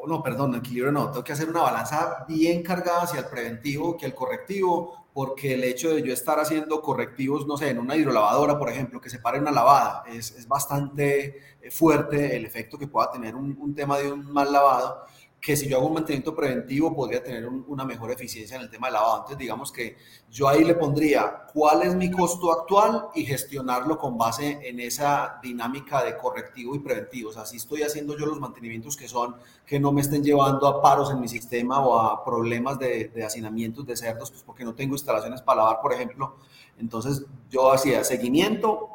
no, 0.05 0.21
perdón, 0.21 0.55
equilibrio 0.55 0.91
no. 0.91 1.09
Tengo 1.09 1.23
que 1.23 1.33
hacer 1.33 1.49
una 1.49 1.61
balanza 1.61 2.25
bien 2.27 2.63
cargada 2.63 3.03
hacia 3.03 3.21
el 3.21 3.25
preventivo 3.27 3.97
que 3.97 4.05
el 4.05 4.13
correctivo, 4.13 5.05
porque 5.19 5.53
el 5.53 5.65
hecho 5.65 5.93
de 5.93 6.01
yo 6.01 6.13
estar 6.13 6.39
haciendo 6.39 6.81
correctivos, 6.81 7.45
no 7.45 7.57
sé, 7.57 7.71
en 7.71 7.79
una 7.79 7.97
hidrolavadora, 7.97 8.57
por 8.57 8.69
ejemplo, 8.69 9.01
que 9.01 9.09
se 9.09 9.19
pare 9.19 9.37
una 9.37 9.51
lavada, 9.51 10.05
es, 10.07 10.31
es 10.31 10.47
bastante 10.47 11.41
eh, 11.61 11.69
fuerte 11.71 12.37
el 12.37 12.45
efecto 12.45 12.79
que 12.79 12.87
pueda 12.87 13.11
tener 13.11 13.35
un, 13.35 13.57
un 13.59 13.75
tema 13.75 13.97
de 13.97 14.13
un 14.13 14.31
mal 14.31 14.49
lavado 14.49 15.03
que 15.41 15.55
si 15.55 15.69
yo 15.69 15.77
hago 15.77 15.87
un 15.87 15.93
mantenimiento 15.93 16.35
preventivo 16.35 16.93
podría 16.93 17.23
tener 17.23 17.47
una 17.47 17.85
mejor 17.85 18.11
eficiencia 18.11 18.57
en 18.57 18.63
el 18.63 18.69
tema 18.69 18.87
de 18.87 18.93
lavado. 18.93 19.15
Entonces, 19.17 19.37
digamos 19.37 19.71
que 19.71 19.95
yo 20.29 20.49
ahí 20.49 20.65
le 20.65 20.75
pondría 20.75 21.43
cuál 21.53 21.83
es 21.83 21.95
mi 21.95 22.11
costo 22.11 22.51
actual 22.51 23.07
y 23.15 23.23
gestionarlo 23.23 23.97
con 23.97 24.17
base 24.17 24.59
en 24.67 24.79
esa 24.81 25.39
dinámica 25.41 26.03
de 26.03 26.17
correctivo 26.17 26.75
y 26.75 26.79
preventivo. 26.79 27.29
O 27.29 27.33
sea, 27.33 27.45
si 27.45 27.57
estoy 27.57 27.83
haciendo 27.83 28.17
yo 28.17 28.25
los 28.25 28.39
mantenimientos 28.39 28.97
que 28.97 29.07
son, 29.07 29.37
que 29.65 29.79
no 29.79 29.93
me 29.93 30.01
estén 30.01 30.23
llevando 30.23 30.67
a 30.67 30.81
paros 30.81 31.09
en 31.11 31.21
mi 31.21 31.29
sistema 31.29 31.79
o 31.85 31.97
a 31.99 32.23
problemas 32.23 32.77
de, 32.77 33.07
de 33.07 33.29
de 33.29 33.95
cerdos, 33.95 34.31
pues 34.31 34.43
porque 34.43 34.65
no 34.65 34.75
tengo 34.75 34.95
instalaciones 34.95 35.41
para 35.41 35.61
lavar, 35.61 35.79
por 35.81 35.93
ejemplo. 35.93 36.35
Entonces, 36.77 37.25
yo 37.49 37.71
hacía 37.71 38.03
seguimiento 38.03 38.89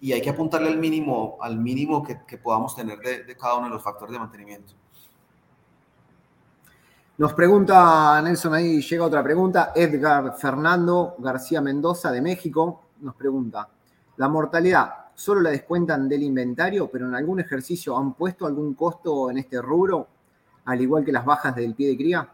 y 0.00 0.12
hay 0.12 0.20
que 0.20 0.30
apuntarle 0.30 0.68
al 0.68 0.78
mínimo, 0.78 1.38
al 1.40 1.58
mínimo 1.58 2.04
que, 2.04 2.38
podamos 2.38 2.76
tener 2.76 3.00
de 3.00 3.36
cada 3.36 3.56
uno 3.56 3.66
de 3.66 3.74
los 3.74 3.82
factores 3.82 4.12
de 4.12 4.20
mantenimiento. 4.20 4.74
Nos 7.18 7.34
pregunta 7.34 8.22
Nelson, 8.22 8.54
ahí 8.54 8.80
llega 8.80 9.04
otra 9.04 9.24
pregunta. 9.24 9.72
Edgar 9.74 10.36
Fernando 10.38 11.16
García 11.18 11.60
Mendoza 11.60 12.12
de 12.12 12.20
México 12.20 12.90
nos 13.00 13.16
pregunta, 13.16 13.68
¿la 14.18 14.28
mortalidad 14.28 14.90
solo 15.16 15.40
la 15.40 15.50
descuentan 15.50 16.08
del 16.08 16.22
inventario, 16.22 16.88
pero 16.88 17.08
en 17.08 17.16
algún 17.16 17.40
ejercicio 17.40 17.98
han 17.98 18.14
puesto 18.14 18.46
algún 18.46 18.74
costo 18.74 19.32
en 19.32 19.38
este 19.38 19.60
rubro, 19.60 20.06
al 20.66 20.80
igual 20.80 21.04
que 21.04 21.10
las 21.10 21.24
bajas 21.24 21.56
del 21.56 21.74
pie 21.74 21.88
de 21.88 21.96
cría? 21.96 22.28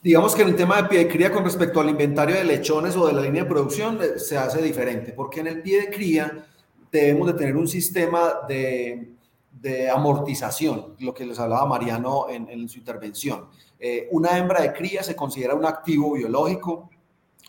Digamos 0.00 0.36
que 0.36 0.42
en 0.42 0.48
el 0.48 0.56
tema 0.56 0.76
de 0.76 0.84
pie 0.84 0.98
de 1.00 1.08
cría 1.08 1.32
con 1.32 1.42
respecto 1.42 1.80
al 1.80 1.88
inventario 1.88 2.36
de 2.36 2.44
lechones 2.44 2.94
o 2.94 3.08
de 3.08 3.12
la 3.12 3.22
línea 3.22 3.42
de 3.42 3.48
producción 3.48 3.98
eh, 4.00 4.20
se 4.20 4.38
hace 4.38 4.62
diferente, 4.62 5.14
porque 5.14 5.40
en 5.40 5.48
el 5.48 5.62
pie 5.62 5.80
de 5.80 5.90
cría 5.90 6.46
debemos 6.92 7.26
de 7.26 7.34
tener 7.34 7.56
un 7.56 7.66
sistema 7.66 8.34
de 8.46 9.11
de 9.52 9.90
amortización, 9.90 10.96
lo 10.98 11.14
que 11.14 11.26
les 11.26 11.38
hablaba 11.38 11.66
Mariano 11.66 12.26
en, 12.28 12.68
su 12.68 12.78
intervención. 12.78 13.48
Eh, 13.78 14.08
una 14.10 14.36
hembra 14.38 14.62
de 14.62 14.72
cría 14.72 15.02
se 15.02 15.14
considera 15.14 15.54
un 15.54 15.64
activo 15.64 16.14
biológico, 16.14 16.90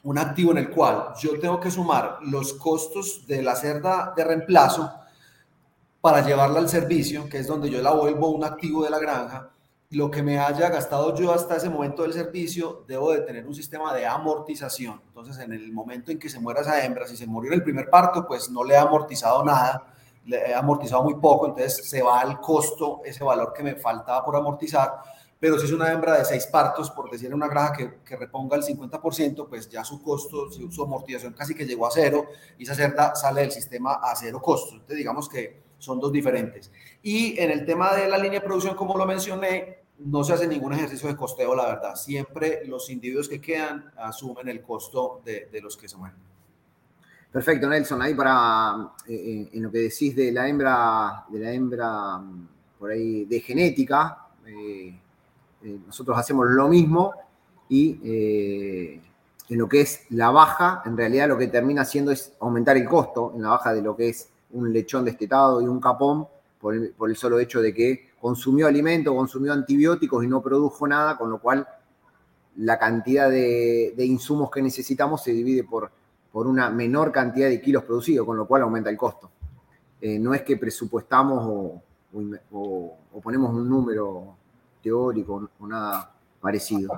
un 0.03 0.17
activo 0.17 0.51
en 0.51 0.57
el 0.57 0.69
cual 0.69 1.13
yo 1.19 1.39
tengo 1.39 1.59
que 1.59 1.71
sumar 1.71 2.19
los 2.23 2.53
costos 2.53 3.25
de 3.25 3.41
la 3.41 3.55
cerda 3.55 4.13
de 4.15 4.23
reemplazo 4.23 4.91
para 6.01 6.25
llevarla 6.25 6.59
al 6.59 6.67
servicio, 6.67 7.29
que 7.29 7.37
es 7.37 7.47
donde 7.47 7.69
yo 7.69 7.81
la 7.81 7.91
vuelvo 7.91 8.29
un 8.29 8.43
activo 8.43 8.83
de 8.83 8.89
la 8.89 8.99
granja. 8.99 9.49
Lo 9.91 10.11
que 10.11 10.21
me 10.21 10.39
haya 10.39 10.69
gastado 10.69 11.15
yo 11.15 11.31
hasta 11.31 11.55
ese 11.55 11.69
momento 11.69 12.01
del 12.01 12.13
servicio, 12.13 12.83
debo 12.87 13.13
de 13.13 13.21
tener 13.21 13.47
un 13.47 13.55
sistema 13.55 13.93
de 13.93 14.05
amortización. 14.05 15.01
Entonces, 15.07 15.37
en 15.37 15.53
el 15.53 15.71
momento 15.71 16.11
en 16.11 16.19
que 16.19 16.29
se 16.29 16.39
muera 16.39 16.61
esa 16.61 16.83
hembra, 16.83 17.07
si 17.07 17.15
se 17.15 17.27
murió 17.27 17.53
en 17.53 17.59
el 17.59 17.63
primer 17.63 17.89
parto, 17.89 18.25
pues 18.27 18.49
no 18.49 18.63
le 18.63 18.73
he 18.73 18.77
amortizado 18.77 19.45
nada 19.45 19.92
le 20.25 20.37
he 20.49 20.53
amortizado 20.53 21.03
muy 21.03 21.15
poco, 21.15 21.47
entonces 21.47 21.89
se 21.89 22.01
va 22.01 22.21
al 22.21 22.39
costo, 22.39 23.01
ese 23.03 23.23
valor 23.23 23.53
que 23.53 23.63
me 23.63 23.75
faltaba 23.75 24.23
por 24.23 24.35
amortizar, 24.35 25.01
pero 25.39 25.59
si 25.59 25.65
es 25.65 25.73
una 25.73 25.91
hembra 25.91 26.17
de 26.17 26.23
seis 26.23 26.45
partos, 26.47 26.89
por 26.89 27.11
decir 27.11 27.33
una 27.33 27.49
granja 27.49 27.73
que, 27.73 27.93
que 28.05 28.15
reponga 28.15 28.55
el 28.55 28.63
50%, 28.63 29.47
pues 29.49 29.69
ya 29.69 29.83
su 29.83 30.01
costo, 30.01 30.49
su 30.49 30.83
amortización 30.83 31.33
casi 31.33 31.53
que 31.53 31.65
llegó 31.65 31.85
a 31.85 31.91
cero 31.91 32.27
y 32.57 32.63
esa 32.63 32.75
cerda 32.75 33.13
sale 33.13 33.41
del 33.41 33.51
sistema 33.51 33.95
a 33.95 34.15
cero 34.15 34.41
costos. 34.41 34.75
Entonces 34.75 34.97
digamos 34.97 35.27
que 35.27 35.63
son 35.79 35.99
dos 35.99 36.13
diferentes. 36.13 36.71
Y 37.01 37.37
en 37.37 37.51
el 37.51 37.65
tema 37.65 37.93
de 37.93 38.07
la 38.07 38.17
línea 38.17 38.39
de 38.39 38.45
producción, 38.45 38.75
como 38.75 38.97
lo 38.97 39.05
mencioné, 39.05 39.83
no 39.99 40.23
se 40.23 40.31
hace 40.31 40.47
ningún 40.47 40.73
ejercicio 40.73 41.09
de 41.09 41.17
costeo, 41.17 41.53
la 41.53 41.65
verdad. 41.65 41.95
Siempre 41.95 42.65
los 42.65 42.89
individuos 42.89 43.27
que 43.27 43.41
quedan 43.41 43.91
asumen 43.97 44.47
el 44.47 44.61
costo 44.61 45.21
de, 45.25 45.49
de 45.51 45.61
los 45.61 45.75
que 45.75 45.89
se 45.89 45.97
mueren. 45.97 46.32
Perfecto, 47.33 47.67
Nelson. 47.67 47.99
Ahí 47.99 48.13
para 48.13 48.91
eh, 49.07 49.13
eh, 49.15 49.49
en 49.53 49.63
lo 49.63 49.71
que 49.71 49.79
decís 49.79 50.15
de 50.15 50.31
la 50.31 50.47
hembra, 50.47 51.25
de 51.29 51.39
la 51.39 51.51
hembra 51.51 52.19
mm, 52.19 52.47
por 52.77 52.91
ahí 52.91 53.25
de 53.25 53.39
genética, 53.39 54.27
eh, 54.45 54.95
nosotros 55.87 56.15
hacemos 56.15 56.45
lo 56.47 56.67
mismo 56.67 57.11
y 57.69 57.97
en 58.03 59.57
lo 59.57 59.67
que 59.67 59.81
es 59.81 60.05
la 60.09 60.29
baja, 60.29 60.83
en 60.85 60.95
realidad 60.95 61.29
lo 61.29 61.37
que 61.37 61.47
termina 61.47 61.81
haciendo 61.81 62.11
es 62.11 62.33
aumentar 62.39 62.77
el 62.77 62.85
costo 62.85 63.31
en 63.35 63.41
la 63.41 63.49
baja 63.49 63.73
de 63.73 63.81
lo 63.81 63.95
que 63.95 64.09
es 64.09 64.29
un 64.51 64.71
lechón 64.71 65.05
destetado 65.05 65.61
y 65.61 65.65
un 65.65 65.79
capón 65.79 66.27
por 66.59 66.75
el, 66.75 67.15
solo 67.15 67.39
hecho 67.39 67.61
de 67.61 67.73
que 67.73 68.11
consumió 68.19 68.67
alimento, 68.67 69.15
consumió 69.15 69.53
antibióticos 69.53 70.23
y 70.23 70.27
no 70.27 70.43
produjo 70.43 70.85
nada, 70.85 71.17
con 71.17 71.31
lo 71.31 71.39
cual 71.39 71.65
la 72.57 72.77
cantidad 72.77 73.29
de 73.29 74.05
insumos 74.05 74.51
que 74.51 74.61
necesitamos 74.61 75.23
se 75.23 75.31
divide 75.31 75.63
por 75.63 75.89
por 76.33 76.47
una 76.47 76.71
menor 76.71 77.11
cantidad 77.11 77.47
de 77.47 77.61
kilos 77.61 77.83
producidos, 77.83 78.25
con 78.25 78.35
lo 78.35 78.47
cual 78.47 78.63
aumenta 78.63 78.89
el 78.89 78.97
costo. 78.97 79.29
Eh, 80.01 80.17
no 80.17 80.33
es 80.33 80.41
que 80.41 80.57
presupuestamos 80.57 81.79
o, 82.51 82.97
ponemos 83.21 83.53
un 83.53 83.69
número 83.69 84.35
teórico 84.81 85.47
o 85.59 85.67
nada 85.67 86.11
parecido. 86.41 86.91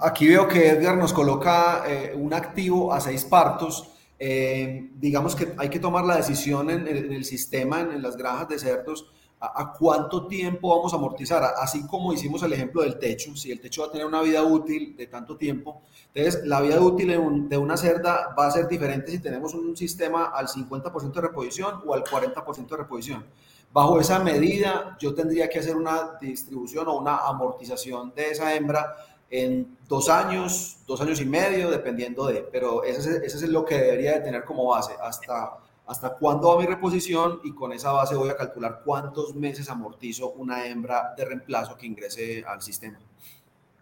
Aquí 0.00 0.26
veo 0.28 0.48
que 0.48 0.70
Edgar 0.70 0.96
nos 0.96 1.12
coloca 1.12 1.84
eh, 1.86 2.12
un 2.16 2.34
activo 2.34 2.92
a 2.92 3.00
seis 3.00 3.24
partos. 3.24 3.92
Eh, 4.18 4.90
digamos 4.96 5.36
que 5.36 5.54
hay 5.56 5.68
que 5.68 5.78
tomar 5.78 6.04
la 6.04 6.16
decisión 6.16 6.68
en, 6.68 6.88
el 6.88 7.24
sistema, 7.24 7.80
en, 7.80 8.02
las 8.02 8.16
granjas 8.16 8.48
de 8.48 8.58
cerdos, 8.58 9.12
a, 9.44 9.72
cuánto 9.72 10.28
tiempo 10.28 10.76
vamos 10.76 10.92
a 10.92 10.96
amortizar, 10.96 11.42
así 11.58 11.84
como 11.88 12.12
hicimos 12.12 12.42
el 12.44 12.52
ejemplo 12.52 12.82
del 12.82 12.96
techo, 12.98 13.34
si 13.34 13.50
el 13.50 13.60
techo 13.60 13.82
va 13.82 13.88
a 13.88 13.90
tener 13.90 14.06
una 14.06 14.22
vida 14.22 14.42
útil 14.44 14.96
de 14.96 15.08
tanto 15.08 15.36
tiempo, 15.36 15.82
entonces 16.14 16.44
la 16.46 16.60
vida 16.60 16.80
útil 16.80 17.48
de 17.48 17.58
una 17.58 17.76
cerda 17.76 18.34
va 18.38 18.46
a 18.46 18.50
ser 18.52 18.68
diferente 18.68 19.10
si 19.10 19.18
tenemos 19.18 19.52
un 19.54 19.76
sistema 19.76 20.26
al 20.26 20.46
50% 20.46 21.12
de 21.12 21.20
reposición 21.20 21.82
o 21.84 21.92
al 21.92 22.04
40% 22.04 22.68
de 22.68 22.76
reposición. 22.76 23.26
Bajo 23.72 23.98
esa 23.98 24.20
medida, 24.20 24.96
yo 25.00 25.12
tendría 25.12 25.48
que 25.48 25.58
hacer 25.58 25.74
una 25.74 26.18
distribución 26.20 26.86
o 26.86 26.98
una 26.98 27.16
amortización 27.26 28.14
de 28.14 28.30
esa 28.30 28.54
hembra 28.54 28.94
en 29.28 29.76
dos 29.88 30.08
años, 30.08 30.76
dos 30.86 31.00
años 31.00 31.20
y 31.20 31.24
medio, 31.24 31.70
dependiendo 31.70 32.26
de, 32.26 32.42
pero 32.42 32.84
ese 32.84 33.24
es, 33.24 33.34
es 33.34 33.48
lo 33.48 33.64
que 33.64 33.76
debería 33.76 34.12
de 34.12 34.20
tener 34.20 34.44
como 34.44 34.66
base, 34.66 34.92
hasta 35.02 35.56
hasta 35.92 36.16
cuándo 36.16 36.48
va 36.48 36.60
mi 36.60 36.66
reposición 36.66 37.40
y 37.44 37.54
con 37.54 37.72
esa 37.72 37.92
base 37.92 38.16
voy 38.16 38.30
a 38.30 38.36
calcular 38.36 38.82
cuántos 38.84 39.34
meses 39.34 39.68
amortizo 39.70 40.32
una 40.32 40.66
hembra 40.66 41.14
de 41.16 41.24
reemplazo 41.24 41.76
que 41.76 41.86
ingrese 41.86 42.44
al 42.46 42.60
sistema. 42.60 42.98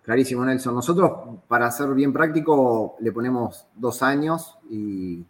Clarísimo, 0.03 0.45
Nelson. 0.45 0.75
Nosotros, 0.75 1.39
para 1.49 1.71
ser 1.71 1.95
bien 1.95 2.13
práctico, 2.13 2.97
le 3.01 3.13
ponemos 3.13 3.67
dos 3.75 4.03
años 4.03 4.57
y 4.69 5.25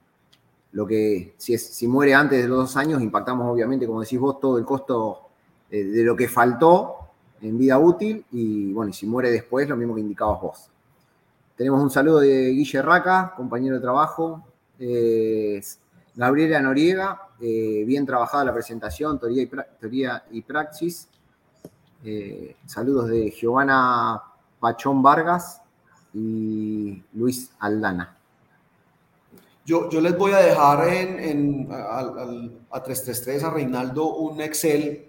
lo 0.72 0.86
que, 0.86 1.34
si, 1.36 1.54
es, 1.54 1.66
si 1.66 1.86
muere 1.86 2.14
antes 2.14 2.42
de 2.42 2.48
los 2.48 2.58
dos 2.58 2.76
años, 2.76 3.02
impactamos 3.02 3.46
obviamente, 3.52 3.86
como 3.86 4.00
decís 4.00 4.18
vos, 4.18 4.40
todo 4.40 4.58
el 4.58 4.64
costo 4.64 5.28
de, 5.70 5.84
de 5.84 6.02
lo 6.02 6.16
que 6.16 6.28
faltó 6.28 6.96
en 7.42 7.58
vida 7.58 7.78
útil 7.78 8.24
y 8.32 8.72
bueno, 8.72 8.90
y 8.90 8.92
si 8.92 9.06
muere 9.06 9.30
después, 9.30 9.68
lo 9.68 9.76
mismo 9.76 9.94
que 9.94 10.00
indicabas 10.00 10.40
vos. 10.40 10.70
Tenemos 11.56 11.82
un 11.82 11.90
saludo 11.90 12.20
de 12.20 12.50
Guille 12.52 12.80
Raca, 12.80 13.34
compañero 13.36 13.74
de 13.74 13.82
trabajo. 13.82 14.42
Eh, 14.78 15.60
Gabriela 16.14 16.60
Noriega, 16.60 17.28
eh, 17.40 17.84
bien 17.86 18.04
trabajada 18.04 18.44
la 18.44 18.54
presentación, 18.54 19.18
teoría 19.18 19.42
y, 19.42 19.50
teoría 19.78 20.24
y 20.30 20.42
praxis. 20.42 21.08
Eh, 22.04 22.56
saludos 22.66 23.08
de 23.08 23.30
Giovanna 23.30 24.22
Pachón 24.58 25.02
Vargas 25.02 25.60
y 26.12 27.02
Luis 27.14 27.50
Aldana. 27.58 28.16
Yo, 29.64 29.88
yo 29.90 30.00
les 30.00 30.16
voy 30.16 30.32
a 30.32 30.38
dejar 30.38 30.88
en, 30.88 31.68
a 31.70 32.82
333 32.82 33.44
a 33.44 33.50
Reinaldo 33.50 34.16
un 34.16 34.40
Excel. 34.40 35.06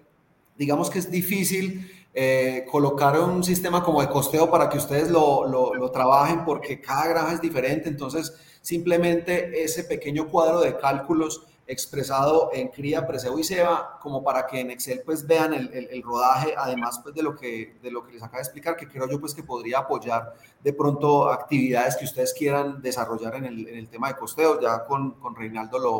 Digamos 0.57 0.89
que 0.89 0.99
es 0.99 1.09
difícil 1.09 1.89
eh, 2.13 2.65
colocar 2.69 3.17
un 3.21 3.41
sistema 3.41 3.81
como 3.81 4.01
de 4.01 4.09
costeo 4.09 4.51
para 4.51 4.67
que 4.67 4.77
ustedes 4.77 5.09
lo, 5.09 5.45
lo, 5.47 5.91
trabajen 5.91 6.43
porque 6.43 6.81
cada 6.81 7.07
granja 7.07 7.33
es 7.33 7.41
diferente. 7.41 7.87
Entonces, 7.87 8.33
simplemente 8.61 9.63
ese 9.63 9.85
pequeño 9.85 10.27
cuadro 10.27 10.59
de 10.59 10.77
cálculos 10.77 11.47
expresado 11.67 12.49
en 12.51 12.67
cría, 12.67 13.07
preseo 13.07 13.39
y 13.39 13.45
ceba, 13.45 13.97
como 14.01 14.23
para 14.23 14.45
que 14.45 14.59
en 14.59 14.71
Excel 14.71 15.03
pues 15.05 15.25
vean 15.25 15.53
el, 15.53 15.69
el, 15.73 16.03
rodaje, 16.03 16.53
además 16.57 16.99
pues 17.01 17.15
de 17.15 17.23
lo, 17.23 17.33
que, 17.33 17.77
de 17.81 17.91
lo 17.91 18.05
que 18.05 18.11
les 18.11 18.21
acabo 18.21 18.37
de 18.37 18.43
explicar, 18.43 18.75
que 18.75 18.89
creo 18.89 19.07
yo 19.09 19.17
pues 19.21 19.33
que 19.33 19.43
podría 19.43 19.79
apoyar 19.79 20.33
de 20.61 20.73
pronto 20.73 21.29
actividades 21.29 21.95
que 21.95 22.03
ustedes 22.03 22.33
quieran 22.33 22.81
desarrollar 22.81 23.35
en 23.35 23.45
el, 23.45 23.67
en 23.69 23.77
el 23.77 23.87
tema 23.87 24.09
de 24.09 24.15
costeo, 24.15 24.59
ya 24.59 24.85
con, 24.85 25.11
con 25.11 25.33
Reinaldo 25.33 25.79
lo, 25.79 25.95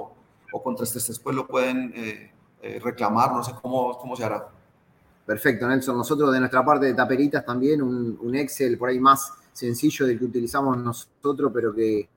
o 0.51 0.61
con 0.61 0.75
333 0.75 1.19
pues 1.19 1.35
lo 1.37 1.47
pueden 1.47 2.33
reclamar, 2.81 3.31
no 3.31 3.41
sé 3.41 3.53
cómo, 3.61 3.97
cómo 3.97 4.17
se 4.17 4.25
hará. 4.25 4.49
Perfecto, 5.25 5.67
Nelson. 5.67 5.97
Nosotros 5.97 6.31
de 6.33 6.39
nuestra 6.39 6.63
parte 6.65 6.87
de 6.87 6.93
Taperitas 6.93 7.45
también, 7.45 7.81
un, 7.81 8.35
Excel 8.35 8.77
por 8.77 8.89
ahí 8.89 8.99
más 8.99 9.31
sencillo 9.53 10.05
del 10.05 10.17
que 10.19 10.25
utilizamos 10.25 10.77
nosotros, 10.77 11.51
pero 11.53 11.73
que 11.73 12.09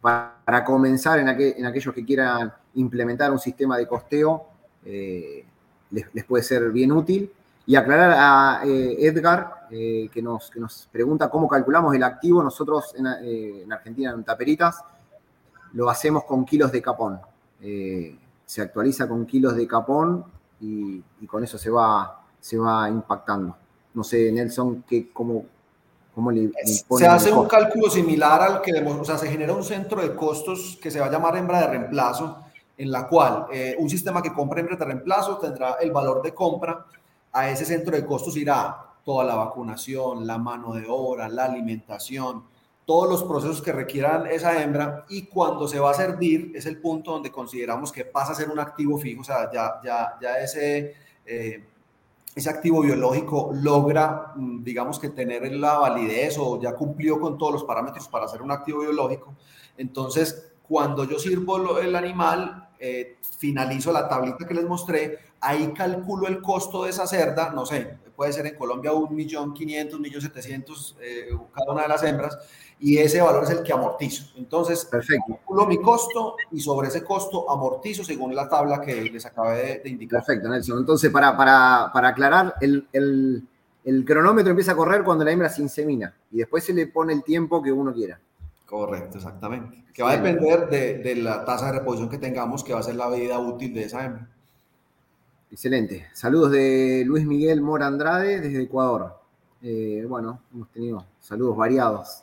para, 0.00 0.64
comenzar 0.64 1.18
en, 1.18 1.28
aquellos 1.28 1.94
que 1.94 2.04
quieran 2.04 2.52
implementar 2.74 3.30
un 3.30 3.38
sistema 3.38 3.76
de 3.76 3.86
costeo, 3.86 4.46
les, 4.84 6.06
les, 6.12 6.24
puede 6.24 6.42
ser 6.42 6.70
bien 6.70 6.92
útil. 6.92 7.30
Y 7.70 7.76
aclarar 7.76 8.16
a 8.18 8.66
eh, 8.66 8.96
Edgar, 9.06 9.68
eh, 9.70 10.08
que, 10.12 10.20
nos, 10.20 10.50
pregunta 10.90 11.30
cómo 11.30 11.48
calculamos 11.48 11.94
el 11.94 12.02
activo. 12.02 12.42
Nosotros 12.42 12.94
en, 12.96 13.06
eh, 13.22 13.64
Argentina, 13.70 14.10
en 14.10 14.24
Taperitas, 14.24 14.82
lo 15.74 15.88
hacemos 15.88 16.24
con 16.24 16.44
kilos 16.44 16.72
de 16.72 16.82
capón. 16.82 17.20
se 17.60 18.60
actualiza 18.60 19.06
con 19.06 19.24
kilos 19.24 19.54
de 19.54 19.68
capón 19.68 20.24
y, 20.60 21.00
con 21.28 21.44
eso 21.44 21.58
se 21.58 21.70
va, 21.70 22.19
se 22.40 22.58
va 22.58 22.88
impactando. 22.88 23.56
No 23.94 24.04
sé, 24.04 24.30
Nelson, 24.32 24.84
¿qué, 24.88 25.12
cómo, 25.12 25.44
cómo 26.14 26.30
le, 26.30 26.50
Se 26.64 27.06
hace 27.06 27.32
un 27.32 27.46
cálculo 27.46 27.90
similar 27.90 28.42
al 28.42 28.62
que, 28.62 28.72
o 28.72 29.04
sea, 29.04 29.18
se 29.18 29.28
genera 29.28 29.52
un 29.52 29.64
centro 29.64 30.00
de 30.00 30.14
costos 30.14 30.78
que 30.80 30.90
se 30.90 31.00
va 31.00 31.06
a 31.06 31.10
llamar 31.10 31.36
hembra 31.36 31.60
de 31.60 31.66
reemplazo, 31.66 32.44
en 32.76 32.90
la 32.90 33.06
cual 33.06 33.46
un 33.78 33.90
sistema 33.90 34.22
que 34.22 34.32
compra 34.32 34.60
hembra 34.60 34.76
de 34.76 34.84
reemplazo 34.84 35.36
tendrá 35.38 35.76
el 35.80 35.92
valor 35.92 36.22
de 36.22 36.32
compra. 36.32 36.86
A 37.32 37.50
ese 37.50 37.64
centro 37.64 37.94
de 37.94 38.04
costos 38.04 38.36
irá 38.36 38.90
toda 39.04 39.24
la 39.24 39.34
vacunación, 39.34 40.26
la 40.26 40.38
mano 40.38 40.72
de 40.72 40.86
obra, 40.88 41.28
la 41.28 41.44
alimentación, 41.44 42.44
todos 42.84 43.08
los 43.08 43.22
procesos 43.22 43.62
que 43.62 43.72
requieran 43.72 44.26
esa 44.26 44.62
hembra. 44.62 45.04
Y 45.08 45.22
cuando 45.26 45.68
se 45.68 45.78
va 45.78 45.90
a 45.90 45.94
servir 45.94 46.52
es 46.54 46.66
el 46.66 46.80
punto 46.80 47.12
donde 47.12 47.30
consideramos 47.30 47.92
que 47.92 48.04
pasa 48.04 48.32
a 48.32 48.34
ser 48.34 48.50
un 48.50 48.58
activo 48.58 48.98
fijo, 48.98 49.20
o 49.20 49.24
sea, 49.24 49.50
ya, 49.52 49.80
ya, 49.84 50.18
ya 50.20 50.38
ese, 50.40 50.94
eh, 51.24 51.64
ese 52.34 52.48
activo 52.48 52.82
biológico 52.82 53.50
logra, 53.52 54.32
mm, 54.36 54.62
digamos 54.62 54.98
que 54.98 55.10
tener 55.10 55.50
la 55.52 55.78
validez 55.78 56.36
o 56.38 56.60
ya 56.60 56.74
cumplió 56.74 57.20
con 57.20 57.36
todos 57.36 57.52
los 57.52 57.64
parámetros 57.64 58.08
para 58.08 58.28
ser 58.28 58.42
un 58.42 58.50
activo 58.52 58.80
biológico. 58.80 59.34
Entonces, 59.76 60.52
cuando 60.62 61.04
yo 61.04 61.18
sirvo 61.18 61.78
el 61.78 61.96
animal, 61.96 62.68
eh, 62.78 63.18
finalizo 63.38 63.92
la 63.92 64.08
tablita 64.08 64.46
que 64.46 64.54
les 64.54 64.64
mostré, 64.64 65.18
ahí 65.40 65.72
calculo 65.72 66.28
el 66.28 66.40
costo 66.40 66.84
de 66.84 66.90
esa 66.90 67.06
cerda, 67.06 67.50
no 67.50 67.66
sé, 67.66 67.98
puede 68.20 68.34
ser 68.34 68.46
en 68.46 68.54
Colombia 68.54 68.92
un 68.92 69.14
millón 69.16 69.54
quinientos, 69.54 69.98
millón 69.98 70.20
setecientos, 70.20 70.94
eh, 71.00 71.30
cada 71.54 71.72
una 71.72 71.82
de 71.84 71.88
las 71.88 72.02
hembras, 72.02 72.36
y 72.78 72.98
ese 72.98 73.22
valor 73.22 73.44
es 73.44 73.48
el 73.48 73.62
que 73.62 73.72
amortizo. 73.72 74.36
Entonces, 74.36 74.84
Perfecto. 74.84 75.36
calculo 75.38 75.64
mi 75.64 75.80
costo 75.80 76.36
y 76.50 76.60
sobre 76.60 76.88
ese 76.88 77.02
costo 77.02 77.50
amortizo 77.50 78.04
según 78.04 78.34
la 78.34 78.46
tabla 78.46 78.82
que 78.82 79.00
les 79.00 79.24
acabé 79.24 79.80
de, 79.82 79.88
indicar. 79.88 80.22
Perfecto, 80.22 80.50
Nelson. 80.50 80.80
Entonces, 80.80 81.10
para, 81.10 81.34
para, 81.34 81.90
para 81.94 82.08
aclarar, 82.08 82.56
el, 82.60 82.86
el, 82.92 83.42
el 83.86 84.04
cronómetro 84.04 84.50
empieza 84.50 84.72
a 84.72 84.76
correr 84.76 85.02
cuando 85.02 85.24
la 85.24 85.32
hembra 85.32 85.48
se 85.48 85.62
insemina 85.62 86.14
y 86.30 86.40
después 86.40 86.62
se 86.62 86.74
le 86.74 86.88
pone 86.88 87.14
el 87.14 87.22
tiempo 87.22 87.62
que 87.62 87.72
uno 87.72 87.94
quiera. 87.94 88.20
Correcto, 88.66 89.16
exactamente. 89.16 89.82
Que 89.94 90.02
va 90.02 90.10
a 90.10 90.18
depender 90.18 90.68
de, 90.68 90.98
de, 90.98 91.14
la 91.14 91.46
tasa 91.46 91.72
de 91.72 91.78
reposición 91.78 92.10
que 92.10 92.18
tengamos, 92.18 92.64
que 92.64 92.74
va 92.74 92.80
a 92.80 92.82
ser 92.82 92.96
la 92.96 93.08
vida 93.08 93.38
útil 93.38 93.72
de 93.72 93.84
esa 93.84 94.04
hembra. 94.04 94.28
Excelente. 95.52 96.06
Saludos 96.12 96.52
de 96.52 97.02
Luis 97.04 97.26
Miguel 97.26 97.60
Mora 97.60 97.88
Andrade 97.88 98.40
desde 98.40 98.62
Ecuador. 98.62 99.18
Eh, 99.60 100.06
bueno, 100.08 100.42
hemos 100.54 100.68
tenido 100.68 101.04
saludos 101.18 101.56
variados. 101.56 102.22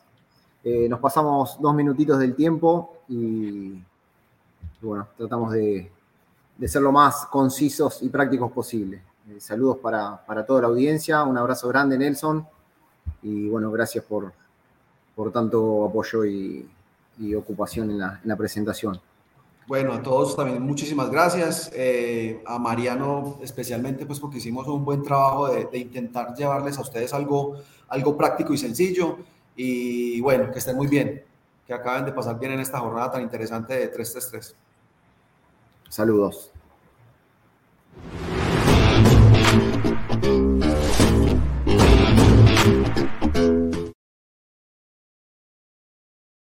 Eh, 0.64 0.88
nos 0.88 1.02
pasamos 1.02 1.58
dos 1.60 1.76
minutitos 1.76 2.20
del 2.20 2.36
tiempo 2.36 3.04
y, 3.10 3.84
bueno, 4.82 5.10
tratamos 5.18 5.52
de, 5.52 5.92
ser 6.68 6.82
lo 6.82 6.94
más 6.94 7.26
concisos 7.26 8.02
y 8.02 8.08
prácticos 8.08 8.50
posible. 8.54 9.04
Eh, 9.30 9.42
saludos 9.42 9.80
para, 9.80 10.46
toda 10.48 10.62
la 10.62 10.68
audiencia, 10.70 11.24
un 11.26 11.38
abrazo 11.38 11.68
grande 11.68 11.98
Nelson 11.98 12.48
y 13.24 13.50
bueno, 13.50 13.70
gracias 13.72 14.06
por, 14.06 14.32
por 15.14 15.34
tanto 15.34 15.86
apoyo 15.86 16.24
y, 16.24 16.66
ocupación 17.36 17.92
en 17.92 18.00
la 18.00 18.36
presentación. 18.38 19.02
Bueno, 19.68 19.92
a 19.92 20.02
todos 20.02 20.34
también 20.38 20.64
muchísimas 20.64 21.12
gracias. 21.12 21.70
Eh, 21.74 22.42
a 22.46 22.58
Mariano 22.58 23.38
especialmente, 23.42 24.06
pues 24.06 24.18
porque 24.18 24.38
hicimos 24.38 24.66
un 24.68 24.86
buen 24.86 25.04
trabajo 25.04 25.50
de, 25.50 25.78
intentar 25.78 26.34
llevarles 26.36 26.78
a 26.78 26.82
ustedes 26.82 27.14
algo, 27.14 27.58
algo 27.90 28.16
práctico 28.16 28.54
y 28.54 28.58
sencillo. 28.58 29.18
Y 29.58 30.22
bueno, 30.22 30.52
que 30.52 30.60
estén 30.60 30.78
muy 30.78 30.88
bien, 30.88 31.22
que 31.66 31.74
acaben 31.74 32.06
de 32.06 32.14
pasar 32.14 32.40
bien 32.40 32.54
en 32.54 32.62
esta 32.62 32.80
jornada 32.80 33.12
tan 33.12 33.22
interesante 33.24 33.74
de 33.74 33.88
333. 33.90 34.56
Saludos. 35.90 36.52